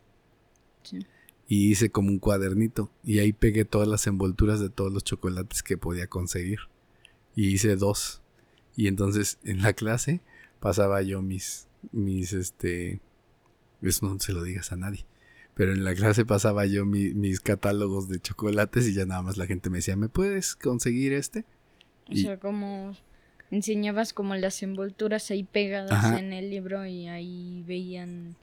Sí. 0.83 1.07
y 1.49 1.70
hice 1.70 1.90
como 1.90 2.09
un 2.11 2.18
cuadernito 2.18 2.90
y 3.03 3.18
ahí 3.20 3.33
pegué 3.33 3.64
todas 3.64 3.88
las 3.88 4.07
envolturas 4.07 4.61
de 4.61 4.68
todos 4.70 4.92
los 4.92 5.03
chocolates 5.05 5.62
que 5.62 5.79
podía 5.79 6.07
conseguir 6.09 6.59
y 7.35 7.49
hice 7.49 7.77
dos 7.77 8.20
y 8.77 8.87
entonces 8.88 9.38
en 9.44 9.62
la 9.62 9.73
clase 9.73 10.20
pasaba 10.61 11.01
yo 11.01 11.23
mis 11.23 11.68
mis 11.92 12.33
este 12.33 13.01
eso 13.83 14.07
no 14.07 14.18
se 14.20 14.33
lo 14.33 14.42
digas 14.42 14.73
a 14.73 14.77
nadie 14.77 15.05
pero 15.55 15.73
en 15.73 15.85
la 15.85 15.94
clase 15.94 16.25
pasaba 16.25 16.66
yo 16.66 16.85
mi- 16.85 17.14
mis 17.14 17.40
catálogos 17.40 18.09
de 18.09 18.18
chocolates 18.20 18.88
y 18.88 18.94
ya 18.94 19.07
nada 19.07 19.23
más 19.23 19.37
la 19.37 19.47
gente 19.47 19.70
me 19.70 19.79
decía 19.79 19.97
me 19.97 20.09
puedes 20.09 20.57
conseguir 20.57 21.12
este 21.12 21.44
O 22.09 22.12
Y- 22.12 22.23
sea, 22.23 22.38
como 22.38 22.97
enseñabas 23.51 24.12
como 24.12 24.35
las 24.35 24.62
envolturas 24.62 25.31
ahí 25.31 25.44
pegadas 25.44 25.92
Ajá. 25.92 26.18
en 26.18 26.33
el 26.33 26.51
libro 26.51 26.85
y 26.87 27.07
ahí 27.07 27.62
veían 27.66 28.35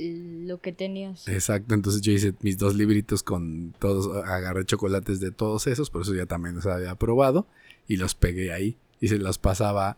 lo 0.00 0.60
que 0.60 0.72
tenías. 0.72 1.26
Exacto, 1.26 1.74
entonces 1.74 2.00
yo 2.02 2.12
hice 2.12 2.32
mis 2.40 2.56
dos 2.56 2.76
libritos 2.76 3.22
con 3.24 3.74
todos, 3.80 4.24
agarré 4.24 4.64
chocolates 4.64 5.18
de 5.20 5.32
todos 5.32 5.66
esos, 5.66 5.90
por 5.90 6.02
eso 6.02 6.14
ya 6.14 6.24
también 6.24 6.54
los 6.54 6.66
había 6.66 6.94
probado 6.94 7.46
y 7.88 7.96
los 7.96 8.14
pegué 8.14 8.52
ahí 8.52 8.76
y 9.00 9.08
se 9.08 9.18
los 9.18 9.38
pasaba 9.38 9.96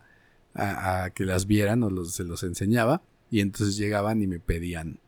a, 0.53 1.03
a 1.05 1.09
que 1.11 1.25
las 1.25 1.47
vieran 1.47 1.83
o 1.83 1.89
los, 1.89 2.13
se 2.13 2.23
los 2.23 2.43
enseñaba 2.43 3.01
y 3.29 3.39
entonces 3.39 3.77
llegaban 3.77 4.21
y 4.21 4.27
me 4.27 4.39
pedían 4.39 4.99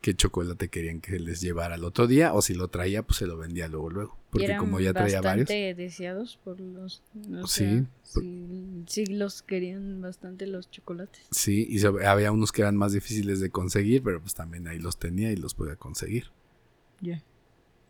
qué 0.00 0.14
chocolate 0.14 0.68
querían 0.68 1.00
que 1.00 1.18
les 1.20 1.40
llevara 1.40 1.76
el 1.76 1.84
otro 1.84 2.06
día 2.08 2.34
o 2.34 2.42
si 2.42 2.54
lo 2.54 2.68
traía 2.68 3.02
pues 3.04 3.18
se 3.18 3.26
lo 3.26 3.36
vendía 3.38 3.68
luego 3.68 3.88
luego, 3.88 4.18
porque 4.30 4.46
eran 4.46 4.58
como 4.58 4.80
ya 4.80 4.92
traía 4.92 5.20
varios. 5.20 5.48
deseados 5.48 6.38
por 6.42 6.58
los... 6.60 7.02
Sí, 7.46 7.64
sea, 7.64 7.84
por- 8.12 8.22
sí, 8.24 8.82
sí 8.88 9.06
los 9.06 9.42
querían 9.42 10.00
bastante 10.00 10.46
los 10.48 10.70
chocolates. 10.70 11.22
Sí, 11.30 11.66
y 11.70 11.84
había 12.04 12.32
unos 12.32 12.50
que 12.50 12.62
eran 12.62 12.76
más 12.76 12.92
difíciles 12.92 13.38
de 13.40 13.50
conseguir, 13.50 14.02
pero 14.02 14.20
pues 14.20 14.34
también 14.34 14.66
ahí 14.66 14.78
los 14.80 14.98
tenía 14.98 15.30
y 15.30 15.36
los 15.36 15.54
podía 15.54 15.76
conseguir. 15.76 16.26
Ya. 17.00 17.22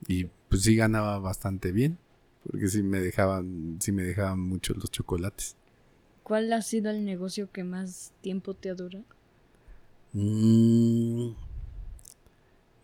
Y 0.06 0.24
pues 0.50 0.62
sí 0.62 0.76
ganaba 0.76 1.18
bastante 1.18 1.72
bien. 1.72 1.98
Porque 2.44 2.66
sí 2.66 2.82
me 2.82 2.98
dejaban, 3.00 3.78
sí 3.80 3.92
me 3.92 4.02
dejaban 4.02 4.40
mucho 4.40 4.74
los 4.74 4.90
chocolates. 4.90 5.56
¿Cuál 6.22 6.52
ha 6.52 6.62
sido 6.62 6.90
el 6.90 7.04
negocio 7.04 7.50
que 7.50 7.64
más 7.64 8.12
tiempo 8.20 8.54
te 8.54 8.70
ha 8.70 8.74
durado? 8.74 9.04
Mm, 10.12 11.30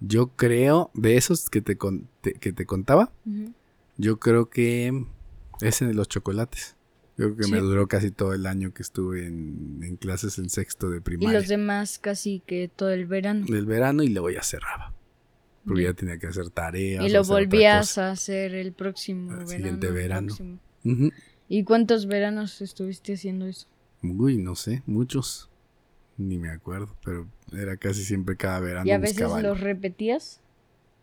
yo 0.01 0.29
creo, 0.29 0.90
de 0.94 1.16
esos 1.16 1.51
que 1.51 1.61
te, 1.61 1.77
con- 1.77 2.09
te- 2.20 2.35
que 2.35 2.53
te 2.53 2.66
contaba, 2.66 3.12
yo 3.96 4.18
creo 4.18 4.48
que 4.48 5.05
ese 5.61 5.87
de 5.87 5.94
los 5.94 6.09
chocolates. 6.09 6.74
Yo 7.16 7.35
creo 7.35 7.37
que 7.48 7.53
me 7.53 7.59
duró 7.59 7.88
casi 7.88 8.12
todo 8.12 8.33
el 8.33 8.46
año 8.46 8.72
que 8.72 8.83
estuve 8.83 9.27
en, 9.27 9.81
en 9.83 9.96
clases 9.96 10.38
en 10.38 10.48
sexto 10.51 10.88
de 10.88 10.98
Y 10.98 11.01
primaria. 11.01 11.40
los 11.40 11.48
demás 11.48 11.98
casi 11.98 12.40
que 12.46 12.70
todo 12.74 12.90
el 12.90 13.07
verano. 13.07 13.44
Del 13.48 13.66
verano 13.66 14.05
y 14.05 14.09
luego 14.09 14.31
ya 14.31 14.42
cerraba. 14.44 14.94
Porque 15.66 15.83
Ya. 15.83 15.94
tenía 15.94 16.18
que 16.18 16.29
hacer 16.29 16.48
tareas. 16.51 17.05
Y 17.05 17.09
lo 17.09 17.24
volvías 17.24 17.98
a 17.98 18.12
hacer 18.12 18.55
el 18.55 18.72
próximo 18.72 19.33
Al 19.33 19.38
verano. 19.38 19.51
siguiente 19.51 19.87
el 19.88 19.92
verano. 19.94 20.27
próximo. 20.29 20.59
Ujú. 20.85 21.11
¿Y 21.48 21.64
cuántos 21.64 22.06
veranos 22.06 22.61
estuviste 22.61 23.14
haciendo 23.14 23.46
eso? 23.46 23.66
Uy, 24.02 24.37
no 24.37 24.54
sé, 24.54 24.82
muchos. 24.87 25.48
Ni 26.16 26.38
me 26.38 26.50
acuerdo, 26.50 26.94
pero 27.04 27.26
era 27.52 27.76
casi 27.76 28.04
siempre 28.04 28.37
cada 28.37 28.61
verano. 28.61 28.87
¿Y 28.87 28.90
a 28.90 28.98
veces 28.98 29.16
buscaba 29.16 29.40
los 29.40 29.61
repetías? 29.61 30.40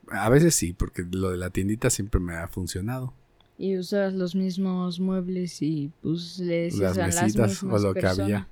A 0.09 0.29
veces 0.29 0.53
sí, 0.53 0.73
porque 0.73 1.03
lo 1.09 1.31
de 1.31 1.37
la 1.37 1.49
tiendita 1.49 1.89
siempre 1.89 2.19
me 2.19 2.35
ha 2.35 2.47
funcionado. 2.47 3.13
Y 3.57 3.77
usabas 3.77 4.13
los 4.13 4.35
mismos 4.35 4.99
muebles 4.99 5.61
y 5.61 5.91
pues 6.01 6.37
le 6.39 6.63
decías 6.63 6.97
Las 6.97 6.97
a 6.97 7.07
las 7.07 7.23
mesitas 7.23 7.63
o 7.63 7.79
lo 7.79 7.93
que 7.93 8.05
había. 8.05 8.49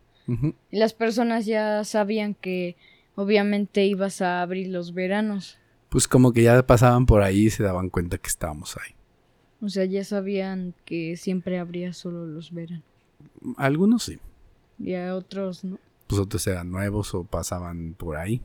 Y 0.71 0.77
las 0.77 0.93
personas 0.93 1.45
ya 1.45 1.83
sabían 1.83 2.33
que 2.33 2.77
obviamente 3.15 3.85
ibas 3.85 4.21
a 4.21 4.41
abrir 4.41 4.69
los 4.69 4.93
veranos. 4.93 5.57
Pues 5.89 6.07
como 6.07 6.31
que 6.31 6.43
ya 6.43 6.65
pasaban 6.65 7.05
por 7.05 7.21
ahí 7.21 7.47
y 7.47 7.49
se 7.49 7.63
daban 7.63 7.89
cuenta 7.89 8.17
que 8.17 8.29
estábamos 8.29 8.77
ahí. 8.77 8.95
O 9.63 9.69
sea, 9.69 9.85
ya 9.85 10.03
sabían 10.03 10.73
que 10.85 11.15
siempre 11.15 11.57
abría 11.57 11.93
solo 11.93 12.27
los 12.27 12.51
veranos. 12.51 12.83
Algunos 13.57 14.03
sí, 14.03 14.19
Y 14.77 14.93
a 14.95 15.15
otros 15.15 15.63
no. 15.63 15.79
pues 16.07 16.19
otros 16.19 16.45
eran 16.47 16.69
nuevos 16.69 17.13
o 17.15 17.23
pasaban 17.23 17.93
por 17.97 18.17
ahí 18.17 18.41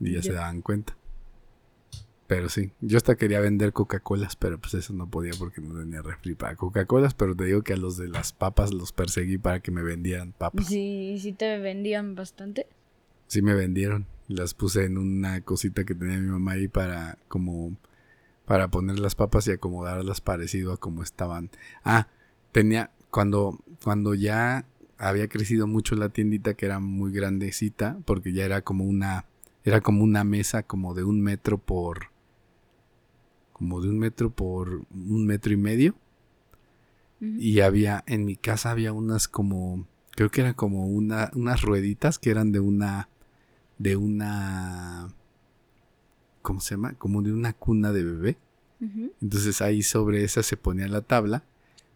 y 0.00 0.12
ya, 0.14 0.22
se 0.22 0.28
Ya. 0.30 0.34
daban 0.36 0.62
cuenta. 0.62 0.96
Pero 2.26 2.48
sí, 2.48 2.70
yo 2.80 2.96
hasta 2.96 3.16
quería 3.16 3.40
vender 3.40 3.74
Coca-Colas, 3.74 4.36
pero 4.36 4.58
pues 4.58 4.72
eso 4.72 4.94
no 4.94 5.06
podía 5.10 5.32
porque 5.38 5.60
no 5.60 5.78
tenía 5.78 6.00
refri 6.00 6.34
para 6.34 6.56
Coca-Colas, 6.56 7.12
pero 7.12 7.36
te 7.36 7.44
digo 7.44 7.60
que 7.62 7.74
a 7.74 7.76
los 7.76 7.98
de 7.98 8.08
las 8.08 8.32
papas 8.32 8.72
los 8.72 8.92
perseguí 8.92 9.36
para 9.36 9.60
que 9.60 9.70
me 9.70 9.82
vendieran 9.82 10.28
¿Y 10.28 10.32
papas. 10.32 10.66
si, 10.66 11.18
si 11.20 11.32
te 11.34 11.58
vendían 11.58 12.14
bastante? 12.14 12.66
Sí 13.26 13.42
me 13.42 13.54
vendieron. 13.54 14.06
Las 14.28 14.54
puse 14.54 14.84
en 14.86 14.96
una 14.96 15.42
cosita 15.42 15.84
que 15.84 15.94
tenía 15.94 16.16
mi 16.18 16.28
mamá 16.30 16.52
ahí 16.52 16.68
para 16.68 17.18
como 17.28 17.76
para 18.44 18.68
poner 18.68 18.98
las 18.98 19.14
papas 19.14 19.46
y 19.46 19.52
acomodarlas 19.52 20.20
parecido 20.20 20.72
a 20.72 20.76
como 20.76 21.02
estaban. 21.02 21.50
Ah, 21.84 22.08
tenía 22.52 22.90
cuando 23.10 23.58
cuando 23.82 24.14
ya 24.14 24.64
había 24.98 25.28
crecido 25.28 25.66
mucho 25.66 25.96
la 25.96 26.08
tiendita 26.08 26.54
que 26.54 26.66
era 26.66 26.78
muy 26.78 27.12
grandecita 27.12 27.98
porque 28.04 28.32
ya 28.32 28.44
era 28.44 28.62
como 28.62 28.84
una 28.84 29.26
era 29.64 29.80
como 29.80 30.04
una 30.04 30.24
mesa 30.24 30.62
como 30.62 30.94
de 30.94 31.04
un 31.04 31.20
metro 31.20 31.58
por 31.58 32.10
como 33.52 33.80
de 33.80 33.88
un 33.88 33.98
metro 33.98 34.30
por 34.30 34.86
un 34.90 35.26
metro 35.26 35.52
y 35.52 35.56
medio 35.56 35.94
y 37.20 37.60
había 37.60 38.02
en 38.06 38.24
mi 38.24 38.36
casa 38.36 38.70
había 38.70 38.92
unas 38.92 39.28
como 39.28 39.86
creo 40.12 40.30
que 40.30 40.40
eran 40.40 40.54
como 40.54 40.86
una 40.86 41.30
unas 41.34 41.62
rueditas 41.62 42.18
que 42.18 42.30
eran 42.30 42.50
de 42.50 42.60
una 42.60 43.08
de 43.78 43.96
una 43.96 45.12
¿cómo 46.42 46.60
se 46.60 46.74
llama? 46.74 46.94
como 46.94 47.22
de 47.22 47.32
una 47.32 47.52
cuna 47.52 47.92
de 47.92 48.04
bebé 48.04 48.38
entonces 49.20 49.62
ahí 49.62 49.82
sobre 49.82 50.24
esa 50.24 50.42
se 50.42 50.56
ponía 50.56 50.88
la 50.88 51.02
tabla 51.02 51.44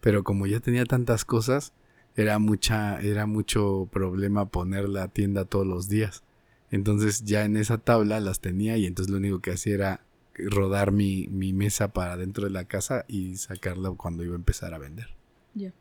pero 0.00 0.22
como 0.22 0.46
ya 0.46 0.60
tenía 0.60 0.84
tantas 0.84 1.24
cosas 1.24 1.72
era 2.14 2.38
mucha 2.38 3.00
era 3.00 3.26
mucho 3.26 3.88
problema 3.90 4.46
poner 4.46 4.88
la 4.88 5.08
tienda 5.08 5.44
todos 5.44 5.66
los 5.66 5.88
días 5.88 6.22
entonces 6.70 7.24
ya 7.24 7.44
en 7.44 7.56
esa 7.56 7.78
tabla 7.78 8.20
las 8.20 8.38
tenía 8.38 8.76
y 8.76 8.86
entonces 8.86 9.10
lo 9.10 9.18
único 9.18 9.40
que 9.40 9.50
hacía 9.50 9.74
era 9.74 10.00
rodar 10.34 10.92
mi, 10.92 11.26
mi 11.28 11.52
mesa 11.52 11.92
para 11.92 12.16
dentro 12.16 12.44
de 12.44 12.50
la 12.50 12.66
casa 12.66 13.04
y 13.08 13.36
sacarla 13.36 13.90
cuando 13.90 14.22
iba 14.22 14.34
a 14.34 14.38
empezar 14.38 14.72
a 14.72 14.78
vender 14.78 15.08
Ya. 15.54 15.72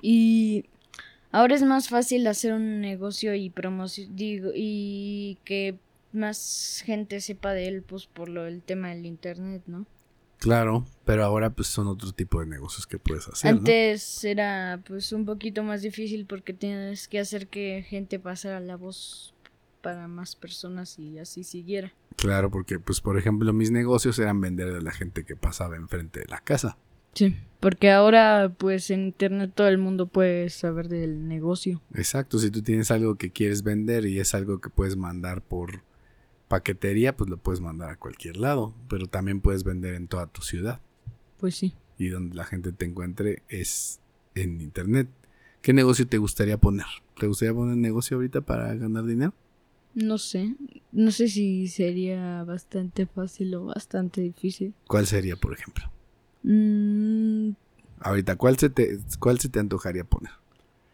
Y 0.00 0.66
ahora 1.32 1.54
es 1.54 1.62
más 1.62 1.88
fácil 1.88 2.26
hacer 2.26 2.52
un 2.52 2.80
negocio 2.80 3.34
y 3.34 3.50
promoción 3.50 4.14
digo 4.14 4.50
y 4.54 5.38
que 5.44 5.78
más 6.12 6.82
gente 6.84 7.20
sepa 7.20 7.52
de 7.52 7.68
él 7.68 7.82
pues 7.82 8.06
por 8.06 8.28
lo 8.28 8.46
el 8.46 8.62
tema 8.62 8.90
del 8.90 9.06
internet, 9.06 9.62
¿no? 9.66 9.86
Claro, 10.38 10.84
pero 11.04 11.24
ahora 11.24 11.50
pues 11.50 11.68
son 11.68 11.86
otro 11.86 12.10
tipo 12.10 12.40
de 12.40 12.46
negocios 12.46 12.86
que 12.86 12.98
puedes 12.98 13.28
hacer, 13.28 13.52
¿no? 13.52 13.58
Antes 13.58 14.24
era 14.24 14.82
pues 14.86 15.12
un 15.12 15.24
poquito 15.24 15.62
más 15.62 15.82
difícil 15.82 16.26
porque 16.26 16.52
tienes 16.52 17.06
que 17.06 17.20
hacer 17.20 17.46
que 17.46 17.84
gente 17.88 18.18
pasara 18.18 18.58
la 18.58 18.76
voz 18.76 19.34
para 19.82 20.08
más 20.08 20.34
personas 20.34 20.98
y 20.98 21.18
así 21.20 21.44
siguiera. 21.44 21.92
Claro, 22.16 22.50
porque 22.50 22.80
pues 22.80 23.00
por 23.00 23.18
ejemplo 23.18 23.52
mis 23.52 23.70
negocios 23.70 24.18
eran 24.18 24.40
vender 24.40 24.68
a 24.74 24.80
la 24.80 24.90
gente 24.90 25.24
que 25.24 25.36
pasaba 25.36 25.76
enfrente 25.76 26.20
de 26.20 26.26
la 26.26 26.40
casa. 26.40 26.76
Sí, 27.14 27.36
porque 27.60 27.92
ahora 27.92 28.52
pues 28.58 28.90
en 28.90 29.02
internet 29.02 29.52
todo 29.54 29.68
el 29.68 29.78
mundo 29.78 30.08
puede 30.08 30.50
saber 30.50 30.88
del 30.88 31.28
negocio. 31.28 31.82
Exacto, 31.94 32.40
si 32.40 32.50
tú 32.50 32.62
tienes 32.62 32.90
algo 32.90 33.14
que 33.14 33.30
quieres 33.30 33.62
vender 33.62 34.06
y 34.06 34.18
es 34.18 34.34
algo 34.34 34.60
que 34.60 34.70
puedes 34.70 34.96
mandar 34.96 35.40
por 35.40 35.82
paquetería, 36.52 37.16
pues 37.16 37.30
lo 37.30 37.38
puedes 37.38 37.62
mandar 37.62 37.88
a 37.88 37.96
cualquier 37.96 38.36
lado, 38.36 38.74
pero 38.86 39.06
también 39.06 39.40
puedes 39.40 39.64
vender 39.64 39.94
en 39.94 40.06
toda 40.06 40.26
tu 40.26 40.42
ciudad 40.42 40.82
Pues 41.38 41.54
sí. 41.56 41.72
y 41.96 42.08
donde 42.08 42.34
la 42.36 42.44
gente 42.44 42.72
te 42.72 42.84
encuentre 42.84 43.42
es 43.48 44.00
en 44.34 44.60
internet. 44.60 45.08
¿Qué 45.62 45.72
negocio 45.72 46.06
te 46.06 46.18
gustaría 46.18 46.58
poner? 46.58 46.84
¿Te 47.18 47.26
gustaría 47.26 47.54
poner 47.54 47.78
negocio 47.78 48.18
ahorita 48.18 48.42
para 48.42 48.74
ganar 48.74 49.06
dinero? 49.06 49.32
No 49.94 50.18
sé, 50.18 50.54
no 50.92 51.10
sé 51.10 51.28
si 51.28 51.68
sería 51.68 52.44
bastante 52.44 53.06
fácil 53.06 53.54
o 53.54 53.64
bastante 53.64 54.20
difícil. 54.20 54.74
¿Cuál 54.86 55.06
sería, 55.06 55.36
por 55.36 55.54
ejemplo? 55.54 55.90
Mm, 56.42 57.52
Ahorita, 58.00 58.36
¿cuál 58.36 58.58
se 58.58 58.68
te, 58.68 58.98
cuál 59.20 59.38
se 59.40 59.48
te 59.48 59.58
antojaría 59.58 60.04
poner? 60.04 60.32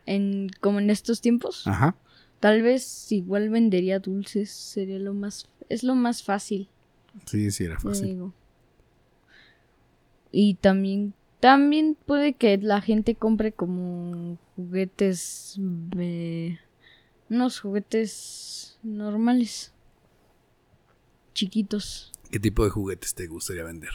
en, 0.06 0.50
como 0.60 0.78
en 0.78 0.88
estos 0.90 1.20
tiempos, 1.20 1.66
Ajá. 1.66 1.96
Tal 2.40 2.62
vez 2.62 3.10
igual 3.12 3.48
vendería 3.50 3.98
dulces, 3.98 4.50
sería 4.50 4.98
lo 4.98 5.14
más, 5.14 5.48
es 5.68 5.82
lo 5.82 5.94
más 5.94 6.22
fácil, 6.22 6.68
Sí, 7.26 7.50
sí, 7.50 7.64
era 7.64 7.78
fácil. 7.80 8.06
digo. 8.06 8.32
Y 10.30 10.54
también, 10.54 11.14
también 11.40 11.96
puede 12.06 12.34
que 12.34 12.58
la 12.58 12.80
gente 12.80 13.14
compre 13.14 13.52
como 13.52 14.38
juguetes, 14.56 15.58
unos 17.28 17.60
juguetes 17.60 18.78
normales, 18.82 19.72
chiquitos. 21.34 22.12
¿Qué 22.30 22.38
tipo 22.38 22.64
de 22.64 22.70
juguetes 22.70 23.14
te 23.14 23.26
gustaría 23.26 23.64
vender? 23.64 23.90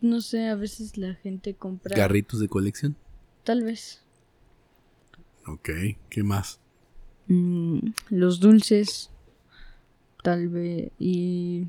No 0.00 0.20
sé, 0.20 0.46
a 0.48 0.54
veces 0.54 0.96
la 0.98 1.14
gente 1.14 1.54
compra, 1.54 1.96
¿Garritos 1.96 2.40
de 2.40 2.48
colección? 2.48 2.96
tal 3.44 3.62
vez. 3.62 4.02
Ok, 5.46 5.70
¿qué 6.10 6.22
más? 6.22 6.60
Mm, 7.28 7.78
los 8.10 8.40
dulces, 8.40 9.10
tal 10.22 10.48
vez, 10.48 10.90
y 10.98 11.66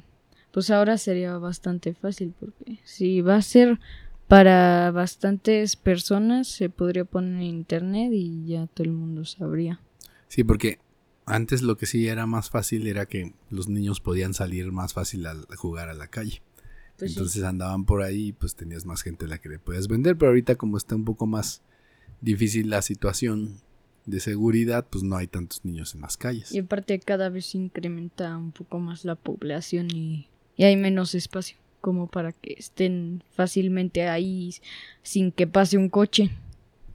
pues 0.52 0.70
ahora 0.70 0.98
sería 0.98 1.38
bastante 1.38 1.94
fácil 1.94 2.34
porque 2.40 2.80
si 2.84 3.22
va 3.22 3.36
a 3.36 3.42
ser 3.42 3.80
para 4.28 4.92
bastantes 4.92 5.76
personas 5.76 6.48
se 6.48 6.70
podría 6.70 7.06
poner 7.06 7.36
en 7.36 7.42
internet 7.44 8.12
y 8.12 8.46
ya 8.48 8.68
todo 8.68 8.86
el 8.86 8.94
mundo 8.94 9.26
sabría. 9.26 9.80
Sí, 10.28 10.44
porque 10.44 10.80
antes 11.26 11.62
lo 11.62 11.78
que 11.78 11.86
sí 11.86 12.08
era 12.08 12.26
más 12.26 12.50
fácil 12.50 12.88
era 12.88 13.06
que 13.06 13.34
los 13.50 13.68
niños 13.68 14.00
podían 14.00 14.34
salir 14.34 14.72
más 14.72 14.94
fácil 14.94 15.26
a 15.28 15.36
jugar 15.56 15.90
a 15.90 15.94
la 15.94 16.08
calle. 16.08 16.42
Pues 16.98 17.12
sí. 17.12 17.18
Entonces 17.18 17.44
andaban 17.44 17.86
por 17.86 18.02
ahí 18.02 18.28
y 18.28 18.34
pues 18.34 18.56
tenías 18.56 18.86
más 18.86 19.02
gente 19.02 19.26
a 19.26 19.28
la 19.28 19.38
que 19.38 19.50
le 19.50 19.60
puedes 19.60 19.88
vender, 19.88 20.18
pero 20.18 20.30
ahorita 20.30 20.56
como 20.56 20.78
está 20.78 20.96
un 20.96 21.06
poco 21.06 21.26
más 21.26 21.62
difícil 22.22 22.70
la 22.70 22.82
situación 22.82 23.62
de 24.08 24.20
seguridad, 24.22 24.88
pues 24.90 25.04
no 25.04 25.18
hay 25.18 25.28
tantos 25.28 25.64
niños 25.64 25.94
en 25.94 26.02
las 26.02 26.18
calles. 26.18 26.52
Y 26.52 26.60
aparte 26.60 26.98
cada 27.00 27.30
vez 27.30 27.48
se 27.48 27.60
incrementa 27.60 28.36
un 28.38 28.54
poco 28.54 28.80
más 28.80 29.06
la 29.06 29.16
población 29.16 29.90
y, 29.94 30.30
y 30.56 30.64
hay 30.64 30.76
menos 30.78 31.14
espacio 31.14 31.58
como 31.82 32.08
para 32.08 32.32
que 32.32 32.56
estén 32.58 33.24
fácilmente 33.36 34.08
ahí 34.08 34.56
sin 35.04 35.32
que 35.32 35.46
pase 35.46 35.78
un 35.78 35.90
coche. 35.90 36.32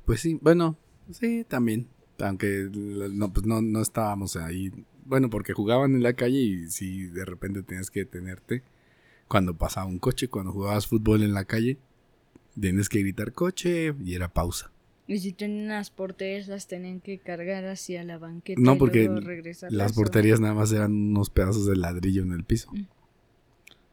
Pues 0.05 0.21
sí, 0.21 0.39
bueno, 0.41 0.77
sí, 1.11 1.45
también. 1.47 1.87
Aunque 2.19 2.69
no, 2.73 3.33
pues 3.33 3.47
no, 3.47 3.63
no 3.63 3.83
estábamos 3.83 4.37
ahí. 4.37 4.73
Bueno, 5.05 5.29
porque 5.31 5.53
jugaban 5.53 5.95
en 5.95 6.03
la 6.03 6.15
calle 6.15 6.39
y 6.39 6.71
si 6.71 7.07
de 7.07 7.25
repente 7.25 7.63
tenías 7.63 7.91
que 7.91 8.01
detenerte 8.01 8.63
cuando 9.29 9.55
pasaba 9.55 9.87
un 9.87 9.99
coche, 9.99 10.29
cuando 10.29 10.53
jugabas 10.53 10.87
fútbol 10.87 11.23
en 11.23 11.35
la 11.35 11.45
calle, 11.45 11.79
tienes 12.59 12.89
que 12.89 13.01
gritar 13.01 13.33
coche 13.33 13.95
y 14.05 14.15
era 14.15 14.33
pausa. 14.33 14.72
Y 15.13 15.19
si 15.19 15.33
tenían 15.33 15.69
las 15.69 15.91
porterías 15.91 16.49
las 16.49 16.67
tenían 16.67 17.01
que 17.01 17.19
cargar 17.19 17.67
hacia 17.67 18.03
la 18.03 18.19
banqueta. 18.19 18.61
No, 18.61 18.75
y 18.75 18.79
porque 18.79 19.05
luego 19.05 19.43
las 19.71 19.93
porterías 19.93 20.41
nada 20.41 20.55
más 20.55 20.73
eran 20.73 20.93
unos 20.93 21.29
pedazos 21.29 21.67
de 21.67 21.77
ladrillo 21.77 22.23
en 22.23 22.33
el 22.33 22.45
piso. 22.45 22.71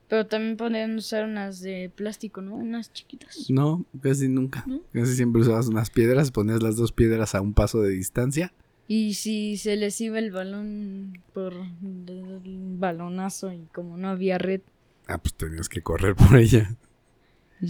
Pero 0.07 0.25
también 0.25 0.57
podían 0.57 0.95
usar 0.95 1.25
unas 1.25 1.59
de 1.59 1.91
plástico, 1.93 2.41
¿no? 2.41 2.55
Unas 2.55 2.93
chiquitas. 2.93 3.47
No, 3.49 3.85
casi 4.01 4.27
nunca. 4.27 4.63
¿No? 4.65 4.81
Casi 4.93 5.15
siempre 5.15 5.41
usabas 5.41 5.67
unas 5.67 5.89
piedras, 5.89 6.31
ponías 6.31 6.63
las 6.63 6.77
dos 6.77 6.91
piedras 6.91 7.35
a 7.35 7.41
un 7.41 7.53
paso 7.53 7.81
de 7.81 7.91
distancia. 7.91 8.53
Y 8.87 9.13
si 9.15 9.57
se 9.57 9.75
les 9.75 9.99
iba 10.01 10.17
el 10.17 10.31
balón 10.31 11.21
por 11.33 11.53
el 11.53 12.77
balonazo 12.77 13.53
y 13.53 13.67
como 13.73 13.97
no 13.97 14.07
había 14.09 14.37
red, 14.37 14.61
Ah, 15.07 15.17
pues 15.17 15.33
tenías 15.33 15.67
que 15.69 15.81
correr 15.81 16.15
por 16.15 16.37
ella. 16.37 16.75
Y 17.61 17.67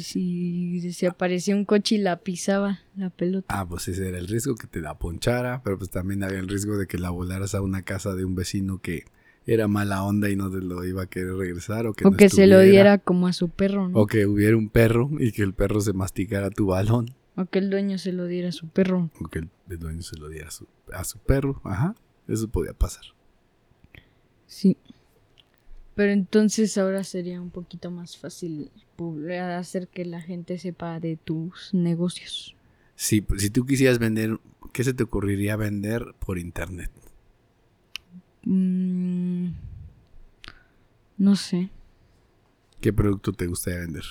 si 0.81 0.93
se 0.93 1.07
aparecía 1.07 1.55
un 1.55 1.65
coche 1.65 1.95
y 1.95 1.97
la 1.97 2.17
pisaba 2.19 2.79
la 2.95 3.09
pelota. 3.09 3.47
Ah, 3.49 3.67
pues 3.67 3.87
ese 3.87 4.07
era 4.07 4.19
el 4.19 4.27
riesgo 4.27 4.55
que 4.55 4.67
te 4.67 4.81
la 4.81 4.97
ponchara, 4.99 5.61
pero 5.63 5.77
pues 5.77 5.89
también 5.89 6.23
había 6.23 6.39
el 6.39 6.47
riesgo 6.47 6.77
de 6.77 6.85
que 6.87 6.97
la 6.99 7.09
volaras 7.09 7.55
a 7.55 7.61
una 7.61 7.81
casa 7.81 8.13
de 8.13 8.23
un 8.25 8.35
vecino 8.35 8.79
que 8.81 9.05
era 9.47 9.67
mala 9.67 10.03
onda 10.03 10.29
y 10.29 10.35
no 10.35 10.51
te 10.51 10.57
lo 10.57 10.85
iba 10.85 11.03
a 11.03 11.05
querer 11.07 11.33
regresar 11.33 11.87
o 11.87 11.93
que, 11.93 12.05
o 12.05 12.11
no 12.11 12.17
que 12.17 12.29
se 12.29 12.45
lo 12.45 12.59
diera 12.59 12.99
como 12.99 13.25
a 13.25 13.33
su 13.33 13.49
perro, 13.49 13.89
¿no? 13.89 13.97
o 13.99 14.05
que 14.05 14.27
hubiera 14.27 14.55
un 14.55 14.69
perro 14.69 15.09
y 15.17 15.31
que 15.31 15.41
el 15.41 15.53
perro 15.55 15.81
se 15.81 15.93
masticara 15.93 16.51
tu 16.51 16.67
balón 16.67 17.15
O 17.35 17.45
que 17.45 17.57
el 17.57 17.71
dueño 17.71 17.97
se 17.97 18.11
lo 18.11 18.25
diera 18.27 18.49
a 18.49 18.51
su 18.51 18.67
perro. 18.69 19.09
o 19.19 19.27
que 19.27 19.39
el, 19.39 19.49
el 19.71 19.79
dueño 19.79 20.03
se 20.03 20.17
lo 20.17 20.27
diera 20.29 20.49
a 20.49 20.51
su, 20.51 20.67
a 20.93 21.03
su 21.03 21.17
perro, 21.17 21.61
ajá, 21.63 21.95
eso 22.27 22.47
podía 22.49 22.73
pasar. 22.73 23.05
Sí. 24.45 24.77
Pero 25.99 26.13
entonces 26.13 26.77
ahora 26.77 27.03
sería 27.03 27.41
un 27.41 27.49
poquito 27.49 27.91
más 27.91 28.15
fácil 28.17 28.71
hacer 29.57 29.89
que 29.89 30.05
la 30.05 30.21
gente 30.21 30.57
sepa 30.57 30.97
de 31.01 31.17
tus 31.17 31.73
negocios. 31.73 32.55
Sí, 32.95 33.21
si 33.37 33.49
tú 33.49 33.65
quisieras 33.65 33.99
vender, 33.99 34.39
¿qué 34.71 34.85
se 34.85 34.93
te 34.93 35.03
ocurriría 35.03 35.57
vender 35.57 36.15
por 36.19 36.39
internet? 36.39 36.89
Mm, 38.43 39.49
no 41.17 41.35
sé. 41.35 41.69
¿Qué 42.79 42.93
producto 42.93 43.33
te 43.33 43.47
gustaría 43.47 43.81
vender? 43.81 44.05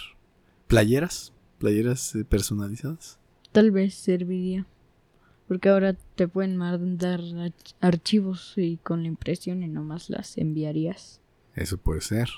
¿Playeras? 0.66 1.33
¿Playeras 1.57 2.14
eh, 2.16 2.24
personalizadas? 2.27 3.18
Tal 3.51 3.70
vez 3.70 3.94
serviría. 3.94 4.66
Porque 5.46 5.70
ahora 5.70 5.94
te 5.94 6.29
pueden 6.29 6.59
mandar 6.59 7.20
arch- 7.20 7.74
archivos 7.81 8.53
y 8.57 8.77
con 8.77 9.01
la 9.05 9.09
impresión 9.09 9.62
y 9.62 9.68
nomás 9.68 10.11
las 10.11 10.37
enviarías. 10.37 11.22
Eso 11.59 11.77
puede 11.77 12.01
ser. 12.01 12.29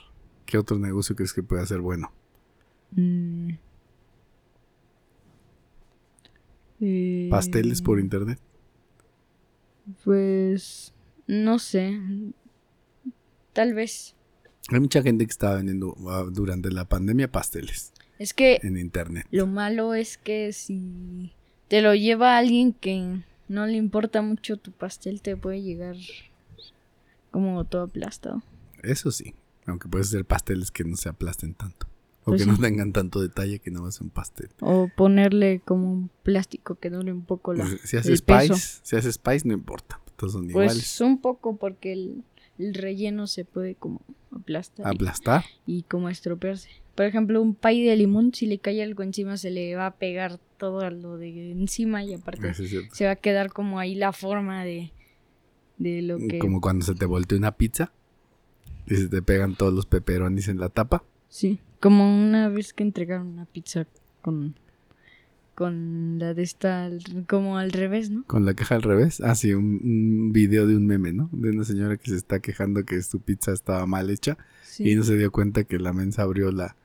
¿Qué 0.46 0.56
otro 0.56 0.78
negocio 0.78 1.14
crees 1.14 1.34
que 1.34 1.42
pueda 1.42 1.64
ser 1.66 1.80
bueno? 1.80 2.10
Mm. 2.92 3.50
Eh, 6.80 7.28
¿Pasteles 7.30 7.82
por 7.82 8.00
internet? 8.00 8.38
Pues 10.04 10.94
no 11.26 11.58
sé. 11.58 12.00
Tal 13.52 13.74
vez. 13.74 14.16
Hay 14.70 14.80
mucha 14.80 15.02
gente 15.02 15.26
que 15.26 15.30
estaba 15.30 15.56
vendiendo 15.56 15.94
ah, 16.08 16.24
durante 16.30 16.70
la 16.70 16.84
pandemia 16.88 17.30
pasteles 17.30 17.92
Es 18.18 18.32
que 18.34 18.60
en 18.62 18.76
internet. 18.76 19.26
lo 19.30 19.46
malo 19.46 19.94
es 19.94 20.16
que 20.16 20.52
si 20.52 21.32
te 21.68 21.82
lo 21.82 21.94
lleva 21.94 22.38
alguien 22.38 22.72
que 22.72 23.22
no 23.48 23.66
le 23.66 23.74
importa 23.74 24.22
mucho 24.22 24.56
tu 24.56 24.70
pastel, 24.72 25.20
te 25.22 25.36
puede 25.36 25.62
llegar 25.62 25.96
como 27.30 27.64
todo 27.64 27.82
aplastado. 27.82 28.42
Eso 28.82 29.10
sí, 29.10 29.34
aunque 29.66 29.88
puede 29.88 30.04
ser 30.04 30.24
pasteles 30.24 30.70
que 30.70 30.84
no 30.84 30.96
se 30.96 31.08
aplasten 31.08 31.54
tanto. 31.54 31.86
O 32.22 32.32
Pues 32.32 32.42
que 32.42 32.46
no 32.50 32.58
tengan 32.58 32.92
tanto 32.92 33.20
detalle 33.22 33.60
que 33.60 33.70
no 33.70 33.88
es 33.88 34.00
un 34.00 34.10
pastel. 34.10 34.50
O 34.60 34.88
ponerle 34.94 35.60
como 35.64 35.90
un 35.90 36.10
plástico 36.22 36.74
que 36.74 36.90
dure 36.90 37.12
un 37.12 37.24
poco 37.24 37.54
la, 37.54 37.64
Pues, 37.64 37.80
si 37.82 37.96
haces 37.96 38.18
spice, 38.18 38.54
si 38.82 38.96
haces 38.96 39.14
spice 39.14 39.48
no 39.48 39.54
importa, 39.54 40.00
todos 40.16 40.34
son 40.34 40.42
Pues 40.42 40.50
iguales. 40.50 41.00
un 41.00 41.20
poco 41.20 41.56
porque 41.56 41.92
el, 41.94 42.22
el 42.58 42.74
relleno 42.74 43.26
se 43.26 43.46
puede 43.46 43.74
como 43.74 44.02
aplastar 44.32 44.86
y- 44.86 44.94
Aplastar, 44.94 45.44
y, 45.66 45.82
como 45.84 46.10
estropearse. 46.10 46.68
Por 46.94 47.06
ejemplo, 47.06 47.40
un 47.40 47.54
pay 47.54 47.82
de 47.86 47.96
limón, 47.96 48.34
si 48.34 48.44
le 48.46 48.58
cae 48.58 48.82
algo 48.82 49.02
encima, 49.02 49.38
se 49.38 49.50
le 49.50 49.74
va 49.74 49.86
a 49.86 49.94
pegar 49.96 50.38
todo 50.58 50.88
lo 50.90 51.16
de 51.16 51.52
encima 51.52 52.04
y 52.04 52.12
aparte 52.12 52.52
se 52.92 53.04
va 53.06 53.12
a 53.12 53.16
quedar 53.16 53.50
como 53.50 53.78
ahí 53.78 53.94
la 53.94 54.12
forma 54.12 54.62
de, 54.62 54.92
de 55.78 56.02
lo 56.02 56.18
que... 56.18 56.38
Como 56.38 56.60
cuando 56.60 56.84
se 56.84 56.94
te 56.94 57.06
voltea 57.06 57.38
una 57.38 57.56
pizza 57.56 57.92
y 58.86 58.96
se 58.96 59.08
te 59.08 59.22
pegan 59.22 59.54
todos 59.54 59.72
los 59.72 59.86
peperonis 59.86 60.48
en 60.48 60.58
la 60.58 60.68
tapa. 60.68 61.02
Sí, 61.28 61.58
como 61.80 62.04
una 62.26 62.48
vez 62.48 62.72
que 62.72 62.82
entregaron 62.82 63.28
una 63.28 63.44
pizza 63.46 63.86
con, 64.22 64.54
con 65.54 66.18
la 66.18 66.32
de 66.34 66.42
esta, 66.42 66.90
como 67.28 67.58
al 67.58 67.72
revés, 67.72 68.10
¿no? 68.10 68.24
Con 68.26 68.44
la 68.46 68.54
caja 68.54 68.76
al 68.76 68.82
revés. 68.82 69.20
Ah, 69.20 69.34
sí, 69.34 69.52
un, 69.52 69.80
un 69.84 70.32
video 70.32 70.66
de 70.66 70.76
un 70.76 70.86
meme, 70.86 71.12
¿no? 71.12 71.28
De 71.32 71.50
una 71.50 71.64
señora 71.64 71.96
que 71.98 72.10
se 72.10 72.16
está 72.16 72.40
quejando 72.40 72.84
que 72.84 73.02
su 73.02 73.20
pizza 73.20 73.52
estaba 73.52 73.86
mal 73.86 74.10
hecha 74.10 74.38
Sí. 74.62 74.88
y 74.88 74.94
no 74.94 75.02
se 75.02 75.16
dio 75.16 75.32
cuenta 75.32 75.64
que 75.64 75.78
la 75.80 75.92
mensa 75.92 76.22
abrió 76.22 76.52
la, 76.52 76.76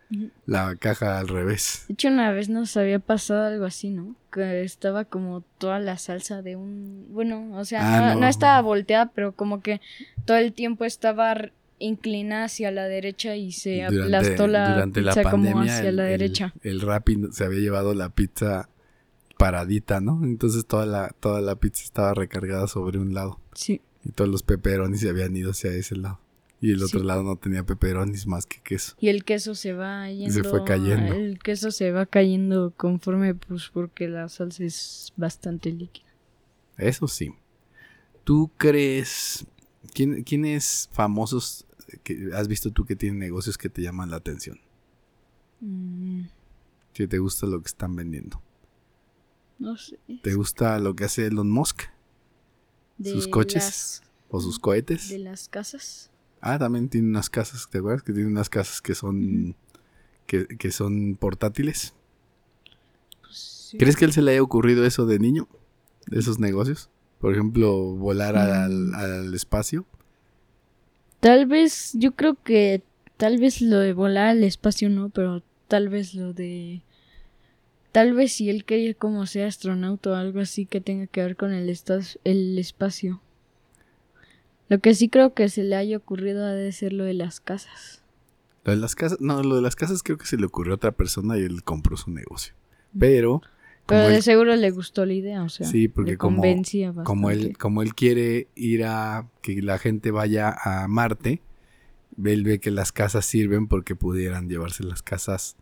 la 0.48 0.76
caja 0.76 1.20
al 1.20 1.28
revés. 1.28 1.86
De 1.88 1.94
hecho, 1.94 2.08
una 2.08 2.32
vez 2.32 2.50
nos 2.50 2.76
había 2.78 2.98
pasado 3.00 3.46
algo 3.46 3.64
así, 3.66 3.92
¿no? 3.92 4.16
Que 4.32 4.64
estaba 4.64 5.06
como 5.06 5.42
toda 5.60 5.80
la 5.80 5.98
salsa 6.00 6.42
de 6.42 6.56
un... 6.56 7.06
Bueno, 7.12 7.52
o 7.54 7.64
sea, 7.64 7.82
Ah, 7.98 8.02
no, 8.10 8.14
no. 8.16 8.22
no 8.22 8.28
estaba 8.28 8.60
volteada, 8.62 9.12
pero 9.14 9.34
como 9.34 9.62
que 9.62 9.82
todo 10.26 10.38
el 10.38 10.52
tiempo 10.54 10.84
estaba 10.84 11.36
inclinada 11.80 12.46
hacia 12.46 12.72
la 12.72 12.86
derecha 12.86 13.36
y 13.36 13.52
se 13.52 13.84
aplastó 13.84 14.48
la 14.48 14.74
durante 14.74 15.02
la 15.02 15.14
pizza 15.14 15.30
como 15.32 15.60
hacia 15.62 15.90
el, 15.90 15.96
la 15.98 16.04
el- 16.06 16.20
derecha. 16.20 16.54
El, 16.62 16.82
Rappi 16.82 17.18
se 17.32 17.44
había 17.44 17.60
llevado 17.60 17.94
la 17.94 18.10
pizza 18.10 18.70
paradita, 19.38 20.00
¿no? 20.00 20.22
Entonces 20.24 20.66
toda 20.66 20.86
la, 20.86 21.10
toda 21.20 21.42
la 21.42 21.56
pizza 21.56 21.84
estaba 21.84 22.14
recargada 22.14 22.68
sobre 22.68 22.98
un 23.00 23.14
lado. 23.14 23.40
Sí, 23.54 23.82
Y 24.04 24.12
todos 24.12 24.30
los 24.30 24.44
pepperonis 24.44 25.02
se 25.02 25.10
habían 25.10 25.36
ido 25.36 25.52
hacia 25.52 25.72
ese 25.74 25.96
lado. 25.98 26.20
Y 26.62 26.72
el 26.72 26.82
otro 26.82 27.02
Sí. 27.02 27.06
lado 27.06 27.22
no 27.24 27.36
tenía 27.36 27.64
pepperonis 27.64 28.26
más 28.28 28.46
que 28.46 28.62
queso. 28.62 28.96
y 29.00 29.10
el 29.10 29.26
queso 29.26 29.54
se 29.56 29.74
va 29.74 30.10
yendo... 30.10 30.34
Se 30.34 30.44
fue 30.44 30.64
cayendo. 30.64 31.14
El 31.14 31.38
queso 31.40 31.70
se 31.72 31.92
va 31.92 32.06
cayendo 32.06 32.74
conforme, 32.78 33.36
pues, 33.36 33.70
porque 33.74 34.08
la 34.08 34.30
salsa 34.30 34.64
es 34.64 35.12
bastante 35.18 35.72
líquida. 35.72 36.06
Eso 36.78 37.08
sí. 37.10 37.34
¿Tú 38.24 38.50
crees... 38.58 39.46
¿Quién, 39.94 40.24
¿Quiénes 40.24 40.90
famosos 40.92 41.66
que 42.04 42.30
has 42.34 42.48
visto 42.48 42.72
tú 42.72 42.86
que 42.86 42.96
tienen 42.96 43.20
negocios 43.20 43.58
que 43.58 43.70
te 43.70 43.82
llaman 43.82 44.10
la 44.10 44.18
atención? 44.18 44.60
Mm, 45.62 46.24
Que 46.94 47.08
te 47.08 47.20
gusta 47.20 47.46
lo 47.48 47.62
que 47.62 47.68
están 47.68 47.96
vendiendo. 47.96 48.42
no 49.60 49.78
sé. 49.78 49.98
¿Te 50.24 50.34
gusta 50.36 50.80
lo 50.80 50.96
que 50.96 51.06
hace 51.06 51.26
Elon 51.28 51.50
Musk? 51.50 51.84
¿Sus 53.04 53.26
De 53.26 53.32
coches? 53.32 53.64
las- 53.64 54.02
¿O 54.30 54.42
sus 54.42 54.60
cohetes? 54.60 55.10
de 55.10 55.20
las 55.20 55.48
casas. 55.50 56.12
Ah, 56.42 56.58
también 56.60 56.90
tiene 56.90 57.08
unas 57.08 57.30
casas, 57.30 57.68
¿te 57.70 57.78
acuerdas? 57.78 58.04
Que 58.04 58.12
tiene 58.14 58.28
unas 58.30 58.50
casas 58.50 58.82
que 58.82 58.96
son... 58.96 59.56
que, 60.28 60.46
que 60.48 60.72
son 60.72 61.16
portátiles. 61.16 61.94
Pues, 63.22 63.38
sí. 63.72 63.78
¿Crees 63.78 63.96
que 63.96 64.06
él 64.06 64.14
se 64.14 64.22
le 64.22 64.32
haya 64.32 64.42
ocurrido 64.44 64.86
eso 64.86 65.06
de 65.06 65.20
niño? 65.20 65.48
De 66.08 66.20
esos 66.20 66.40
negocios. 66.40 66.90
Por 67.26 67.34
ejemplo, 67.34 67.74
volar 67.96 68.38
al, 68.38 68.94
al 68.94 69.34
espacio. 69.34 69.88
Tal 71.20 71.48
vez, 71.48 71.94
yo 71.96 72.12
creo 72.12 72.36
que 72.36 72.84
tal 73.18 73.40
vez 73.40 73.64
lo 73.64 73.80
de 73.80 73.94
volar 73.94 74.28
al 74.28 74.44
espacio 74.44 74.92
no, 74.92 75.10
pero 75.10 75.42
tal 75.68 75.90
vez 75.90 76.14
lo 76.14 76.34
de... 76.34 76.84
Tal 77.92 78.14
vez 78.14 78.34
si 78.34 78.52
él 78.52 78.64
quería 78.64 78.94
como 78.94 79.26
ser 79.26 79.48
astronauta 79.48 80.12
o 80.12 80.14
algo 80.14 80.40
así 80.40 80.68
que 80.68 80.82
tenga 80.82 81.08
que 81.08 81.24
ver 81.24 81.36
con 81.36 81.52
el, 81.52 81.76
el 82.26 82.60
espacio. 82.60 83.22
Lo 84.70 84.78
que 84.78 84.94
sí 84.94 85.10
creo 85.10 85.34
que 85.34 85.50
se 85.50 85.64
le 85.64 85.76
haya 85.78 85.98
ocurrido 85.98 86.46
ha 86.46 86.52
de 86.52 86.72
ser 86.74 86.94
lo 86.94 87.06
de 87.06 87.16
las 87.16 87.40
casas. 87.40 88.04
Lo 88.66 88.74
de 88.74 88.78
las 88.78 88.94
casas, 88.94 89.20
no, 89.20 89.42
lo 89.42 89.56
de 89.56 89.64
las 89.64 89.76
casas 89.76 90.04
creo 90.04 90.20
que 90.20 90.28
se 90.28 90.38
le 90.38 90.46
ocurrió 90.46 90.74
a 90.74 90.76
otra 90.76 90.92
persona 90.92 91.40
y 91.40 91.42
él 91.42 91.64
compró 91.64 91.98
su 91.98 92.12
negocio. 92.12 92.54
Pero, 93.00 93.42
Pero 93.88 94.08
de 94.08 94.16
él, 94.18 94.24
seguro 94.24 94.56
le 94.56 94.72
gustó 94.72 95.06
la 95.06 95.14
idea, 95.14 95.44
o 95.44 95.50
sea, 95.50 95.68
Sí, 95.68 95.88
porque 95.88 96.12
le 96.12 96.18
como- 96.18 96.38
convencía 96.42 96.94
como 97.04 97.30
él, 97.30 97.58
como 97.58 97.82
él 97.82 97.94
quiere 97.94 98.48
ir 98.56 98.84
a 98.86 99.30
que 99.42 99.62
la 99.62 99.78
gente 99.78 100.12
vaya 100.12 100.56
a 100.64 100.88
Marte, 100.88 101.42
él 102.24 102.44
ve 102.44 102.60
que 102.60 102.72
las 102.72 102.92
casas 102.92 103.26
sirven 103.26 103.68
porque 103.68 103.96
pudieran 103.96 104.50
llevarse 104.50 104.84
las 104.84 105.02
casas 105.04 105.56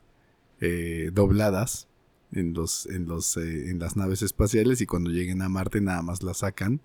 eh, 0.61 1.09
dobladas 1.13 1.87
en 2.31 2.53
los, 2.53 2.85
en 2.85 3.05
los, 3.07 3.35
eh, 3.37 3.69
en 3.69 3.79
las 3.79 3.97
naves 3.97 4.21
espaciales 4.21 4.79
y 4.81 4.85
cuando 4.85 5.09
lleguen 5.09 5.41
a 5.41 5.49
Marte 5.49 5.81
nada 5.81 6.01
más 6.01 6.23
las 6.23 6.37
sacan 6.37 6.79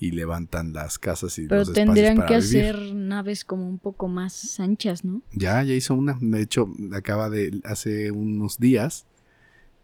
y 0.00 0.10
levantan 0.12 0.72
las 0.72 0.98
casas 0.98 1.38
y 1.38 1.46
Pero 1.48 1.60
los 1.60 1.72
tendrían 1.72 2.16
para 2.16 2.28
que 2.28 2.38
vivir. 2.40 2.64
hacer 2.76 2.94
naves 2.94 3.44
como 3.44 3.68
un 3.68 3.78
poco 3.78 4.06
más 4.08 4.60
anchas, 4.60 5.04
¿no? 5.04 5.22
Ya, 5.32 5.62
ya 5.64 5.74
hizo 5.74 5.94
una. 5.94 6.16
De 6.20 6.40
hecho, 6.42 6.68
acaba 6.92 7.30
de 7.30 7.60
hace 7.64 8.10
unos 8.12 8.58
días. 8.58 9.06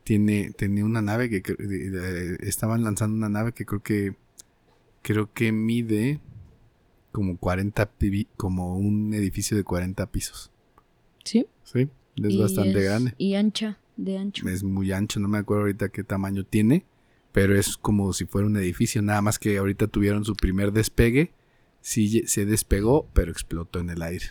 Tiene, 0.04 0.52
tenía 0.56 0.84
una 0.84 1.00
nave 1.02 1.28
que 1.30 1.42
estaban 2.40 2.84
lanzando 2.84 3.16
una 3.16 3.28
nave 3.30 3.52
que 3.52 3.64
creo 3.64 3.82
que 3.82 4.14
creo 5.02 5.32
que 5.32 5.50
mide 5.52 6.20
como 7.12 7.36
40 7.38 7.90
pi- 7.92 8.28
como 8.36 8.76
un 8.76 9.14
edificio 9.14 9.56
de 9.56 9.64
40 9.64 10.10
pisos. 10.10 10.50
Sí. 11.24 11.46
Sí, 11.62 11.88
es 12.16 12.32
Y 12.34 12.38
bastante 12.38 12.78
es- 12.78 12.84
grande. 12.84 13.14
Y 13.18 13.34
ancha, 13.34 13.78
de 13.96 14.18
ancho. 14.18 14.48
Es 14.48 14.62
muy 14.62 14.92
ancho, 14.92 15.20
no 15.20 15.28
me 15.28 15.38
acuerdo 15.38 15.62
ahorita 15.62 15.88
qué 15.88 16.04
tamaño 16.04 16.44
tiene, 16.44 16.84
pero 17.32 17.58
es 17.58 17.76
como 17.78 18.12
si 18.12 18.26
fuera 18.26 18.46
un 18.46 18.56
edificio, 18.56 19.00
nada 19.02 19.22
más 19.22 19.38
que 19.38 19.56
ahorita 19.56 19.86
tuvieron 19.86 20.24
su 20.24 20.34
primer 20.34 20.72
despegue. 20.72 21.32
Sí, 21.80 22.24
se 22.26 22.44
despegó, 22.46 23.08
pero 23.14 23.30
explotó 23.30 23.78
en 23.80 23.90
el 23.90 24.02
aire. 24.02 24.26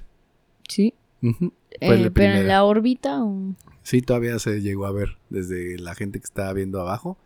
Sí. 0.67 0.93
Eh, 1.23 1.87
Fue 1.87 1.97
la 1.97 2.09
pero 2.09 2.33
en 2.35 2.47
la 2.47 2.63
órbita 2.65 3.23
o... 3.23 3.55
Sí, 3.81 4.01
todavía 4.01 4.37
se 4.39 4.61
llegó 4.61 4.85
a 4.85 4.91
ver. 4.91 5.17
Desde 5.29 5.77
la 5.79 5.95
gente 5.95 6.19
que 6.19 6.25
estaba 6.25 6.51
viendo 6.53 6.81
abajo, 6.81 7.17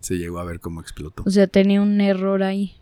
se 0.00 0.16
llegó 0.16 0.38
a 0.38 0.44
ver 0.44 0.60
cómo 0.60 0.80
explotó. 0.80 1.22
O 1.26 1.30
sea, 1.30 1.46
tenía 1.46 1.80
un 1.80 2.00
error 2.00 2.42
ahí. 2.42 2.74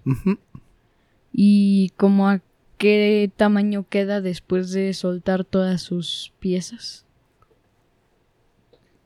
¿Y 1.32 1.90
como 1.96 2.28
a 2.28 2.40
qué 2.78 3.30
tamaño 3.36 3.86
queda 3.88 4.20
después 4.20 4.70
de 4.72 4.92
soltar 4.94 5.44
todas 5.44 5.82
sus 5.82 6.32
piezas? 6.38 7.06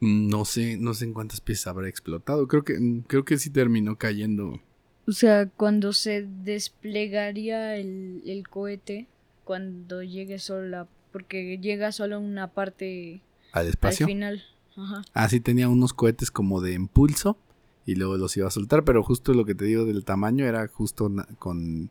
No 0.01 0.45
sé, 0.45 0.77
no 0.77 0.93
sé 0.95 1.07
en 1.07 1.15
cuántas 1.15 1.41
piezas 1.41 1.69
habrá 1.69 1.89
explotado. 1.89 2.49
Creo 2.49 2.65
que, 2.65 3.03
creo 3.07 3.25
que 3.25 3.39
sí 3.39 3.51
terminó 3.51 3.97
cayendo. 3.97 4.61
O 5.07 5.13
sea, 5.13 5.49
cuando 5.49 5.93
se 5.93 6.27
desplegaría 6.27 7.77
el, 7.77 8.23
el 8.27 8.49
cohete, 8.49 9.09
cuando 9.45 10.03
llegue 10.03 10.39
solo 10.39 10.69
la... 10.69 10.89
Porque 11.17 11.57
llega 11.57 11.93
solo 11.93 12.21
una 12.21 12.49
parte 12.49 13.23
al 13.53 13.63
al 13.63 13.69
espacio. 13.69 14.07
final. 14.07 14.43
Ajá. 14.77 15.03
Ah, 15.15 15.31
sí, 15.31 15.41
tenía 15.41 15.71
unos 15.71 15.95
cohetes 15.95 16.31
como 16.31 16.61
de 16.61 16.75
impulso 16.75 17.39
y 17.87 17.95
luego 17.95 18.19
los 18.19 18.37
iba 18.37 18.47
a 18.47 18.51
soltar, 18.51 18.85
pero 18.85 19.03
justo 19.03 19.33
lo 19.33 19.47
que 19.47 19.55
te 19.55 19.65
digo 19.65 19.87
del 19.87 20.05
tamaño 20.05 20.45
era 20.45 20.69
justo 20.69 21.11
con, 21.39 21.89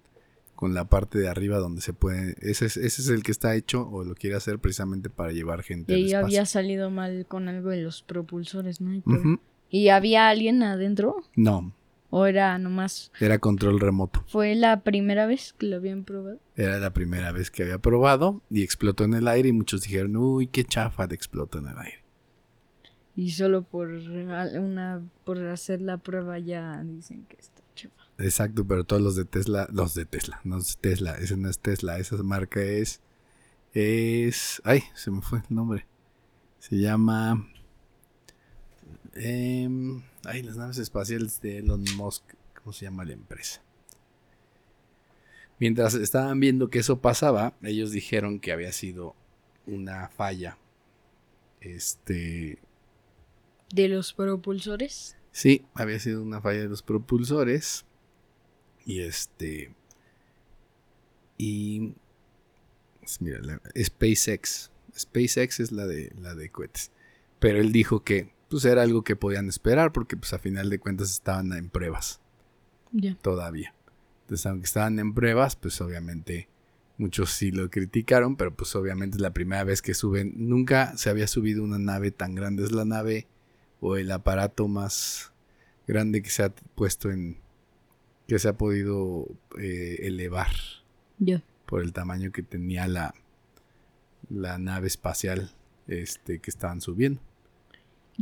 con 0.55 0.73
la 0.75 0.85
parte 0.85 1.17
de 1.17 1.27
arriba 1.27 1.57
donde 1.57 1.81
se 1.81 1.93
puede. 1.93 2.35
Ese 2.39 2.67
es, 2.67 2.77
ese 2.77 3.01
es 3.01 3.07
el 3.09 3.23
que 3.23 3.31
está 3.31 3.55
hecho 3.55 3.89
o 3.89 4.03
lo 4.03 4.13
quiere 4.13 4.35
hacer 4.35 4.59
precisamente 4.59 5.09
para 5.09 5.31
llevar 5.31 5.63
gente 5.63 5.93
Y 5.93 5.95
al 5.95 5.99
ahí 6.01 6.05
espacio. 6.09 6.25
había 6.27 6.45
salido 6.45 6.91
mal 6.91 7.25
con 7.27 7.47
algo 7.47 7.71
de 7.71 7.81
los 7.81 8.03
propulsores, 8.03 8.79
¿no? 8.79 9.01
¿Y 9.71 9.87
había 9.89 10.29
alguien 10.29 10.61
adentro? 10.61 11.23
No, 11.35 11.73
¿O 12.17 12.27
era 12.27 12.57
nomás... 12.57 13.11
era 13.19 13.39
control 13.39 13.77
remoto. 13.77 14.23
Fue 14.27 14.55
la 14.55 14.83
primera 14.83 15.25
vez 15.25 15.51
que 15.51 15.65
lo 15.65 15.75
habían 15.75 16.05
probado? 16.05 16.39
Era 16.55 16.79
la 16.79 16.93
primera 16.93 17.33
vez 17.33 17.51
que 17.51 17.63
había 17.63 17.77
probado 17.79 18.41
y 18.49 18.63
explotó 18.63 19.03
en 19.03 19.15
el 19.15 19.27
aire 19.27 19.49
y 19.49 19.51
muchos 19.51 19.81
dijeron, 19.81 20.15
uy, 20.15 20.47
qué 20.47 20.63
chafa 20.63 21.07
de 21.07 21.15
explotó 21.15 21.57
en 21.57 21.67
el 21.67 21.77
aire. 21.77 22.05
Y 23.17 23.31
solo 23.31 23.63
por 23.63 23.89
una 23.89 25.01
por 25.25 25.45
hacer 25.45 25.81
la 25.81 25.97
prueba 25.97 26.39
ya 26.39 26.81
dicen 26.85 27.25
que 27.25 27.35
está 27.35 27.61
chafa. 27.75 28.05
Exacto, 28.17 28.65
pero 28.65 28.85
todos 28.85 29.01
los 29.01 29.17
de 29.17 29.25
Tesla, 29.25 29.67
los 29.73 29.93
de 29.93 30.05
Tesla, 30.05 30.39
no 30.45 30.59
es 30.59 30.77
Tesla, 30.77 31.17
ese 31.17 31.35
no 31.35 31.49
es 31.49 31.59
Tesla, 31.59 31.99
esa 31.99 32.15
marca 32.23 32.61
es, 32.61 33.01
es, 33.73 34.61
ay, 34.63 34.83
se 34.93 35.11
me 35.11 35.21
fue 35.21 35.39
el 35.39 35.53
nombre, 35.53 35.85
se 36.59 36.77
llama, 36.77 37.45
em, 39.15 40.01
ay, 40.27 40.43
las 40.43 40.57
naves 40.57 40.77
espaciales 40.77 41.41
de 41.41 41.59
Elon 41.59 41.83
Musk, 41.95 42.23
¿cómo 42.61 42.73
se 42.73 42.85
llama 42.85 43.05
la 43.05 43.13
empresa? 43.13 43.61
Mientras 45.59 45.93
estaban 45.93 46.39
viendo 46.39 46.69
que 46.69 46.79
eso 46.79 46.99
pasaba, 46.99 47.53
ellos 47.63 47.91
dijeron 47.91 48.39
que 48.39 48.51
había 48.51 48.71
sido 48.73 49.15
una 49.65 50.09
falla, 50.09 50.57
este, 51.61 52.59
¿De 53.73 53.87
los 53.87 54.13
propulsores? 54.13 55.17
Sí, 55.31 55.65
había 55.73 55.99
sido 55.99 56.21
una 56.21 56.39
falla 56.39 56.59
de 56.59 56.69
los 56.69 56.81
propulsores. 56.83 57.83
Y 58.85 59.01
este. 59.01 59.73
Y. 61.37 61.93
pues 62.99 63.19
Mira, 63.21 63.39
la- 63.41 63.59
SpaceX. 63.83 64.69
SpaceX 64.97 65.59
es 65.59 65.71
la 65.71 65.87
de 65.87 66.13
la 66.21 66.35
de 66.35 66.49
cohetes. 66.51 66.91
Pero 67.39 67.59
él 67.59 67.71
dijo 67.71 68.03
que 68.03 68.31
pues 68.49 68.65
era 68.65 68.81
algo 68.83 69.03
que 69.03 69.15
podían 69.15 69.47
esperar 69.49 69.91
porque 69.91 70.17
pues 70.17 70.33
a 70.33 70.39
final 70.39 70.69
de 70.69 70.79
cuentas 70.79 71.11
estaban 71.11 71.51
en 71.53 71.69
pruebas 71.69 72.21
Ya. 72.91 73.15
todavía. 73.21 73.73
Entonces, 74.21 74.45
aunque 74.47 74.65
estaban 74.65 74.97
en 74.99 75.13
pruebas, 75.13 75.55
pues 75.55 75.79
obviamente 75.81 76.47
muchos 76.97 77.29
sí 77.31 77.51
lo 77.51 77.69
criticaron, 77.69 78.35
pero 78.37 78.55
pues 78.55 78.75
obviamente 78.75 79.17
es 79.17 79.21
la 79.21 79.33
primera 79.33 79.63
vez 79.63 79.81
que 79.81 79.93
suben. 79.93 80.33
Nunca 80.35 80.97
se 80.97 81.09
había 81.09 81.27
subido 81.27 81.63
una 81.63 81.77
nave 81.77 82.11
tan 82.11 82.33
grande. 82.35 82.63
Es 82.63 82.71
la 82.71 82.85
nave 82.85 83.27
o 83.81 83.97
el 83.97 84.11
aparato 84.11 84.67
más 84.67 85.31
grande 85.87 86.21
que 86.23 86.29
se 86.31 86.43
ha 86.43 86.49
puesto 86.75 87.11
en. 87.11 87.37
que 88.27 88.39
se 88.39 88.47
ha 88.47 88.57
podido 88.57 89.27
eh, 89.59 89.97
elevar 90.01 90.49
Ya. 91.19 91.43
por 91.67 91.83
el 91.83 91.93
tamaño 91.93 92.31
que 92.31 92.41
tenía 92.41 92.87
la, 92.87 93.13
la 94.29 94.57
nave 94.57 94.87
espacial 94.87 95.51
este, 95.87 96.39
que 96.39 96.49
estaban 96.49 96.81
subiendo. 96.81 97.21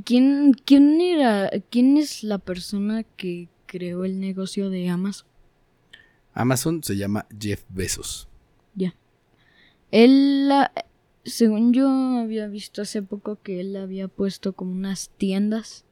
¿Quién, 0.06 0.54
¿Quién 0.66 1.00
era? 1.02 1.50
¿Quién 1.70 1.98
es 1.98 2.24
la 2.24 2.40
persona 2.40 3.04
que 3.04 3.50
creó 3.68 4.06
el 4.06 4.20
negocio 4.20 4.70
de 4.70 4.90
Amazon? 4.90 5.28
Amazon 6.34 6.84
se 6.84 6.98
llama 6.98 7.28
Jeff 7.40 7.64
Bezos. 7.70 8.28
Ya. 8.76 8.96
Él, 9.92 10.52
según 11.24 11.74
yo 11.74 11.88
había 11.90 12.48
visto 12.48 12.82
hace 12.82 13.04
poco 13.04 13.40
que 13.42 13.60
él 13.60 13.76
había 13.76 14.08
puesto 14.08 14.54
como 14.54 14.72
unas 14.72 15.12
tiendas 15.18 15.86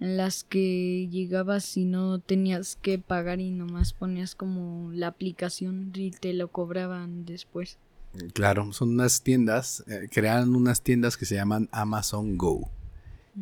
en 0.00 0.16
las 0.16 0.44
que 0.44 1.08
llegabas 1.10 1.76
y 1.76 1.84
no 1.84 2.18
tenías 2.18 2.76
que 2.76 2.98
pagar 2.98 3.40
y 3.40 3.50
nomás 3.50 3.92
ponías 3.92 4.34
como 4.34 4.90
la 4.92 5.06
aplicación 5.06 5.92
y 5.94 6.10
te 6.10 6.34
lo 6.34 6.48
cobraban 6.48 7.24
después. 7.24 7.78
Claro, 8.34 8.72
son 8.72 8.90
unas 8.90 9.22
tiendas, 9.22 9.84
eh, 9.88 10.08
crearon 10.10 10.54
unas 10.56 10.82
tiendas 10.82 11.16
que 11.16 11.24
se 11.24 11.34
llaman 11.34 11.68
Amazon 11.72 12.36
Go. 12.36 12.70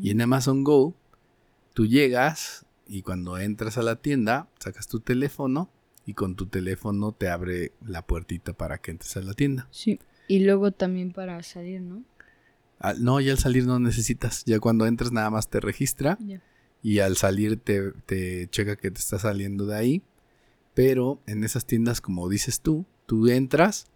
Y 0.00 0.10
en 0.10 0.20
Amazon 0.20 0.64
Go, 0.64 0.94
tú 1.72 1.86
llegas 1.86 2.66
y 2.86 3.02
cuando 3.02 3.38
entras 3.38 3.78
a 3.78 3.82
la 3.82 3.96
tienda, 3.96 4.48
sacas 4.58 4.88
tu 4.88 5.00
teléfono 5.00 5.70
y 6.06 6.14
con 6.14 6.34
tu 6.36 6.46
teléfono 6.46 7.12
te 7.12 7.28
abre 7.28 7.72
la 7.86 8.06
puertita 8.06 8.52
para 8.52 8.78
que 8.78 8.90
entres 8.90 9.16
a 9.16 9.20
la 9.22 9.34
tienda. 9.34 9.68
Sí. 9.70 10.00
Y 10.28 10.40
luego 10.44 10.72
también 10.72 11.12
para 11.12 11.42
salir, 11.42 11.80
¿no? 11.80 12.02
No, 12.98 13.20
y 13.20 13.30
al 13.30 13.38
salir 13.38 13.66
no 13.66 13.78
necesitas. 13.78 14.44
Ya 14.44 14.58
cuando 14.60 14.86
entres 14.86 15.12
nada 15.12 15.30
más 15.30 15.48
te 15.48 15.60
registra 15.60 16.18
Ya. 16.20 16.42
y 16.82 16.98
al 16.98 17.16
salir 17.16 17.58
te, 17.58 17.92
te 18.06 18.48
checa 18.50 18.76
que 18.76 18.90
te 18.90 18.98
está 19.00 19.18
saliendo 19.18 19.64
de 19.66 19.76
ahí. 19.76 20.02
Pero 20.74 21.20
en 21.26 21.44
esas 21.44 21.66
tiendas, 21.66 22.00
como 22.00 22.28
dices 22.28 22.60
tú, 22.60 22.84
tú 23.06 23.28
entras, 23.28 23.86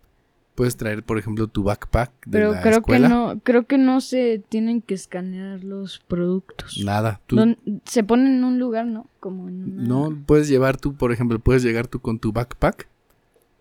puedes 0.59 0.77
traer, 0.77 1.05
por 1.05 1.19
ejemplo, 1.21 1.47
tu 1.47 1.63
backpack 1.63 2.11
de 2.27 2.33
Pero 2.33 2.51
la 2.55 2.61
creo 2.63 2.79
escuela. 2.79 3.07
que 3.07 3.15
no, 3.15 3.41
creo 3.45 3.67
que 3.69 3.79
no 3.79 4.01
se 4.01 4.43
tienen 4.49 4.83
que 4.83 4.95
escanear 4.95 5.63
los 5.63 6.01
productos. 6.01 6.79
Nada, 6.85 7.21
tú 7.29 7.37
Don- 7.37 7.59
se 7.85 8.03
ponen 8.03 8.27
en 8.39 8.43
un 8.43 8.59
lugar, 8.59 8.85
¿no? 8.85 9.07
Como 9.21 9.49
en 9.49 9.63
una... 9.75 9.83
no 9.85 10.19
puedes 10.27 10.49
llevar 10.49 10.77
tú, 10.77 10.97
por 10.97 11.13
ejemplo, 11.13 11.39
puedes 11.39 11.63
llegar 11.63 11.87
tú 11.87 12.01
con 12.01 12.19
tu 12.19 12.33
backpack 12.33 12.89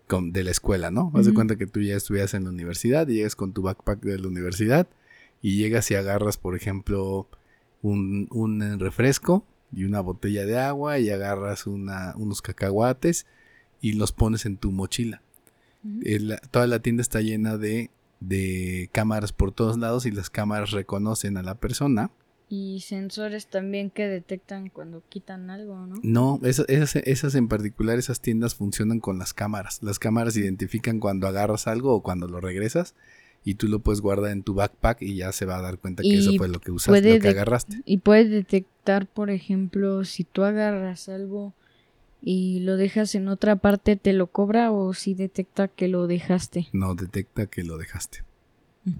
con, 0.08 0.32
de 0.32 0.42
la 0.42 0.50
escuela, 0.50 0.90
¿no? 0.90 1.12
Haz 1.14 1.26
de 1.26 1.34
cuenta 1.34 1.54
que 1.54 1.68
tú 1.68 1.80
ya 1.80 1.94
estudias 1.94 2.34
en 2.34 2.42
la 2.42 2.50
universidad 2.50 3.06
y 3.06 3.14
llegas 3.14 3.36
con 3.36 3.52
tu 3.52 3.62
backpack 3.62 4.00
de 4.00 4.18
la 4.18 4.26
universidad 4.26 4.88
y 5.40 5.56
llegas 5.56 5.88
y 5.92 5.94
agarras, 5.94 6.36
por 6.36 6.56
ejemplo, 6.56 7.28
un, 7.80 8.26
un 8.32 8.80
refresco 8.80 9.44
y 9.72 9.84
una 9.84 10.00
botella 10.00 10.44
de 10.46 10.58
agua 10.58 10.98
y 10.98 11.10
agarras 11.10 11.68
una, 11.68 12.14
unos 12.16 12.42
cacahuates 12.42 13.24
y 13.80 13.92
los 13.92 14.10
pones 14.10 14.46
en 14.46 14.56
tu 14.56 14.72
mochila. 14.72 15.22
El- 16.04 16.38
toda 16.50 16.66
la 16.66 16.80
tienda 16.80 17.02
está 17.02 17.20
llena 17.20 17.56
de, 17.56 17.90
de 18.20 18.88
cámaras 18.92 19.32
por 19.32 19.52
todos 19.52 19.78
lados 19.78 20.06
y 20.06 20.10
las 20.10 20.30
cámaras 20.30 20.70
reconocen 20.72 21.36
a 21.36 21.42
la 21.42 21.54
persona. 21.54 22.10
Y 22.50 22.80
sensores 22.80 23.46
también 23.48 23.90
que 23.90 24.08
detectan 24.08 24.70
cuando 24.70 25.02
quitan 25.10 25.50
algo, 25.50 25.86
¿no? 25.86 25.96
No, 26.02 26.40
esas, 26.44 26.66
esas, 26.70 26.96
esas 27.04 27.34
en 27.34 27.46
particular, 27.46 27.98
esas 27.98 28.20
tiendas 28.22 28.54
funcionan 28.54 29.00
con 29.00 29.18
las 29.18 29.34
cámaras. 29.34 29.82
Las 29.82 29.98
cámaras 29.98 30.34
identifican 30.36 30.98
cuando 30.98 31.26
agarras 31.28 31.66
algo 31.66 31.94
o 31.94 32.02
cuando 32.02 32.26
lo 32.26 32.40
regresas 32.40 32.94
y 33.44 33.54
tú 33.56 33.68
lo 33.68 33.80
puedes 33.80 34.00
guardar 34.00 34.32
en 34.32 34.42
tu 34.42 34.54
backpack 34.54 35.02
y 35.02 35.16
ya 35.16 35.30
se 35.32 35.44
va 35.44 35.58
a 35.58 35.62
dar 35.62 35.78
cuenta 35.78 36.02
que 36.02 36.08
Y 36.08 36.18
eso 36.20 36.32
fue 36.38 36.48
lo 36.48 36.58
que 36.60 36.70
usaste, 36.72 37.14
lo 37.14 37.20
que 37.20 37.28
agarraste. 37.28 37.82
Y 37.84 37.98
puedes 37.98 38.30
detectar, 38.30 39.06
por 39.06 39.28
ejemplo, 39.28 40.04
si 40.06 40.24
tú 40.24 40.42
agarras 40.42 41.10
algo 41.10 41.52
y 42.22 42.60
lo 42.60 42.76
dejas 42.76 43.14
en 43.14 43.28
otra 43.28 43.56
parte, 43.56 43.96
¿te 43.96 44.12
lo 44.12 44.26
cobra 44.28 44.70
o 44.70 44.92
si 44.94 45.14
detecta 45.14 45.68
que 45.68 45.88
lo 45.88 46.06
dejaste? 46.06 46.68
No 46.72 46.94
detecta 46.94 47.46
que 47.46 47.62
lo 47.62 47.78
dejaste. 47.78 48.24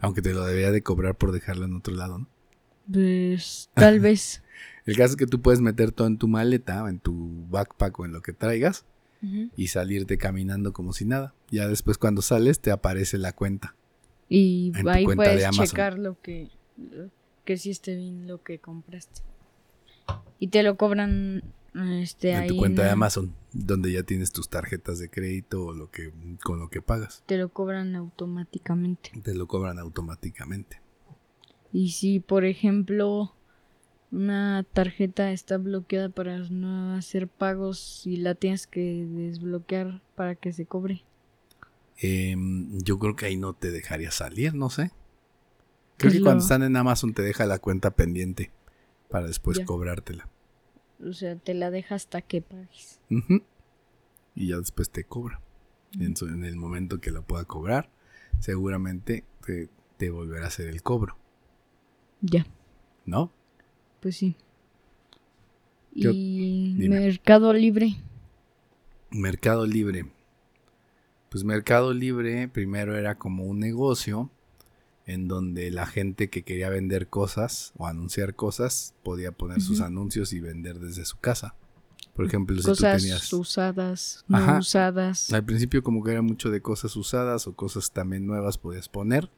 Aunque 0.00 0.22
te 0.22 0.35
lo 0.35 0.44
debería 0.44 0.70
de 0.70 0.83
cobrar 0.83 1.16
por 1.16 1.33
dejarlo 1.33 1.64
en 1.64 1.74
otro 1.74 1.94
lado, 1.94 2.18
¿no? 2.18 2.28
Pues 2.92 3.70
tal 3.74 4.00
vez. 4.00 4.42
El 4.85 4.96
caso 4.96 5.12
es 5.12 5.16
que 5.16 5.26
tú 5.26 5.40
puedes 5.40 5.61
meter 5.61 5.92
todo 5.92 6.07
en 6.07 6.18
tu 6.18 6.28
maleta, 6.28 6.88
en 6.88 6.98
tu 6.98 7.46
backpack 7.48 7.98
o 7.98 8.04
en 8.04 8.12
lo 8.12 8.22
que 8.22 8.33
traigas 8.33 8.85
y 9.57 9.66
salirte 9.66 10.16
caminando 10.16 10.72
como 10.72 10.92
si 10.92 11.04
nada. 11.04 11.35
Ya 11.50 11.66
después 11.66 11.98
cuando 11.98 12.22
sales 12.22 12.61
te 12.61 12.70
aparece 12.70 13.18
la 13.18 13.33
cuenta. 13.33 13.74
Y 14.28 14.72
En 14.76 14.83
tu 14.83 14.88
ahí 14.90 15.04
cuenta 15.04 15.24
puedes 15.24 15.50
checar 15.50 15.98
lo 15.98 16.20
que, 16.20 16.50
que 17.44 17.57
sí 17.57 17.70
esté 17.70 17.96
bien 17.96 18.28
lo 18.28 18.42
que 18.42 18.59
compraste. 18.59 19.22
Y 20.38 20.48
te 20.48 20.62
lo 20.62 20.76
cobran 20.76 21.42
este 21.79 22.33
en 22.33 22.37
ahí 22.38 22.49
tu 22.49 22.57
cuenta 22.57 22.83
de 22.83 22.91
Amazon, 22.91 23.35
donde 23.52 23.92
ya 23.92 24.02
tienes 24.02 24.33
tus 24.33 24.48
tarjetas 24.48 24.98
de 24.98 25.09
crédito 25.11 25.67
o 25.67 25.73
lo 25.73 25.90
que 25.90 26.13
con 26.42 26.59
lo 26.59 26.69
que 26.69 26.83
pagas. 26.83 27.23
Te 27.27 27.37
lo 27.37 27.48
cobran 27.50 27.94
automáticamente. 27.96 29.11
Te 29.23 29.35
lo 29.35 29.46
cobran 29.46 29.79
automáticamente. 29.79 30.81
Y 31.73 31.90
si, 31.90 32.21
por 32.21 32.44
ejemplo, 32.44 33.35
una 34.11 34.65
tarjeta 34.73 35.33
está 35.33 35.59
bloqueada 35.59 36.09
para 36.09 36.38
no 36.50 36.94
hacer 36.94 37.29
pagos 37.29 38.07
y 38.07 38.17
la 38.17 38.35
tienes 38.35 38.67
que 38.67 39.07
desbloquear 39.07 40.00
para 40.15 40.35
que 40.35 40.52
se 40.52 40.67
cobre. 40.67 41.05
Em, 41.98 42.79
yo 42.79 42.98
creo 42.98 43.17
que 43.17 43.27
ahí 43.27 43.37
no 43.37 43.55
te 43.55 43.71
dejaría 43.71 44.11
salir, 44.11 44.55
no 44.55 44.71
sé. 44.71 44.92
Creo 45.96 46.13
que 46.13 46.21
cuando 46.21 46.42
están 46.42 46.63
en 46.63 46.77
Amazon 46.77 47.13
te 47.13 47.23
deja 47.23 47.44
la 47.44 47.59
cuenta 47.59 47.90
pendiente 47.90 48.52
para 49.11 49.27
después 49.27 49.59
Ya. 49.59 49.65
cobrártela. 49.65 50.29
O 51.05 51.13
sea, 51.13 51.37
te 51.37 51.55
la 51.55 51.71
deja 51.71 51.94
hasta 51.94 52.23
que 52.23 52.42
pagues. 52.42 53.01
Y 54.35 54.49
ya 54.49 54.59
después 54.59 54.90
te 54.90 55.05
cobra. 55.05 55.40
En, 55.99 56.44
el 56.44 56.57
momento 56.57 57.01
que 57.01 57.11
lo 57.11 57.23
pueda 57.23 57.44
cobrar, 57.44 57.90
seguramente 58.40 59.25
te, 59.44 59.69
te 59.96 60.11
volverá 60.11 60.44
a 60.44 60.49
hacer 60.49 60.69
el 60.69 60.83
cobro. 60.83 61.17
Ya. 62.21 62.46
¿no? 63.09 63.33
Pues 64.01 64.17
sí. 64.17 64.37
Yo- 65.92 66.11
y 66.13 66.75
dime. 66.75 67.01
Mercado 67.01 67.53
Libre. 67.53 67.96
Mercado 69.11 69.67
Libre. 69.67 70.07
Pues 71.31 71.42
Mercado 71.42 71.92
Libre 71.92 72.49
primero 72.49 72.96
era 72.96 73.17
como 73.17 73.44
un 73.44 73.59
negocio 73.59 74.31
en 75.09 75.27
donde 75.27 75.71
la 75.71 75.87
gente 75.87 76.29
que 76.29 76.42
quería 76.44 76.69
vender 76.69 77.09
cosas 77.09 77.73
o 77.79 77.87
anunciar 77.87 78.35
cosas 78.37 78.94
podía 79.02 79.33
poner 79.33 79.61
sus 79.63 79.81
anuncios 79.81 80.33
y 80.35 80.40
vender 80.40 80.79
desde 80.79 81.04
su 81.06 81.19
casa. 81.19 81.56
Por 82.15 82.27
ejemplo, 82.27 82.54
si 82.56 82.63
tú 82.63 82.69
Cosas 82.69 83.00
tenías... 83.00 83.33
usadas, 83.33 84.25
no 84.29 84.37
Ajá. 84.37 84.59
usadas. 84.59 85.33
Al 85.33 85.44
principio 85.44 85.83
como 85.83 86.04
que 86.04 86.11
era 86.13 86.21
mucho 86.23 86.50
de 86.50 86.61
cosas 86.61 86.94
usadas 86.94 87.46
o 87.46 87.54
cosas 87.56 87.90
también 87.92 88.27
nuevas 88.27 88.59
podías 88.59 88.88
poner 88.88 89.31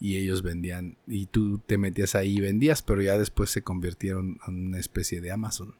y 0.00 0.16
ellos 0.16 0.42
vendían 0.42 0.96
y 1.06 1.26
tú 1.26 1.58
te 1.58 1.78
metías 1.78 2.14
ahí 2.16 2.38
y 2.38 2.40
vendías, 2.40 2.82
pero 2.82 3.00
ya 3.00 3.16
después 3.16 3.50
se 3.50 3.62
convirtieron 3.62 4.38
en 4.48 4.66
una 4.66 4.78
especie 4.80 5.20
de 5.20 5.30
Amazon, 5.30 5.76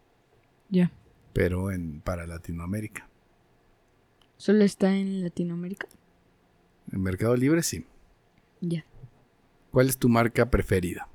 Ya. 0.70 0.92
pero 1.32 1.72
en 1.72 2.00
para 2.00 2.26
Latinoamérica. 2.26 3.08
Solo 4.36 4.62
está 4.62 4.94
en 4.94 5.22
Latinoamérica. 5.22 5.88
En 6.92 7.02
Mercado 7.02 7.34
Libre 7.36 7.62
sí. 7.62 7.84
Ya. 8.60 8.84
¿Cuál 9.76 9.90
es 9.90 9.98
tu 9.98 10.08
marca 10.08 10.48
preferida 10.48 11.06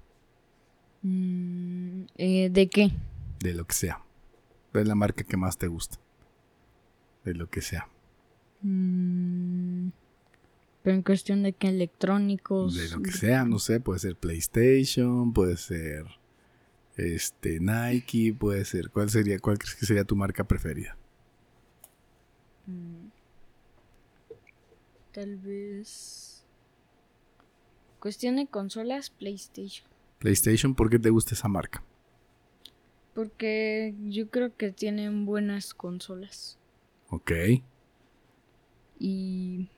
Mm, 1.02 2.04
eh, 2.16 2.52
¿De 2.52 2.70
qué? 2.70 2.92
de 3.40 3.56
lo 3.56 3.66
que 3.66 3.74
sea? 3.74 4.04
¿Cuál 4.72 4.84
es 4.84 4.88
la 4.88 4.94
marca 4.94 5.24
que 5.24 5.36
más 5.36 5.58
te 5.58 5.66
gusta? 5.66 5.98
De 7.26 7.34
lo 7.34 7.50
que 7.50 7.64
sea. 7.64 7.88
Mm, 8.62 9.88
pero 10.84 10.96
en 10.96 11.02
cuestión 11.02 11.42
de 11.42 11.54
qué 11.54 11.70
electrónicos. 11.70 12.76
De 12.76 12.96
lo 12.96 13.02
que 13.02 13.12
sea, 13.12 13.46
no 13.46 13.58
sé, 13.58 13.80
puede 13.80 13.98
ser 13.98 14.16
PlayStation, 14.16 15.34
puede 15.34 15.58
ser 15.58 16.06
este 16.98 17.60
Nike, 17.60 18.36
puede 18.38 18.64
ser 18.66 18.92
¿cuál 18.92 19.10
sería 19.10 19.40
cuál 19.40 19.58
crees 19.58 19.74
que 19.74 19.88
sería 19.88 20.04
tu 20.04 20.16
marca 20.16 20.44
preferida? 20.44 20.96
Mm, 22.68 23.08
Tal 25.14 25.38
vez. 25.38 26.31
Cuestión 28.02 28.36
de 28.36 28.48
consolas, 28.48 29.10
PlayStation. 29.12 29.88
PlayStation, 30.20 30.76
¿por 30.76 30.90
qué 30.90 31.00
te 31.00 31.10
gusta 31.10 31.34
esa 31.36 31.48
marca? 31.48 31.82
Porque 33.14 33.94
yo 34.10 34.30
creo 34.30 34.56
que 34.58 34.72
tienen 34.72 35.26
buenas 35.26 35.74
consolas. 35.74 36.58
Ok. 37.10 37.32
Y. 39.00 39.70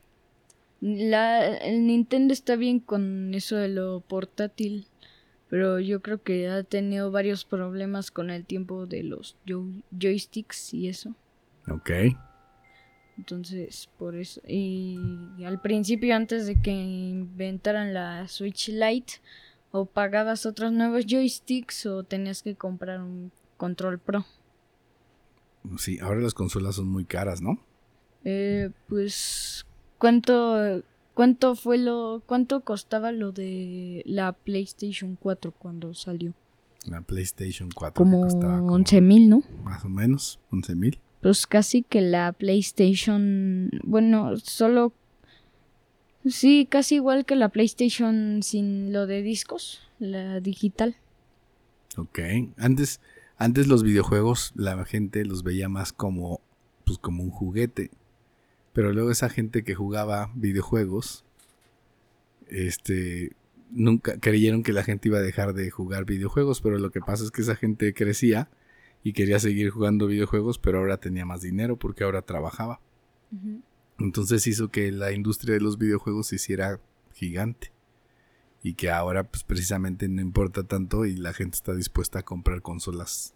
La, 0.81 1.47
el 1.57 1.85
Nintendo 1.87 2.33
está 2.33 2.55
bien 2.57 2.79
con 2.79 3.33
eso 3.33 3.55
de 3.55 3.69
lo 3.69 4.01
portátil. 4.01 4.87
Pero 5.49 5.79
yo 5.79 6.01
creo 6.01 6.21
que 6.23 6.47
ha 6.49 6.63
tenido 6.63 7.11
varios 7.11 7.45
problemas 7.45 8.09
con 8.11 8.29
el 8.31 8.43
tiempo 8.43 8.85
de 8.87 9.03
los 9.03 9.35
joy- 9.45 9.83
joysticks 9.97 10.73
y 10.73 10.87
eso. 10.87 11.15
Ok. 11.69 11.91
Entonces, 13.17 13.89
por 13.97 14.15
eso. 14.15 14.41
Y 14.47 14.97
al 15.45 15.61
principio, 15.61 16.15
antes 16.15 16.47
de 16.47 16.59
que 16.61 16.71
inventaran 16.71 17.93
la 17.93 18.27
Switch 18.27 18.69
Lite, 18.69 19.13
o 19.71 19.85
pagabas 19.85 20.45
otros 20.45 20.71
nuevos 20.71 21.05
joysticks 21.07 21.87
o 21.87 22.03
tenías 22.03 22.43
que 22.43 22.55
comprar 22.55 23.01
un 23.01 23.31
control 23.57 23.97
pro. 23.97 24.23
Sí, 25.77 25.97
ahora 25.99 26.21
las 26.21 26.35
consolas 26.35 26.75
son 26.75 26.87
muy 26.87 27.05
caras, 27.05 27.41
¿no? 27.41 27.57
Eh, 28.23 28.69
pues, 28.87 29.65
¿cuánto, 29.97 30.83
¿cuánto 31.15 31.55
fue 31.55 31.79
lo. 31.79 32.21
¿Cuánto 32.25 32.61
costaba 32.61 33.11
lo 33.11 33.31
de 33.31 34.03
la 34.05 34.33
PlayStation 34.33 35.17
4 35.19 35.51
cuando 35.51 35.93
salió? 35.95 36.33
La 36.85 37.01
PlayStation 37.01 37.69
4 37.73 37.93
que 37.93 37.97
Como 37.97 38.21
costaba 38.21 38.59
como 38.59 38.73
11 38.73 39.01
mil, 39.01 39.29
¿no? 39.29 39.41
más 39.63 39.83
o 39.83 39.89
menos 39.89 40.39
11 40.51 40.75
mil. 40.75 40.99
Pues 41.23 41.47
casi 41.47 41.83
que 41.83 42.01
la 42.01 42.33
PlayStation, 42.33 43.71
bueno, 43.81 44.35
solo 44.35 44.91
sí, 46.25 46.67
casi 46.69 46.95
igual 46.95 47.23
que 47.25 47.37
la 47.37 47.47
PlayStation 47.47 48.43
sin 48.43 48.91
lo 48.91 49.07
de 49.07 49.21
discos, 49.21 49.79
la 49.99 50.41
digital. 50.41 50.97
Ok. 51.95 52.19
Antes, 52.57 52.99
antes 53.37 53.67
los 53.67 53.83
videojuegos 53.83 54.51
la 54.55 54.83
gente 54.83 55.23
los 55.23 55.43
veía 55.43 55.69
más 55.69 55.93
como, 55.93 56.41
pues 56.85 56.97
como 56.97 57.23
un 57.23 57.31
juguete. 57.31 57.89
Pero 58.73 58.91
luego 58.91 59.09
esa 59.09 59.29
gente 59.29 59.63
que 59.63 59.75
jugaba 59.75 60.29
videojuegos, 60.35 61.23
este, 62.49 63.31
nunca 63.71 64.19
creyeron 64.19 64.61
que 64.61 64.73
la 64.73 64.83
gente 64.83 65.07
iba 65.07 65.19
a 65.19 65.21
dejar 65.21 65.53
de 65.53 65.69
jugar 65.69 66.03
videojuegos. 66.03 66.59
Pero 66.59 66.79
lo 66.79 66.91
que 66.91 66.99
pasa 66.99 67.23
es 67.23 67.31
que 67.31 67.43
esa 67.43 67.55
gente 67.55 67.93
crecía 67.93 68.49
y 69.03 69.13
quería 69.13 69.39
seguir 69.39 69.69
jugando 69.69 70.07
videojuegos, 70.07 70.57
pero 70.59 70.79
ahora 70.79 70.97
tenía 70.97 71.25
más 71.25 71.41
dinero 71.41 71.77
porque 71.77 72.03
ahora 72.03 72.21
trabajaba. 72.21 72.79
Entonces 73.99 74.45
hizo 74.47 74.69
que 74.69 74.91
la 74.91 75.11
industria 75.11 75.53
de 75.55 75.61
los 75.61 75.77
videojuegos 75.77 76.27
se 76.27 76.35
hiciera 76.35 76.79
gigante. 77.13 77.71
Y 78.61 78.75
que 78.75 78.89
ahora 78.89 79.23
pues 79.25 79.43
precisamente 79.43 80.07
no 80.07 80.21
importa 80.21 80.63
tanto 80.63 81.05
y 81.05 81.17
la 81.17 81.33
gente 81.33 81.55
está 81.55 81.73
dispuesta 81.75 82.19
a 82.19 82.23
comprar 82.23 82.61
consolas 82.61 83.33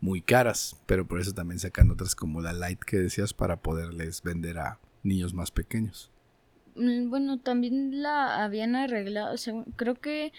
muy 0.00 0.20
caras. 0.20 0.82
Pero 0.86 1.06
por 1.06 1.20
eso 1.20 1.32
también 1.32 1.60
sacan 1.60 1.90
otras 1.90 2.16
como 2.16 2.40
la 2.40 2.52
Lite 2.52 2.84
que 2.84 2.96
decías 2.98 3.32
para 3.34 3.56
poderles 3.62 4.22
vender 4.22 4.58
a 4.58 4.80
niños 5.04 5.32
más 5.32 5.50
pequeños. 5.52 6.10
Mm, 6.74 7.08
Bueno, 7.08 7.38
también 7.38 8.02
la 8.02 8.42
habían 8.42 8.74
arreglado, 8.74 9.36
según- 9.36 9.64
creo 9.76 9.94
que 9.94 10.32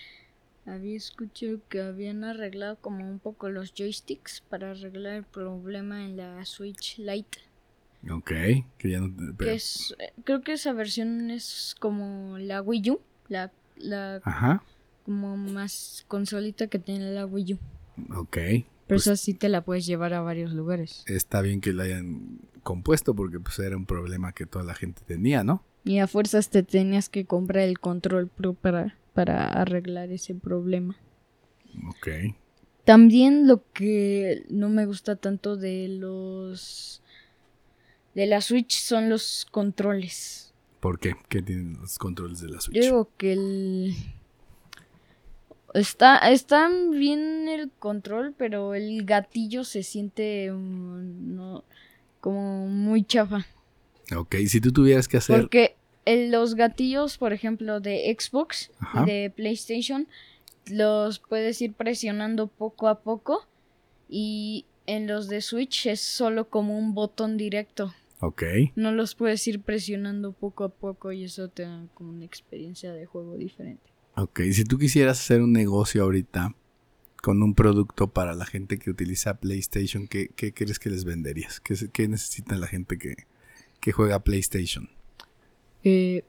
había 0.66 0.98
escuchado 0.98 1.60
que 1.70 1.82
habían 1.82 2.24
arreglado 2.24 2.78
como 2.78 3.08
un 3.10 3.20
poco 3.20 3.50
los 3.50 3.74
joysticks 3.74 4.42
para 4.50 4.72
arreglar 4.72 5.14
el 5.16 5.24
problema 5.24 6.04
en 6.06 6.18
la 6.18 6.44
Switch 6.46 6.98
Lite. 6.98 7.40
Ok, 8.12 8.32
que 8.78 8.90
ya 8.90 9.00
no... 9.00 9.16
Que 9.16 9.34
pero- 9.38 9.52
es, 9.52 9.96
eh, 10.00 10.12
creo 10.24 10.42
que 10.42 10.54
esa 10.54 10.74
versión 10.74 11.32
es 11.32 11.76
como 11.80 12.38
la 12.38 12.62
Wii 12.62 12.92
U, 12.92 13.02
la, 13.30 13.52
la 13.78 14.22
Ajá, 14.24 14.64
como 15.06 15.36
más 15.38 16.06
consolita 16.08 16.68
que 16.68 16.80
tiene 16.80 17.12
la 17.14 17.26
Wii 17.26 17.54
U. 17.54 17.60
ok. 18.20 18.38
Pero 18.88 18.98
Pues 19.00 19.08
esa 19.08 19.16
sí 19.16 19.34
te 19.34 19.50
la 19.50 19.62
puedes 19.62 19.88
llevar 19.88 20.14
a 20.14 20.22
varios 20.22 20.52
lugares. 20.54 21.04
está 21.08 21.42
bien 21.42 21.60
que 21.62 21.74
la 21.74 21.84
hayan 21.86 22.40
compuesto 22.62 23.16
porque 23.16 23.40
pues 23.40 23.58
era 23.60 23.76
un 23.78 23.86
problema 23.88 24.32
que 24.32 24.46
toda 24.46 24.64
la 24.64 24.76
gente 24.76 25.02
tenía, 25.08 25.44
¿no? 25.44 25.64
Y 25.84 25.98
a 26.00 26.08
fuerzas 26.08 26.50
te 26.52 26.62
tenías 26.64 27.10
que 27.10 27.26
comprar 27.26 27.64
el 27.64 27.80
control 27.80 28.28
pro 28.28 28.54
para, 28.54 28.96
para 29.16 29.48
arreglar 29.48 30.12
ese 30.12 30.36
problema. 30.36 30.96
Ok. 31.88 32.08
También 32.84 33.48
lo 33.48 33.64
que 33.72 34.44
no 34.50 34.70
me 34.70 34.86
gusta 34.86 35.16
tanto 35.16 35.56
de 35.56 35.88
los 35.88 37.02
de 38.14 38.28
la 38.28 38.42
Switch 38.42 38.78
son 38.78 39.10
los 39.10 39.48
controles. 39.50 40.54
¿Por 40.82 41.00
qué? 41.00 41.16
¿Qué 41.30 41.42
tienen 41.42 41.78
los 41.80 41.98
controles 41.98 42.42
de 42.42 42.50
la 42.50 42.62
Switch? 42.62 42.76
Yo 42.76 42.82
digo 42.82 43.10
que 43.18 43.34
el 43.34 43.96
está 45.74 46.18
está 46.30 46.70
bien 46.92 47.48
el 47.48 47.72
control, 47.72 48.36
pero 48.38 48.76
el 48.76 49.06
gatillo 49.06 49.64
se 49.64 49.82
siente 49.82 50.52
mm, 50.52 51.36
no 51.36 51.64
como 52.20 52.68
muy 52.68 53.04
chafa. 53.04 53.48
Ok, 54.16 54.36
si 54.48 54.60
tú 54.60 54.72
tuvieras 54.72 55.08
que 55.08 55.18
hacer... 55.18 55.40
Porque 55.40 55.76
el- 56.06 56.32
los 56.32 56.56
gatillos, 56.56 57.18
por 57.18 57.34
ejemplo, 57.34 57.80
de 57.80 58.16
Xbox 58.18 58.72
Ajá. 58.80 59.04
y 59.04 59.12
de 59.12 59.30
PlayStation, 59.30 60.08
los 60.68 61.20
puedes 61.20 61.62
ir 61.62 61.74
presionando 61.74 62.48
poco 62.48 62.88
a 62.88 63.02
poco. 63.02 63.48
Y 64.10 64.66
en 64.86 65.08
los 65.08 65.28
de 65.30 65.42
Switch 65.42 65.88
es 65.88 66.00
solo 66.02 66.50
como 66.50 66.78
un 66.78 66.94
botón 66.94 67.38
directo. 67.38 67.94
Ok. 68.22 68.44
No 68.76 68.92
los 68.92 69.16
puedes 69.16 69.46
ir 69.48 69.62
presionando 69.62 70.32
poco 70.32 70.64
a 70.64 70.70
poco 70.70 71.12
y 71.12 71.26
eso 71.26 71.50
te 71.50 71.64
da 71.64 71.86
como 71.94 72.12
una 72.12 72.26
experiencia 72.26 72.94
de 72.94 73.06
juego 73.06 73.36
diferente. 73.36 73.84
Ok, 74.16 74.42
si 74.52 74.64
tú 74.64 74.78
quisieras 74.78 75.20
hacer 75.20 75.42
un 75.42 75.52
negocio 75.52 76.04
ahorita 76.04 76.56
con 77.22 77.42
un 77.44 77.54
producto 77.56 78.08
para 78.08 78.34
la 78.34 78.46
gente 78.46 78.78
que 78.78 78.90
utiliza 78.90 79.40
PlayStation, 79.40 80.08
¿qué, 80.08 80.30
qué 80.36 80.54
crees 80.54 80.80
que 80.80 80.90
les 80.90 81.04
venderías? 81.04 81.60
¿Qué, 81.60 81.76
qué 81.92 82.08
necesita 82.08 82.56
la 82.56 82.68
gente 82.68 82.98
que, 82.98 83.16
que 83.82 83.92
juega 83.92 84.24
PlayStation? 84.24 84.90
Eh, 85.86 86.24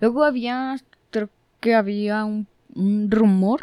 luego 0.00 0.22
había, 0.24 0.76
creo 1.10 1.28
que 1.60 1.74
había 1.74 2.24
un, 2.24 2.46
un 2.74 3.10
rumor 3.10 3.62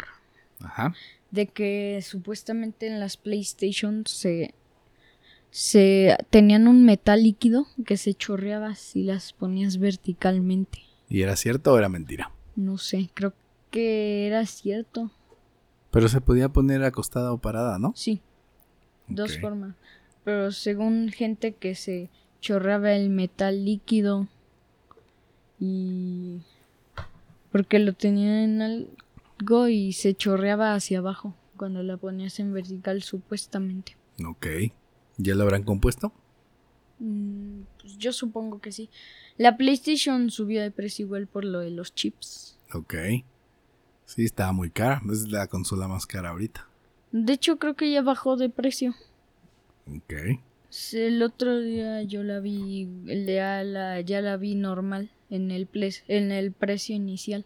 Ajá. 0.60 0.94
de 1.30 1.46
que 1.46 2.00
supuestamente 2.02 2.86
en 2.86 3.00
las 3.00 3.16
PlayStation 3.16 4.04
se, 4.06 4.54
se 5.50 6.16
tenían 6.28 6.68
un 6.68 6.84
metal 6.84 7.22
líquido 7.22 7.66
que 7.86 7.96
se 7.96 8.14
chorreaba 8.14 8.74
si 8.74 9.02
las 9.02 9.32
ponías 9.32 9.78
verticalmente. 9.78 10.80
¿Y 11.08 11.22
era 11.22 11.36
cierto 11.36 11.72
o 11.72 11.78
era 11.78 11.88
mentira? 11.88 12.30
No 12.54 12.76
sé, 12.76 13.08
creo 13.14 13.32
que 13.70 14.26
era 14.26 14.44
cierto. 14.46 15.10
Pero 15.90 16.08
se 16.08 16.20
podía 16.20 16.50
poner 16.50 16.84
acostada 16.84 17.32
o 17.32 17.38
parada, 17.38 17.78
¿no? 17.78 17.92
Sí, 17.96 18.20
dos 19.08 19.38
formas. 19.38 19.74
Pero 20.22 20.52
según 20.52 21.10
gente 21.10 21.52
que 21.52 21.74
se 21.74 22.10
chorreaba 22.40 22.92
el 22.92 23.10
metal 23.10 23.64
líquido 23.64 24.28
y 25.60 26.40
porque 27.52 27.78
lo 27.78 27.92
tenían 27.92 28.60
al- 28.62 28.88
Go 29.44 29.68
y 29.68 29.92
se 29.92 30.14
chorreaba 30.14 30.74
hacia 30.74 30.98
abajo 31.00 31.34
cuando 31.56 31.82
la 31.82 31.96
ponías 31.96 32.38
en 32.38 32.52
vertical 32.54 33.02
supuestamente. 33.02 33.96
Ok. 34.24 34.46
¿Ya 35.18 35.34
lo 35.34 35.42
habrán 35.42 35.64
compuesto? 35.64 36.12
Mm, 37.00 37.62
pues 37.80 37.98
yo 37.98 38.12
supongo 38.12 38.60
que 38.60 38.70
sí. 38.70 38.90
La 39.36 39.56
PlayStation 39.56 40.30
subió 40.30 40.62
de 40.62 40.70
precio 40.70 41.04
igual 41.04 41.26
por 41.26 41.44
lo 41.44 41.58
de 41.60 41.70
los 41.70 41.94
chips. 41.94 42.58
Ok. 42.72 42.94
Sí, 44.06 44.24
estaba 44.24 44.52
muy 44.52 44.70
cara. 44.70 45.02
Es 45.10 45.28
la 45.28 45.48
consola 45.48 45.88
más 45.88 46.06
cara 46.06 46.30
ahorita. 46.30 46.68
De 47.10 47.32
hecho, 47.32 47.58
creo 47.58 47.74
que 47.74 47.90
ya 47.90 48.02
bajó 48.02 48.36
de 48.36 48.48
precio. 48.50 48.94
Ok. 49.88 50.14
El 50.92 51.22
otro 51.22 51.60
día 51.60 52.02
yo 52.02 52.22
la 52.22 52.38
vi, 52.40 52.88
ya 53.26 53.62
la, 53.64 54.00
ya 54.00 54.20
la 54.20 54.36
vi 54.36 54.54
normal 54.54 55.10
en 55.30 55.50
el, 55.50 55.68
en 56.08 56.32
el 56.32 56.52
precio 56.52 56.94
inicial. 56.94 57.44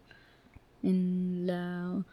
En 0.82 1.46
la 1.46 2.04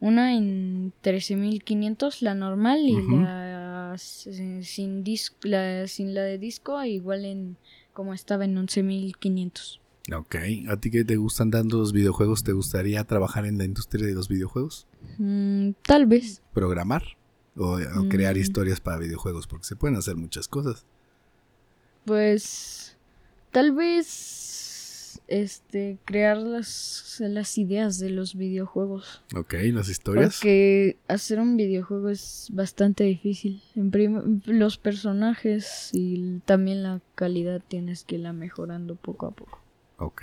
una 0.00 0.36
en 0.36 0.92
13.500 1.02 2.22
la 2.22 2.34
normal 2.34 2.80
y 2.84 2.96
la 3.22 3.92
s- 3.94 4.62
sin 4.62 5.02
dis- 5.04 5.32
la 5.42 5.86
sin 5.88 6.14
la 6.14 6.22
de 6.22 6.38
disco 6.38 6.82
igual 6.84 7.24
en 7.24 7.56
como 7.92 8.14
estaba 8.14 8.44
en 8.44 8.56
11.500. 8.56 9.80
Ok. 10.16 10.36
¿A 10.68 10.76
ti 10.78 10.90
que 10.90 11.04
te 11.04 11.16
gustan 11.16 11.50
tanto 11.50 11.78
los 11.78 11.92
videojuegos? 11.92 12.42
¿Te 12.44 12.52
gustaría 12.52 13.04
trabajar 13.04 13.44
en 13.44 13.58
la 13.58 13.64
industria 13.64 14.06
de 14.06 14.14
los 14.14 14.28
videojuegos? 14.28 14.86
Mm, 15.18 15.70
tal 15.82 16.06
vez. 16.06 16.42
¿Programar? 16.54 17.02
¿O, 17.56 17.74
o 17.76 18.08
crear 18.08 18.36
Mm. 18.36 18.38
historias 18.40 18.80
para 18.80 18.98
videojuegos? 18.98 19.46
Porque 19.48 19.66
se 19.66 19.74
pueden 19.76 19.96
hacer 19.96 20.16
muchas 20.16 20.46
cosas. 20.48 20.86
Pues 22.04 22.96
tal 23.50 23.72
vez 23.72 24.06
este 25.28 25.98
crear 26.04 26.38
las, 26.38 27.16
las 27.20 27.56
ideas 27.58 27.98
de 27.98 28.10
los 28.10 28.34
videojuegos. 28.34 29.22
Ok, 29.36 29.54
las 29.72 29.88
historias. 29.88 30.36
Porque 30.36 30.98
hacer 31.06 31.38
un 31.38 31.56
videojuego 31.56 32.08
es 32.08 32.48
bastante 32.52 33.04
difícil. 33.04 33.62
En 33.76 34.42
los 34.46 34.78
personajes 34.78 35.90
y 35.92 36.40
también 36.40 36.82
la 36.82 37.00
calidad 37.14 37.62
tienes 37.66 38.04
que 38.04 38.16
irla 38.16 38.32
mejorando 38.32 38.96
poco 38.96 39.26
a 39.26 39.30
poco. 39.30 39.60
Ok. 39.98 40.22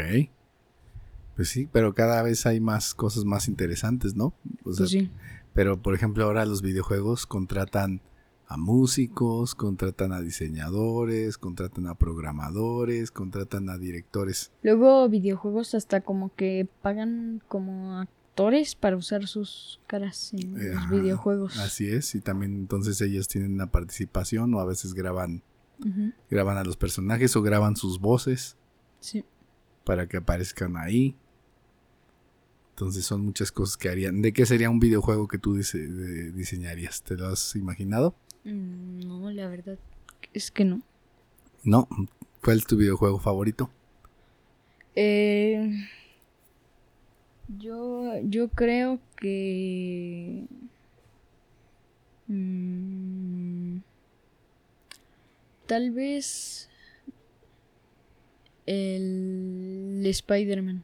Pues 1.36 1.50
sí, 1.50 1.68
pero 1.72 1.94
cada 1.94 2.22
vez 2.24 2.46
hay 2.46 2.60
más 2.60 2.94
cosas 2.94 3.26
más 3.26 3.48
interesantes, 3.48 4.16
¿no? 4.16 4.34
O 4.64 4.74
sea, 4.74 4.84
Pues 4.84 4.90
sí. 4.90 5.10
Pero, 5.54 5.82
por 5.82 5.96
ejemplo, 5.96 6.26
ahora 6.26 6.46
los 6.46 6.62
videojuegos 6.62 7.26
contratan 7.26 8.02
a 8.48 8.58
músicos, 8.58 9.56
contratan 9.56 10.12
a 10.14 10.22
diseñadores, 10.22 11.38
contratan 11.38 11.88
a 11.88 11.96
programadores, 11.96 13.10
contratan 13.12 13.70
a 13.70 13.78
directores. 13.78 14.52
Luego 14.62 15.10
videojuegos 15.10 15.74
hasta 15.74 16.02
como 16.02 16.34
que 16.36 16.68
pagan 16.82 17.42
como 17.48 17.98
actores 18.00 18.76
para 18.76 18.98
usar 18.98 19.28
sus 19.28 19.80
caras 19.88 20.32
en 20.34 20.58
Eh, 20.62 20.70
los 20.74 20.78
ajá, 20.78 20.92
videojuegos. 20.96 21.58
Así 21.58 21.88
es, 21.90 22.14
y 22.16 22.22
también 22.22 22.54
entonces 22.56 23.02
ellos 23.02 23.28
tienen 23.28 23.54
una 23.54 23.72
participación 23.72 24.54
o 24.54 24.60
a 24.60 24.66
veces 24.66 24.94
graban, 24.94 25.42
graban 26.30 26.58
a 26.58 26.64
los 26.64 26.78
personajes 26.78 27.36
o 27.36 27.42
graban 27.42 27.76
sus 27.76 28.00
voces 28.00 28.58
Sí. 29.00 29.24
para 29.86 30.08
que 30.08 30.18
aparezcan 30.18 30.78
ahí. 30.78 31.16
Entonces 32.72 33.06
son 33.06 33.22
muchas 33.26 33.52
cosas 33.54 33.78
que 33.78 33.88
harían. 33.90 34.22
¿De 34.22 34.34
qué 34.34 34.46
sería 34.46 34.70
un 34.70 34.80
videojuego 34.80 35.28
que 35.30 35.38
tú 35.38 35.56
dise- 35.56 35.88
diseñarías? 36.34 37.02
¿Te 37.04 37.16
lo 37.16 37.28
has 37.28 37.56
imaginado? 37.56 38.16
Mm, 38.46 39.00
No, 39.08 39.30
la 39.32 39.48
verdad 39.50 39.78
es 40.34 40.52
que 40.52 40.64
no. 40.66 40.82
No. 41.64 41.88
¿Cuál 42.44 42.58
es 42.58 42.66
tu 42.68 42.78
videojuego 42.78 43.20
favorito? 43.20 43.70
Eh, 44.96 45.72
yo, 47.58 48.20
yo 48.24 48.48
creo 48.50 49.00
que... 49.18 50.46
mm, 52.28 53.78
tal 55.66 55.92
vez 55.92 56.70
el 58.68 60.04
Spider-Man. 60.06 60.84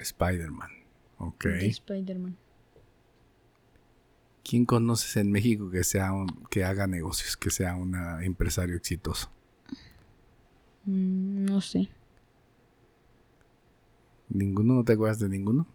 Spider-Man. 0.00 0.70
Ok. 1.18 1.46
Spider-Man. 1.46 2.36
¿Quién 4.52 4.66
conoces 4.66 5.16
en 5.16 5.32
México 5.32 5.70
que 5.70 5.82
sea 5.82 6.12
un- 6.12 6.44
que 6.50 6.62
haga 6.62 6.86
negocios, 6.86 7.38
que 7.38 7.48
sea 7.48 7.74
un 7.74 7.94
empresario 8.22 8.76
exitoso? 8.76 9.30
Mm, 10.84 11.46
no 11.46 11.62
sé. 11.62 11.88
¿Ninguno? 14.28 14.74
¿No 14.74 14.84
te 14.84 14.92
acuerdas 14.92 15.20
de 15.20 15.30
ninguno? 15.30 15.66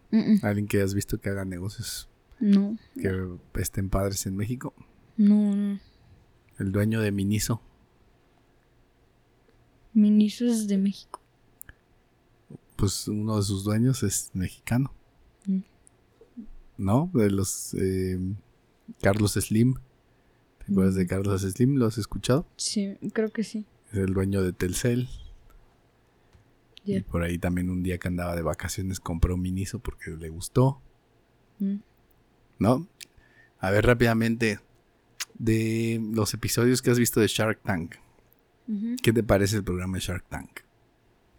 ¿Alguien 0.43 0.67
que 0.67 0.77
hayas 0.77 0.93
visto 0.93 1.19
que 1.19 1.29
haga 1.29 1.43
negocios 1.43 2.07
No, 2.39 2.77
que 3.01 3.27
estén 3.55 3.89
padres 3.89 4.27
en 4.27 4.35
México? 4.35 4.75
no, 5.17 5.55
no. 5.55 5.79
El 6.59 6.71
dueño 6.71 7.01
de 7.01 7.11
Miniso. 7.11 7.59
Miniso 9.93 10.45
es 10.45 10.67
de 10.67 10.77
México. 10.77 11.19
Pues 12.75 13.07
uno 13.07 13.37
de 13.37 13.41
sus 13.43 13.63
dueños 13.63 14.03
es 14.03 14.29
mexicano. 14.35 14.93
Mm. 15.47 15.61
¿No? 16.77 17.09
De 17.15 17.31
los... 17.31 17.73
eh, 17.73 18.19
Carlos 19.01 19.33
Slim. 19.33 19.75
¿Te 20.59 20.71
acuerdas 20.71 20.95
de. 20.95 21.07
Carlos 21.07 21.41
Slim? 21.41 21.75
¿Lo 21.75 21.85
has 21.87 21.97
escuchado? 21.97 22.47
Sí, 22.57 22.97
creo 23.13 23.29
que 23.29 23.43
sí. 23.43 23.65
Es 23.91 23.99
el 23.99 24.13
dueño 24.13 24.43
de 24.43 24.53
Telcel. 24.53 25.07
Y 26.83 27.01
por 27.01 27.21
ahí 27.23 27.37
también 27.37 27.69
un 27.69 27.83
día 27.83 27.97
que 27.97 28.07
andaba 28.07 28.35
de 28.35 28.41
vacaciones 28.41 29.01
compró 29.01 29.35
un 29.35 29.41
Miniso 29.41 29.79
porque 29.79 30.11
le 30.11 30.29
gustó. 30.29 30.81
Mm. 31.59 31.77
¿No? 32.59 32.87
A 33.59 33.71
ver 33.71 33.85
rápidamente, 33.85 34.59
de 35.37 36.01
los 36.13 36.33
episodios 36.33 36.81
que 36.81 36.91
has 36.91 36.99
visto 36.99 37.19
de 37.19 37.27
Shark 37.27 37.61
Tank. 37.63 37.95
¿qué 39.01 39.13
te 39.13 39.23
parece 39.23 39.57
el 39.57 39.63
programa 39.63 39.97
de 39.97 40.01
Shark 40.01 40.25
Tank? 40.27 40.59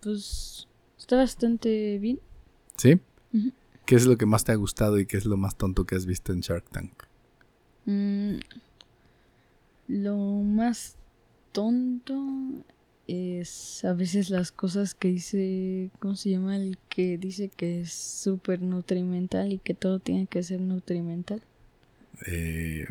Pues 0.01 0.67
está 0.97 1.17
bastante 1.17 1.99
bien. 1.99 2.21
¿Sí? 2.77 3.01
¿Qué 3.85 3.95
es 3.95 4.07
lo 4.07 4.17
que 4.17 4.27
más 4.27 4.45
te 4.45 4.53
ha 4.53 4.55
gustado 4.55 4.99
y 4.99 5.07
qué 5.07 5.17
es 5.17 5.27
lo 5.27 5.37
más 5.37 5.57
tonto 5.57 5.85
que 5.85 5.95
has 5.95 6.07
visto 6.07 6.33
en 6.33 6.41
Shark 6.41 6.69
Tank? 6.71 7.05
Mm, 7.89 8.41
lo 9.89 10.17
más 10.19 10.97
tonto 11.53 12.23
es 13.07 13.83
a 13.83 13.95
veces 13.95 14.29
las 14.29 14.53
cosas 14.53 14.95
que 14.95 15.09
dice, 15.09 15.89
¿cómo 15.99 16.15
se 16.15 16.29
llama? 16.29 16.57
El 16.59 16.77
que 16.91 17.17
dice 17.17 17.49
que 17.49 17.81
es 17.81 17.95
súper 17.95 18.61
nutrimental 18.61 19.55
y 19.55 19.59
que 19.59 19.73
todo 19.73 20.01
tiene 20.01 20.27
que 20.27 20.43
ser 20.43 20.61
nutrimental. 20.61 21.41
Eh, 22.27 22.87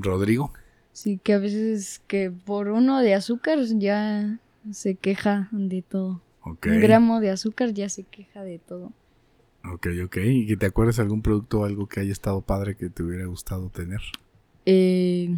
Rodrigo. 0.00 0.52
Sí, 0.92 1.18
que 1.22 1.32
a 1.32 1.38
veces 1.38 2.02
que 2.06 2.30
por 2.30 2.68
uno 2.68 3.00
de 3.00 3.14
azúcar 3.14 3.58
ya 3.78 4.38
se 4.70 4.96
queja 4.96 5.48
de 5.50 5.80
todo. 5.80 6.20
Un 6.44 6.80
gramo 6.80 7.20
de 7.20 7.30
azúcar 7.30 7.72
ya 7.72 7.88
se 7.88 8.02
queja 8.02 8.44
de 8.44 8.58
todo. 8.58 8.92
Ok, 9.64 9.88
ok. 10.04 10.16
¿Y 10.24 10.46
que 10.46 10.56
te 10.56 10.66
acuerdas 10.66 10.96
de 10.96 11.02
algún 11.02 11.22
producto 11.22 11.60
o 11.60 11.64
algo 11.64 11.86
que 11.86 12.00
haya 12.00 12.12
estado 12.12 12.40
padre 12.40 12.76
que 12.76 12.88
te 12.88 13.02
hubiera 13.02 13.26
gustado 13.26 13.68
tener? 13.68 14.00
Eh, 14.66 15.36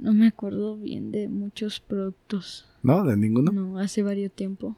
no 0.00 0.12
me 0.12 0.28
acuerdo 0.28 0.76
bien 0.76 1.10
de 1.10 1.28
muchos 1.28 1.80
productos. 1.80 2.66
¿No? 2.82 3.04
¿De 3.04 3.16
ninguno? 3.16 3.50
No, 3.52 3.78
hace 3.78 4.02
varios 4.02 4.32
tiempo. 4.32 4.76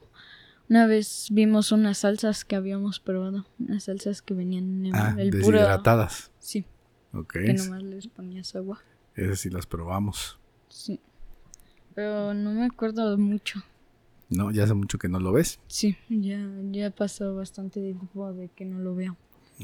Una 0.69 0.87
vez 0.87 1.29
vimos 1.31 1.73
unas 1.73 1.99
salsas 1.99 2.45
que 2.45 2.57
habíamos 2.57 3.01
probado. 3.01 3.45
Unas 3.59 3.85
salsas 3.85 4.23
que 4.23 4.35
venían 4.35 4.87
en 4.87 4.95
ah, 4.95 5.15
el 5.19 5.31
puro. 5.31 5.59
deshidratadas. 5.59 6.31
Sí, 6.39 6.65
Ok. 7.13 7.33
que 7.33 7.55
nomás 7.55 7.83
les 7.83 8.07
ponías 8.07 8.55
agua. 8.55 8.81
Esas 9.17 9.41
sí 9.41 9.51
las 9.51 9.67
probamos. 9.67 10.39
Sí. 10.69 11.01
Pero 11.95 12.33
no 12.35 12.53
me 12.53 12.65
acuerdo 12.65 13.19
mucho. 13.19 13.63
No, 14.31 14.51
ya 14.53 14.65
hace 14.65 14.75
mucho 14.75 14.99
que 14.99 15.09
no 15.09 15.19
lo 15.21 15.33
ves. 15.33 15.59
Sí, 15.67 15.97
ya, 16.09 16.49
ya 16.71 16.91
pasó 16.91 17.35
bastante 17.35 17.81
tiempo 17.81 18.33
de 18.33 18.49
que 18.49 18.65
no 18.65 18.79
lo 18.79 18.95
veo. 18.95 19.17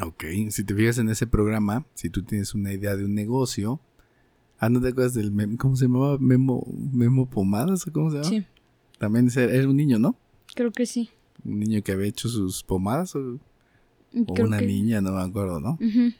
Ok, 0.02 0.24
si 0.50 0.64
te 0.64 0.74
fijas 0.74 0.98
en 0.98 1.08
ese 1.08 1.26
programa, 1.26 1.86
si 1.94 2.10
tú 2.10 2.22
tienes 2.22 2.54
una 2.54 2.72
idea 2.72 2.96
de 2.96 3.04
un 3.04 3.14
negocio, 3.14 3.80
ah, 4.58 4.68
¿no 4.68 4.80
te 4.80 4.88
acuerdas 4.88 5.14
del 5.14 5.32
mem- 5.32 5.56
¿cómo 5.56 5.76
se 5.76 5.86
llamaba? 5.86 6.18
Memo, 6.18 6.66
Memo 6.92 7.30
Pomadas 7.30 7.86
o 7.86 7.92
cómo 7.92 8.10
se 8.10 8.16
llama? 8.18 8.28
Sí, 8.28 8.44
También 8.98 9.28
era 9.36 9.68
un 9.68 9.76
niño, 9.76 9.98
¿no? 9.98 10.16
creo 10.54 10.72
que 10.72 10.84
sí. 10.86 11.10
Un 11.44 11.60
niño 11.60 11.82
que 11.82 11.92
había 11.92 12.06
hecho 12.08 12.28
sus 12.28 12.62
pomadas 12.64 13.14
o, 13.14 13.38
o 14.26 14.34
Creo 14.34 14.46
una 14.46 14.58
que- 14.58 14.66
niña, 14.66 15.00
no 15.00 15.12
me 15.12 15.22
acuerdo, 15.22 15.60
¿no? 15.60 15.78
Ujú. 15.80 16.12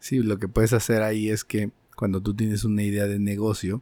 Sí, 0.00 0.18
lo 0.18 0.38
que 0.38 0.48
puedes 0.48 0.72
hacer 0.72 1.02
ahí 1.02 1.28
es 1.30 1.44
que 1.44 1.70
cuando 1.96 2.20
tú 2.20 2.34
tienes 2.34 2.64
una 2.64 2.82
idea 2.82 3.06
de 3.06 3.18
negocio, 3.18 3.80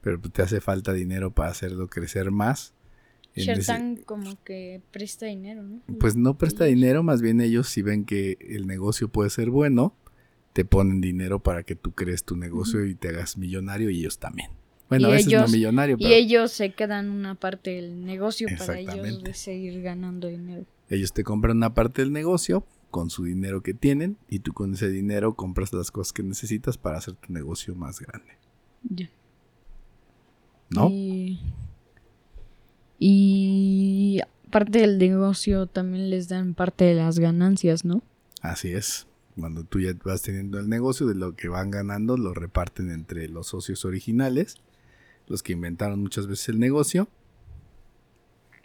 pero 0.00 0.20
te 0.20 0.42
hace 0.42 0.60
falta 0.60 0.92
dinero 0.92 1.32
para 1.32 1.50
hacerlo 1.50 1.88
crecer 1.88 2.30
más, 2.30 2.72
Tank 3.66 4.04
como 4.04 4.42
que 4.44 4.80
presta 4.90 5.26
dinero, 5.26 5.62
¿no? 5.62 5.80
pues 5.98 6.16
no 6.16 6.38
presta 6.38 6.64
dinero, 6.64 7.02
más 7.02 7.20
bien 7.20 7.40
ellos 7.40 7.68
si 7.68 7.82
ven 7.82 8.04
que 8.04 8.38
el 8.40 8.66
negocio 8.66 9.08
puede 9.08 9.30
ser 9.30 9.50
bueno, 9.50 9.94
te 10.52 10.64
ponen 10.64 11.00
dinero 11.00 11.42
para 11.42 11.62
que 11.62 11.76
tú 11.76 11.92
crees 11.92 12.24
tu 12.24 12.36
negocio 12.36 12.84
y 12.86 12.94
te 12.94 13.08
hagas 13.08 13.36
millonario 13.36 13.90
y 13.90 13.98
ellos 14.00 14.18
también. 14.18 14.50
Bueno, 14.88 15.08
Y 15.08 15.10
a 15.10 15.14
veces 15.14 15.32
no 15.32 15.48
millonario, 15.48 15.96
Y 15.98 16.04
pero 16.04 16.14
ellos 16.14 16.52
se 16.52 16.72
quedan 16.72 17.10
una 17.10 17.34
parte 17.34 17.70
del 17.70 18.04
negocio 18.04 18.48
para 18.56 18.78
ellos 18.78 19.22
de 19.22 19.34
seguir 19.34 19.82
ganando 19.82 20.28
dinero. 20.28 20.64
Ellos 20.88 21.12
te 21.12 21.24
compran 21.24 21.56
una 21.56 21.74
parte 21.74 22.02
del 22.02 22.12
negocio 22.12 22.64
con 22.90 23.10
su 23.10 23.24
dinero 23.24 23.62
que 23.62 23.74
tienen 23.74 24.16
y 24.30 24.38
tú 24.38 24.52
con 24.52 24.74
ese 24.74 24.88
dinero 24.88 25.34
compras 25.34 25.72
las 25.72 25.90
cosas 25.90 26.12
que 26.12 26.22
necesitas 26.22 26.78
para 26.78 26.98
hacer 26.98 27.14
tu 27.14 27.32
negocio 27.32 27.74
más 27.74 28.00
grande. 28.00 28.32
Ya. 28.82 29.10
¿No? 30.70 30.88
Y, 30.90 31.40
y 32.98 34.20
parte 34.50 34.80
del 34.80 34.98
negocio 34.98 35.66
también 35.66 36.10
les 36.10 36.28
dan 36.28 36.54
parte 36.54 36.84
de 36.84 36.94
las 36.94 37.18
ganancias, 37.18 37.84
¿no? 37.84 38.02
Así 38.40 38.72
es. 38.72 39.06
Cuando 39.38 39.64
tú 39.64 39.80
ya 39.80 39.92
vas 40.04 40.22
teniendo 40.22 40.58
el 40.58 40.68
negocio, 40.68 41.06
de 41.06 41.14
lo 41.14 41.36
que 41.36 41.48
van 41.48 41.70
ganando 41.70 42.16
lo 42.16 42.32
reparten 42.32 42.90
entre 42.90 43.28
los 43.28 43.48
socios 43.48 43.84
originales, 43.84 44.56
los 45.26 45.42
que 45.42 45.52
inventaron 45.52 46.00
muchas 46.00 46.26
veces 46.26 46.50
el 46.50 46.58
negocio, 46.58 47.08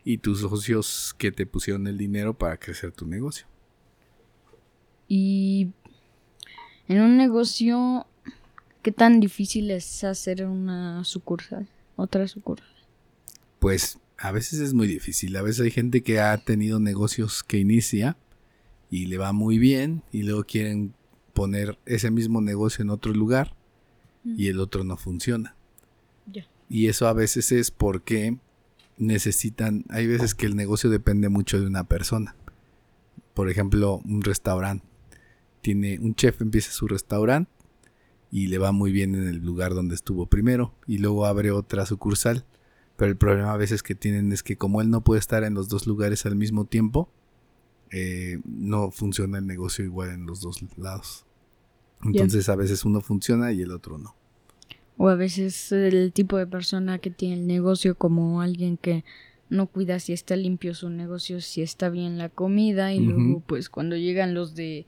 y 0.03 0.17
tus 0.17 0.41
socios 0.41 1.13
que 1.17 1.31
te 1.31 1.45
pusieron 1.45 1.87
el 1.87 1.97
dinero 1.97 2.33
para 2.33 2.57
crecer 2.57 2.91
tu 2.91 3.05
negocio. 3.05 3.45
Y 5.07 5.71
en 6.87 7.01
un 7.01 7.17
negocio, 7.17 8.07
¿qué 8.81 8.91
tan 8.91 9.19
difícil 9.19 9.69
es 9.71 10.03
hacer 10.03 10.45
una 10.45 11.03
sucursal? 11.03 11.67
Otra 11.97 12.27
sucursal. 12.27 12.67
Pues 13.59 13.99
a 14.21 14.31
veces 14.31 14.59
es 14.59 14.73
muy 14.73 14.87
difícil. 14.87 15.35
A 15.35 15.41
veces 15.41 15.61
hay 15.61 15.71
gente 15.71 16.03
que 16.03 16.19
ha 16.19 16.37
tenido 16.37 16.79
negocios 16.79 17.43
que 17.43 17.57
inicia 17.57 18.17
y 18.91 19.07
le 19.07 19.17
va 19.17 19.33
muy 19.33 19.57
bien 19.57 20.03
y 20.11 20.21
luego 20.23 20.43
quieren 20.43 20.93
poner 21.33 21.79
ese 21.85 22.11
mismo 22.11 22.39
negocio 22.39 22.83
en 22.83 22.91
otro 22.91 23.13
lugar 23.13 23.55
y 24.23 24.47
el 24.47 24.59
otro 24.59 24.83
no 24.83 24.95
funciona. 24.97 25.55
Y 26.69 26.87
eso 26.87 27.07
a 27.07 27.13
veces 27.13 27.51
es 27.51 27.71
porque 27.71 28.37
necesitan, 28.97 29.83
hay 29.89 30.05
veces 30.07 30.35
que 30.35 30.45
el 30.45 30.55
negocio 30.55 30.89
depende 30.89 31.27
mucho 31.27 31.59
de 31.59 31.65
una 31.65 31.85
persona. 31.85 32.35
Por 33.33 33.49
ejemplo, 33.49 34.01
un 34.05 34.21
restaurante. 34.21 34.85
Tiene 35.61 35.99
un 35.99 36.15
chef 36.15 36.41
empieza 36.41 36.71
su 36.71 36.87
restaurante 36.87 37.51
y 38.31 38.47
le 38.47 38.59
va 38.59 38.71
muy 38.71 38.91
bien 38.91 39.15
en 39.15 39.27
el 39.27 39.37
lugar 39.37 39.73
donde 39.73 39.95
estuvo 39.95 40.27
primero 40.27 40.75
y 40.87 40.99
luego 40.99 41.25
abre 41.25 41.51
otra 41.51 41.85
sucursal. 41.85 42.45
Pero 43.01 43.09
el 43.13 43.17
problema 43.17 43.51
a 43.51 43.57
veces 43.57 43.81
que 43.81 43.95
tienen 43.95 44.31
es 44.31 44.43
que 44.43 44.57
como 44.57 44.79
él 44.79 44.91
no 44.91 45.01
puede 45.01 45.19
estar 45.19 45.43
en 45.43 45.55
los 45.55 45.69
dos 45.69 45.87
lugares 45.87 46.23
al 46.27 46.35
mismo 46.35 46.65
tiempo, 46.65 47.09
eh, 47.89 48.37
no 48.45 48.91
funciona 48.91 49.39
el 49.39 49.47
negocio 49.47 49.83
igual 49.83 50.11
en 50.11 50.27
los 50.27 50.41
dos 50.41 50.63
lados. 50.77 51.25
Entonces 52.03 52.47
a 52.47 52.55
veces 52.55 52.85
uno 52.85 53.01
funciona 53.01 53.51
y 53.53 53.63
el 53.63 53.71
otro 53.71 53.97
no. 53.97 54.15
O 54.97 55.09
a 55.09 55.15
veces 55.15 55.71
el 55.71 56.13
tipo 56.13 56.37
de 56.37 56.45
persona 56.45 56.99
que 56.99 57.09
tiene 57.09 57.33
el 57.41 57.47
negocio 57.47 57.95
como 57.95 58.39
alguien 58.39 58.77
que 58.77 59.03
no 59.49 59.65
cuida 59.65 59.99
si 59.99 60.13
está 60.13 60.35
limpio 60.35 60.75
su 60.75 60.91
negocio, 60.91 61.41
si 61.41 61.63
está 61.63 61.89
bien 61.89 62.19
la 62.19 62.29
comida 62.29 62.93
y 62.93 62.99
luego 62.99 63.39
pues 63.47 63.69
cuando 63.71 63.95
llegan 63.97 64.35
los 64.35 64.53
de 64.53 64.85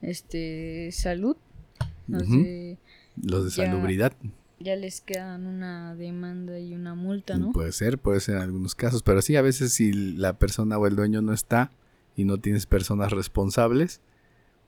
este 0.00 0.88
salud, 0.92 1.36
los 2.08 2.22
de- 2.42 2.78
Los 3.22 3.44
de 3.44 3.50
salubridad. 3.50 4.14
Ya 4.62 4.76
les 4.76 5.00
quedan 5.00 5.46
una 5.46 5.94
demanda 5.94 6.58
y 6.58 6.74
una 6.74 6.94
multa, 6.94 7.36
¿no? 7.36 7.52
Puede 7.52 7.72
ser, 7.72 7.98
puede 7.98 8.20
ser 8.20 8.36
en 8.36 8.42
algunos 8.42 8.74
casos, 8.74 9.02
pero 9.02 9.22
sí, 9.22 9.36
a 9.36 9.42
veces 9.42 9.72
si 9.72 9.92
la 9.92 10.38
persona 10.38 10.78
o 10.78 10.86
el 10.86 10.96
dueño 10.96 11.22
no 11.22 11.32
está 11.32 11.70
y 12.16 12.24
no 12.24 12.38
tienes 12.38 12.66
personas 12.66 13.12
responsables, 13.12 14.00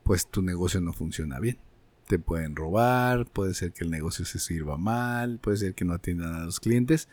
pues 0.03 0.27
tu 0.27 0.43
negocio 0.43 0.81
no 0.81 0.93
funciona 0.93 1.41
bien. 1.41 1.59
Te 2.07 2.19
pueden 2.19 2.55
robar, 2.55 3.27
puede 3.27 3.55
ser 3.55 3.73
que 3.73 3.85
el 3.85 3.91
negocio 3.91 4.25
se 4.25 4.39
sirva 4.39 4.77
mal, 4.77 5.39
puede 5.39 5.57
ser 5.57 5.75
que 5.75 5.85
no 5.85 5.95
atiendan 5.95 6.35
a 6.35 6.45
los 6.45 6.61
clientes. 6.61 7.09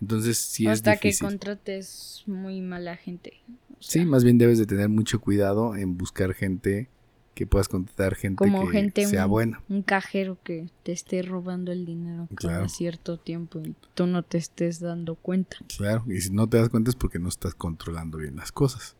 Entonces 0.00 0.38
sí 0.38 0.66
es 0.66 0.72
Hasta 0.72 0.96
que 0.96 1.16
contrates 1.18 2.22
muy 2.26 2.60
mala 2.60 2.96
gente. 2.96 3.42
O 3.70 3.76
Sí, 3.80 4.04
más 4.04 4.24
bien 4.24 4.38
debes 4.38 4.58
de 4.58 4.66
tener 4.66 4.88
mucho 4.88 5.20
cuidado 5.20 5.74
en 5.74 5.96
buscar 5.96 6.34
gente 6.34 6.88
que 7.36 7.46
puedas 7.46 7.68
contratar 7.68 8.14
gente 8.14 8.38
como 8.38 8.64
que 8.66 8.72
gente 8.72 9.06
sea 9.06 9.26
un, 9.26 9.30
buena. 9.30 9.62
un 9.68 9.82
cajero 9.82 10.38
que 10.42 10.70
te 10.82 10.92
esté 10.92 11.20
robando 11.20 11.70
el 11.70 11.84
dinero 11.84 12.28
Claro. 12.34 12.56
cada 12.56 12.68
cierto 12.70 13.18
tiempo 13.18 13.60
y 13.62 13.74
tú 13.94 14.06
no 14.06 14.22
te 14.22 14.38
estés 14.38 14.80
dando 14.80 15.16
cuenta. 15.16 15.58
Claro, 15.76 16.02
y 16.08 16.18
si 16.22 16.30
no 16.30 16.48
te 16.48 16.56
das 16.56 16.70
cuenta 16.70 16.88
es 16.88 16.96
porque 16.96 17.18
no 17.18 17.28
estás 17.28 17.54
controlando 17.54 18.16
bien 18.16 18.36
las 18.36 18.52
cosas. 18.52 18.96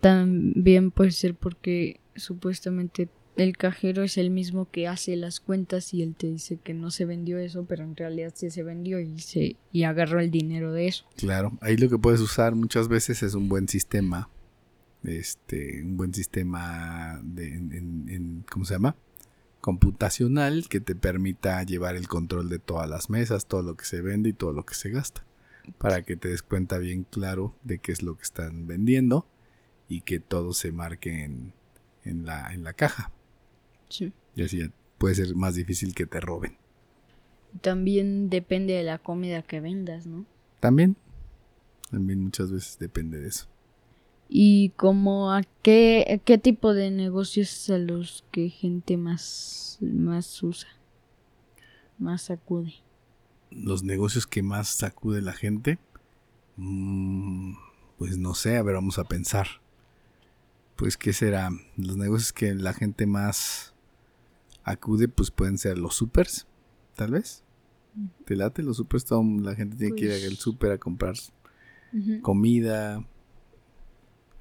También 0.00 0.92
puede 0.92 1.10
ser 1.10 1.34
porque 1.34 2.00
supuestamente 2.14 3.08
el 3.36 3.56
cajero 3.56 4.02
es 4.02 4.18
el 4.18 4.30
mismo 4.30 4.68
que 4.70 4.86
hace 4.86 5.16
las 5.16 5.40
cuentas 5.40 5.92
y 5.94 6.02
él 6.02 6.14
te 6.14 6.26
dice 6.28 6.58
que 6.62 6.74
no 6.74 6.90
se 6.90 7.04
vendió 7.06 7.38
eso, 7.38 7.64
pero 7.64 7.82
en 7.82 7.96
realidad 7.96 8.32
sí 8.36 8.50
se 8.50 8.62
vendió 8.62 9.00
y 9.00 9.18
se 9.18 9.56
y 9.72 9.82
agarró 9.84 10.20
el 10.20 10.30
dinero 10.30 10.72
de 10.72 10.86
eso. 10.88 11.04
Claro, 11.16 11.52
ahí 11.62 11.76
lo 11.78 11.88
que 11.88 11.98
puedes 11.98 12.20
usar 12.20 12.54
muchas 12.54 12.88
veces 12.88 13.22
es 13.22 13.34
un 13.34 13.48
buen 13.48 13.68
sistema, 13.68 14.28
este, 15.04 15.82
un 15.82 15.96
buen 15.96 16.14
sistema 16.14 17.20
de, 17.22 17.54
en, 17.54 17.72
en- 17.72 18.08
en- 18.08 18.44
¿cómo 18.50 18.64
se 18.64 18.74
llama? 18.74 18.96
Computacional 19.60 20.66
que 20.68 20.80
te 20.80 20.94
permita 20.96 21.62
llevar 21.62 21.94
el 21.96 22.08
control 22.08 22.48
de 22.48 22.58
todas 22.58 22.88
las 22.90 23.10
mesas, 23.10 23.46
todo 23.46 23.62
lo 23.62 23.76
que 23.76 23.84
se 23.84 24.00
vende 24.02 24.30
y 24.30 24.32
todo 24.32 24.52
lo 24.52 24.64
que 24.66 24.74
se 24.74 24.90
gasta, 24.90 25.24
para 25.78 26.02
que 26.02 26.16
te 26.16 26.28
des 26.28 26.42
cuenta 26.42 26.78
bien 26.78 27.04
claro 27.04 27.54
de 27.62 27.78
qué 27.78 27.92
es 27.92 28.02
lo 28.02 28.16
que 28.16 28.22
están 28.22 28.66
vendiendo 28.66 29.26
y 29.88 30.00
que 30.00 30.18
todo 30.18 30.52
se 30.52 30.72
marque 30.72 31.22
en, 31.24 31.52
en 32.04 32.24
la, 32.26 32.52
en 32.52 32.64
la 32.64 32.72
caja. 32.72 33.12
Sí. 33.88 34.12
Y 34.34 34.42
así 34.42 34.68
puede 34.98 35.14
ser 35.14 35.34
más 35.36 35.54
difícil 35.54 35.94
que 35.94 36.06
te 36.06 36.18
roben. 36.20 36.56
También 37.60 38.30
depende 38.30 38.72
de 38.72 38.82
la 38.82 38.98
comida 38.98 39.42
que 39.42 39.60
vendas, 39.60 40.06
¿no? 40.06 40.24
También, 40.58 40.96
también 41.90 42.20
muchas 42.20 42.50
veces 42.50 42.78
depende 42.78 43.20
de 43.20 43.28
eso. 43.28 43.46
Y 44.34 44.70
como 44.76 45.30
a 45.30 45.42
qué, 45.62 46.22
qué 46.24 46.38
tipo 46.38 46.72
de 46.72 46.90
negocios 46.90 47.68
a 47.68 47.76
los 47.76 48.24
que 48.32 48.48
gente 48.48 48.96
más, 48.96 49.76
más 49.82 50.42
usa, 50.42 50.68
más 51.98 52.30
acude. 52.30 52.72
los 53.50 53.82
negocios 53.82 54.26
que 54.26 54.42
más 54.42 54.68
sacude 54.68 55.20
la 55.20 55.34
gente, 55.34 55.78
mm, 56.56 57.52
pues 57.98 58.16
no 58.16 58.34
sé, 58.34 58.56
a 58.56 58.62
ver, 58.62 58.74
vamos 58.76 58.98
a 58.98 59.04
pensar. 59.04 59.46
Pues, 60.76 60.96
¿qué 60.96 61.12
será? 61.12 61.50
Los 61.76 61.98
negocios 61.98 62.32
que 62.32 62.54
la 62.54 62.72
gente 62.72 63.04
más 63.04 63.74
acude, 64.64 65.08
pues 65.08 65.30
pueden 65.30 65.58
ser 65.58 65.76
los 65.76 65.94
supers, 65.94 66.46
tal 66.96 67.10
vez. 67.10 67.44
¿Te 68.24 68.34
late? 68.36 68.62
Los 68.62 68.78
supers, 68.78 69.04
la 69.10 69.54
gente 69.54 69.76
tiene 69.76 69.94
que 69.94 70.06
ir 70.06 70.10
Pues- 70.12 70.24
al 70.26 70.36
super 70.38 70.72
a 70.72 70.78
comprar 70.78 71.16
comida, 72.22 73.06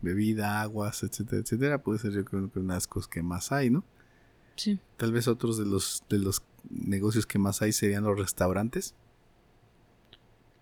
bebida, 0.01 0.61
aguas, 0.61 1.03
etcétera, 1.03 1.41
etcétera. 1.41 1.83
Puede 1.83 1.99
ser 1.99 2.11
yo 2.13 2.25
creo 2.25 2.51
que 2.51 2.59
una 2.59 2.73
de 2.73 2.77
las 2.77 2.87
cosas 2.87 3.07
que 3.07 3.21
más 3.23 3.51
hay, 3.51 3.69
¿no? 3.69 3.83
Sí. 4.55 4.79
Tal 4.97 5.11
vez 5.13 5.27
otros 5.27 5.57
de 5.57 5.65
los, 5.65 6.03
de 6.09 6.19
los 6.19 6.43
negocios 6.69 7.25
que 7.25 7.39
más 7.39 7.61
hay 7.61 7.71
serían 7.71 8.03
los 8.03 8.17
restaurantes. 8.17 8.93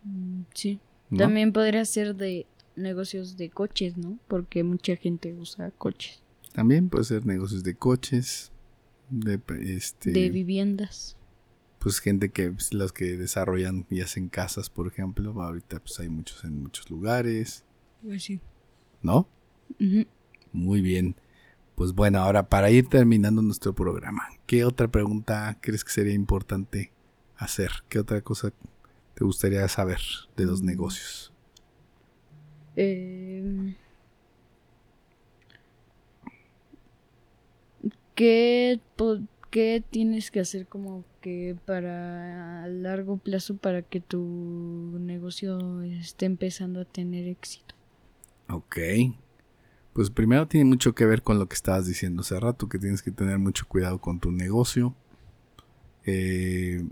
Mm, 0.03 0.41
Sí. 0.53 0.79
¿no? 1.09 1.17
También 1.17 1.51
podría 1.53 1.83
ser 1.85 2.15
de 2.15 2.45
negocios 2.75 3.35
de 3.37 3.49
coches, 3.49 3.97
¿no? 3.97 4.19
Porque 4.27 4.63
mucha 4.63 4.95
gente 4.95 5.33
usa 5.33 5.71
coches. 5.71 6.21
También 6.53 6.89
puede 6.89 7.03
ser 7.05 7.25
negocios 7.25 7.63
de 7.63 7.75
coches, 7.75 8.51
de 9.09 9.39
este, 9.61 10.11
De 10.11 10.29
viviendas. 10.29 11.17
pues 11.79 11.99
gente 11.99 12.29
que 12.29 12.51
pues, 12.51 12.73
los 12.73 12.91
que 12.93 13.17
desarrollan 13.17 13.85
y 13.89 14.01
hacen 14.01 14.29
casas, 14.29 14.69
por 14.69 14.87
ejemplo, 14.87 15.31
ahorita 15.41 15.79
pues 15.79 15.99
hay 15.99 16.09
muchos 16.09 16.43
en 16.43 16.61
muchos 16.61 16.89
lugares, 16.89 17.63
Pues 18.03 18.23
sí. 18.23 18.39
¿No? 19.01 19.27
Muy 20.51 20.81
bien. 20.81 21.15
Pues 21.75 21.93
bueno, 21.93 22.19
ahora 22.19 22.49
para 22.49 22.69
ir 22.71 22.87
terminando 22.89 23.41
nuestro 23.41 23.73
programa, 23.73 24.27
¿qué 24.45 24.65
otra 24.65 24.89
pregunta 24.89 25.57
crees 25.61 25.85
que 25.85 25.91
sería 25.91 26.13
importante 26.13 26.91
hacer? 27.37 27.71
¿Qué 27.87 27.99
otra 27.99 28.21
cosa 28.21 28.51
te 29.13 29.23
gustaría 29.23 29.65
saber 29.69 29.99
de 30.35 30.45
los 30.45 30.61
negocios? 30.61 31.31
Eh, 32.75 33.75
¿qué, 38.13 38.81
qué 39.49 39.81
tienes 39.89 40.31
que 40.31 40.41
hacer 40.41 40.67
como 40.67 41.05
que 41.21 41.55
para 41.65 42.63
a 42.63 42.67
largo 42.67 43.15
plazo 43.15 43.55
para 43.55 43.81
que 43.81 44.01
tu 44.01 44.97
negocio 44.99 45.81
esté 45.83 46.25
empezando 46.25 46.81
a 46.81 46.85
tener 46.85 47.27
éxito? 47.27 47.78
Ok. 48.49 48.77
Pues 49.93 50.09
primero 50.09 50.47
tiene 50.47 50.65
mucho 50.65 50.93
que 50.95 51.05
ver 51.05 51.23
con 51.23 51.39
lo 51.39 51.47
que 51.47 51.55
estabas 51.55 51.85
diciendo 51.85 52.21
hace 52.21 52.39
rato, 52.39 52.69
que 52.69 52.79
tienes 52.79 53.01
que 53.01 53.11
tener 53.11 53.37
mucho 53.37 53.67
cuidado 53.67 53.99
con 53.99 54.19
tu 54.19 54.31
negocio. 54.31 54.95
Eh, 56.05 56.85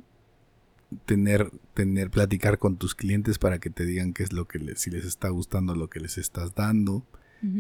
tener, 1.06 1.52
tener, 1.74 2.10
platicar 2.10 2.60
con 2.60 2.78
tus 2.78 2.96
clientes 2.96 3.40
para 3.40 3.60
que 3.60 3.70
te 3.70 3.86
digan 3.86 4.14
qué 4.14 4.24
es 4.24 4.34
lo 4.34 4.48
que 4.48 4.60
les, 4.60 4.80
si 4.80 4.92
les 4.92 5.06
está 5.06 5.30
gustando 5.30 5.76
lo 5.76 5.90
que 5.90 6.00
les 6.00 6.18
estás 6.18 6.54
dando, 6.56 7.06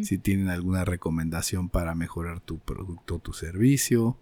si 0.01 0.17
tienen 0.17 0.49
alguna 0.49 0.85
recomendación 0.85 1.69
para 1.69 1.93
mejorar 1.93 2.39
tu 2.39 2.57
producto 2.57 3.15
o 3.15 3.19
tu 3.19 3.33
servicio. 3.33 4.17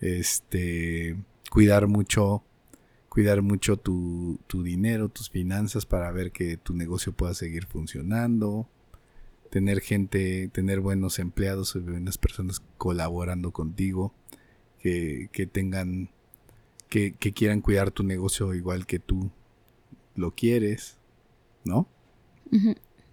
Este, 0.00 1.16
cuidar 1.48 1.86
mucho, 1.86 2.42
cuidar 3.08 3.40
mucho 3.40 3.76
tu, 3.76 4.40
tu 4.48 4.64
dinero, 4.64 5.08
tus 5.08 5.30
finanzas 5.30 5.86
para 5.86 6.10
ver 6.10 6.32
que 6.32 6.56
tu 6.56 6.74
negocio 6.74 7.12
pueda 7.12 7.34
seguir 7.34 7.66
funcionando 7.66 8.68
tener 9.54 9.80
gente, 9.82 10.48
tener 10.48 10.80
buenos 10.80 11.20
empleados, 11.20 11.80
buenas 11.80 12.18
personas 12.18 12.60
colaborando 12.76 13.52
contigo, 13.52 14.12
que, 14.80 15.28
que 15.30 15.46
tengan, 15.46 16.10
que, 16.88 17.12
que 17.14 17.32
quieran 17.32 17.60
cuidar 17.60 17.92
tu 17.92 18.02
negocio 18.02 18.52
igual 18.52 18.84
que 18.84 18.98
tú 18.98 19.30
lo 20.16 20.32
quieres, 20.34 20.98
¿no? 21.64 21.88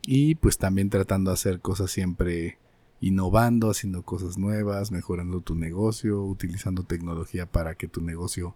Y 0.07 0.33
pues 0.33 0.57
también 0.57 0.89
tratando 0.89 1.29
de 1.29 1.35
hacer 1.35 1.59
cosas 1.61 1.91
siempre 1.91 2.57
innovando, 3.01 3.69
haciendo 3.69 4.01
cosas 4.01 4.39
nuevas, 4.39 4.89
mejorando 4.89 5.41
tu 5.41 5.53
negocio, 5.53 6.23
utilizando 6.23 6.85
tecnología 6.85 7.45
para 7.45 7.75
que 7.75 7.87
tu 7.87 8.01
negocio 8.01 8.55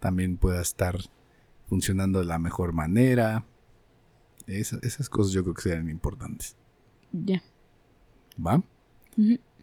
también 0.00 0.38
pueda 0.38 0.62
estar 0.62 0.96
funcionando 1.66 2.20
de 2.20 2.24
la 2.24 2.38
mejor 2.38 2.72
manera. 2.72 3.44
Esa- 4.46 4.78
esas 4.80 5.10
cosas 5.10 5.34
yo 5.34 5.42
creo 5.42 5.54
que 5.54 5.60
serían 5.60 5.90
importantes. 5.90 6.56
Ya. 7.12 7.42
¿Va? 8.44 8.62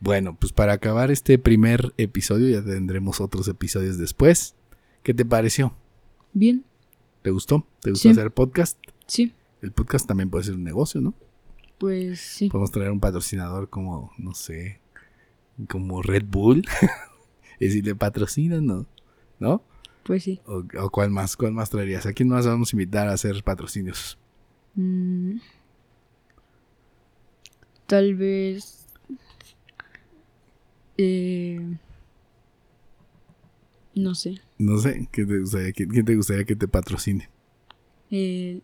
Bueno, 0.02 0.36
pues 0.38 0.52
para 0.52 0.74
acabar 0.74 1.12
este 1.12 1.38
primer 1.40 1.94
episodio, 1.98 2.50
ya 2.50 2.64
tendremos 2.64 3.22
otros 3.22 3.48
episodios 3.48 3.98
después. 3.98 4.56
¿Qué 5.04 5.14
te 5.14 5.26
pareció? 5.26 5.74
Bien. 6.34 6.66
¿Te 7.22 7.32
gustó? 7.32 7.66
¿Te 7.82 7.92
gustó 7.92 8.10
Sí. 8.10 8.10
hacer 8.10 8.32
podcast? 8.32 8.78
Sí. 9.08 9.34
El 9.62 9.72
podcast 9.72 10.08
también 10.08 10.30
puede 10.30 10.44
ser 10.44 10.56
un 10.56 10.64
negocio, 10.64 11.00
¿no? 11.02 11.14
Pues 11.78 12.20
sí. 12.20 12.50
Podemos 12.50 12.72
traer 12.72 12.92
un 12.92 13.00
patrocinador 13.00 13.70
como, 13.70 14.12
no 14.18 14.34
sé, 14.34 14.80
como 15.70 16.02
Red 16.02 16.26
Bull. 16.28 16.64
y 17.60 17.70
si 17.70 17.82
le 17.82 17.96
patrocinan, 17.96 18.66
¿no? 18.66 18.86
¿No? 19.40 19.64
Pues 20.04 20.24
sí. 20.24 20.40
¿O, 20.46 20.64
o 20.80 20.90
cuál 20.90 21.10
más? 21.10 21.36
¿Cuál 21.36 21.54
más 21.54 21.70
traerías? 21.70 22.06
¿A 22.06 22.14
quién 22.14 22.30
más 22.30 22.46
vamos 22.46 22.72
a 22.72 22.76
invitar 22.76 23.08
a 23.08 23.14
hacer 23.14 23.44
patrocinios? 23.44 24.18
Mm. 24.76 25.38
Tal 27.88 28.16
vez. 28.16 28.86
Eh, 30.98 31.78
no 33.96 34.16
sé. 34.16 34.40
No 34.58 34.78
sé, 34.78 35.08
¿qué 35.12 35.26
te 35.26 35.40
gustaría, 35.40 35.72
quién 35.74 36.06
te 36.06 36.16
gustaría 36.16 36.46
que 36.46 36.56
te 36.56 36.68
patrocine? 36.68 37.30
Eh, 38.12 38.62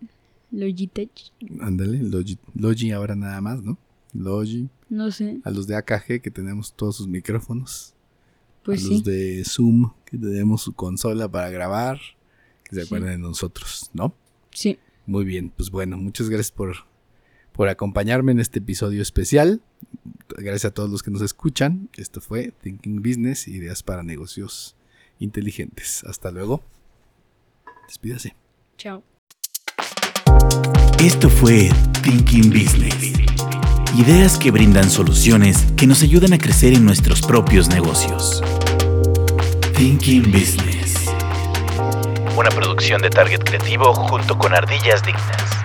Logitech. 0.52 1.12
Ándale, 1.60 2.00
Logi, 2.04 2.38
Logi 2.56 2.92
ahora 2.92 3.16
nada 3.16 3.40
más, 3.42 3.62
¿no? 3.64 3.78
Logi, 4.14 4.70
No 4.90 5.12
sé. 5.12 5.40
a 5.44 5.52
los 5.52 5.68
de 5.68 5.76
AKG 5.76 6.22
que 6.22 6.32
tenemos 6.32 6.74
todos 6.74 6.98
sus 6.98 7.08
micrófonos, 7.08 7.94
Pues 8.64 8.84
a 8.84 8.88
sí. 8.88 8.94
los 8.96 9.04
de 9.04 9.44
Zoom 9.46 9.92
que 10.06 10.18
tenemos 10.18 10.62
su 10.62 10.74
consola 10.74 11.30
para 11.32 11.50
grabar, 11.50 12.00
que 12.64 12.76
se 12.76 12.82
Sí. 12.82 12.88
acuerden 12.88 13.12
de 13.12 13.18
nosotros, 13.18 13.90
¿no? 13.94 14.14
Sí. 14.52 14.78
Muy 15.06 15.24
bien, 15.26 15.50
pues 15.56 15.70
bueno, 15.72 15.98
muchas 15.98 16.30
gracias 16.30 16.52
por, 16.52 16.76
por 17.54 17.70
acompañarme 17.70 18.32
en 18.32 18.40
este 18.40 18.60
episodio 18.60 19.02
especial. 19.02 19.62
Gracias 20.30 20.66
a 20.66 20.74
todos 20.74 20.90
los 20.90 21.04
que 21.04 21.12
nos 21.12 21.22
escuchan. 21.22 21.90
Esto 21.98 22.22
fue 22.22 22.54
Thinking 22.62 23.02
Business, 23.02 23.48
ideas 23.48 23.84
para 23.84 24.04
negocios 24.04 24.76
inteligentes. 25.20 26.04
Hasta 26.06 26.32
luego. 26.32 26.64
Despídase. 27.88 28.36
Chao. 28.78 29.04
Esto 31.00 31.30
fue 31.30 31.70
Thinking 32.04 32.50
Business. 32.50 33.14
Ideas 33.98 34.38
que 34.38 34.52
brindan 34.52 34.90
soluciones 34.90 35.66
que 35.76 35.86
nos 35.86 36.02
ayudan 36.02 36.34
a 36.34 36.38
crecer 36.38 36.74
en 36.74 36.86
nuestros 36.86 37.22
propios 37.22 37.68
negocios. 37.68 38.42
Thinking 39.76 40.32
Business. 40.32 40.96
Una 42.38 42.50
producción 42.50 43.02
de 43.02 43.10
Target 43.10 43.40
Creativo 43.44 43.94
junto 43.94 44.38
con 44.38 44.54
Ardillas 44.54 45.04
Dignas. 45.04 45.61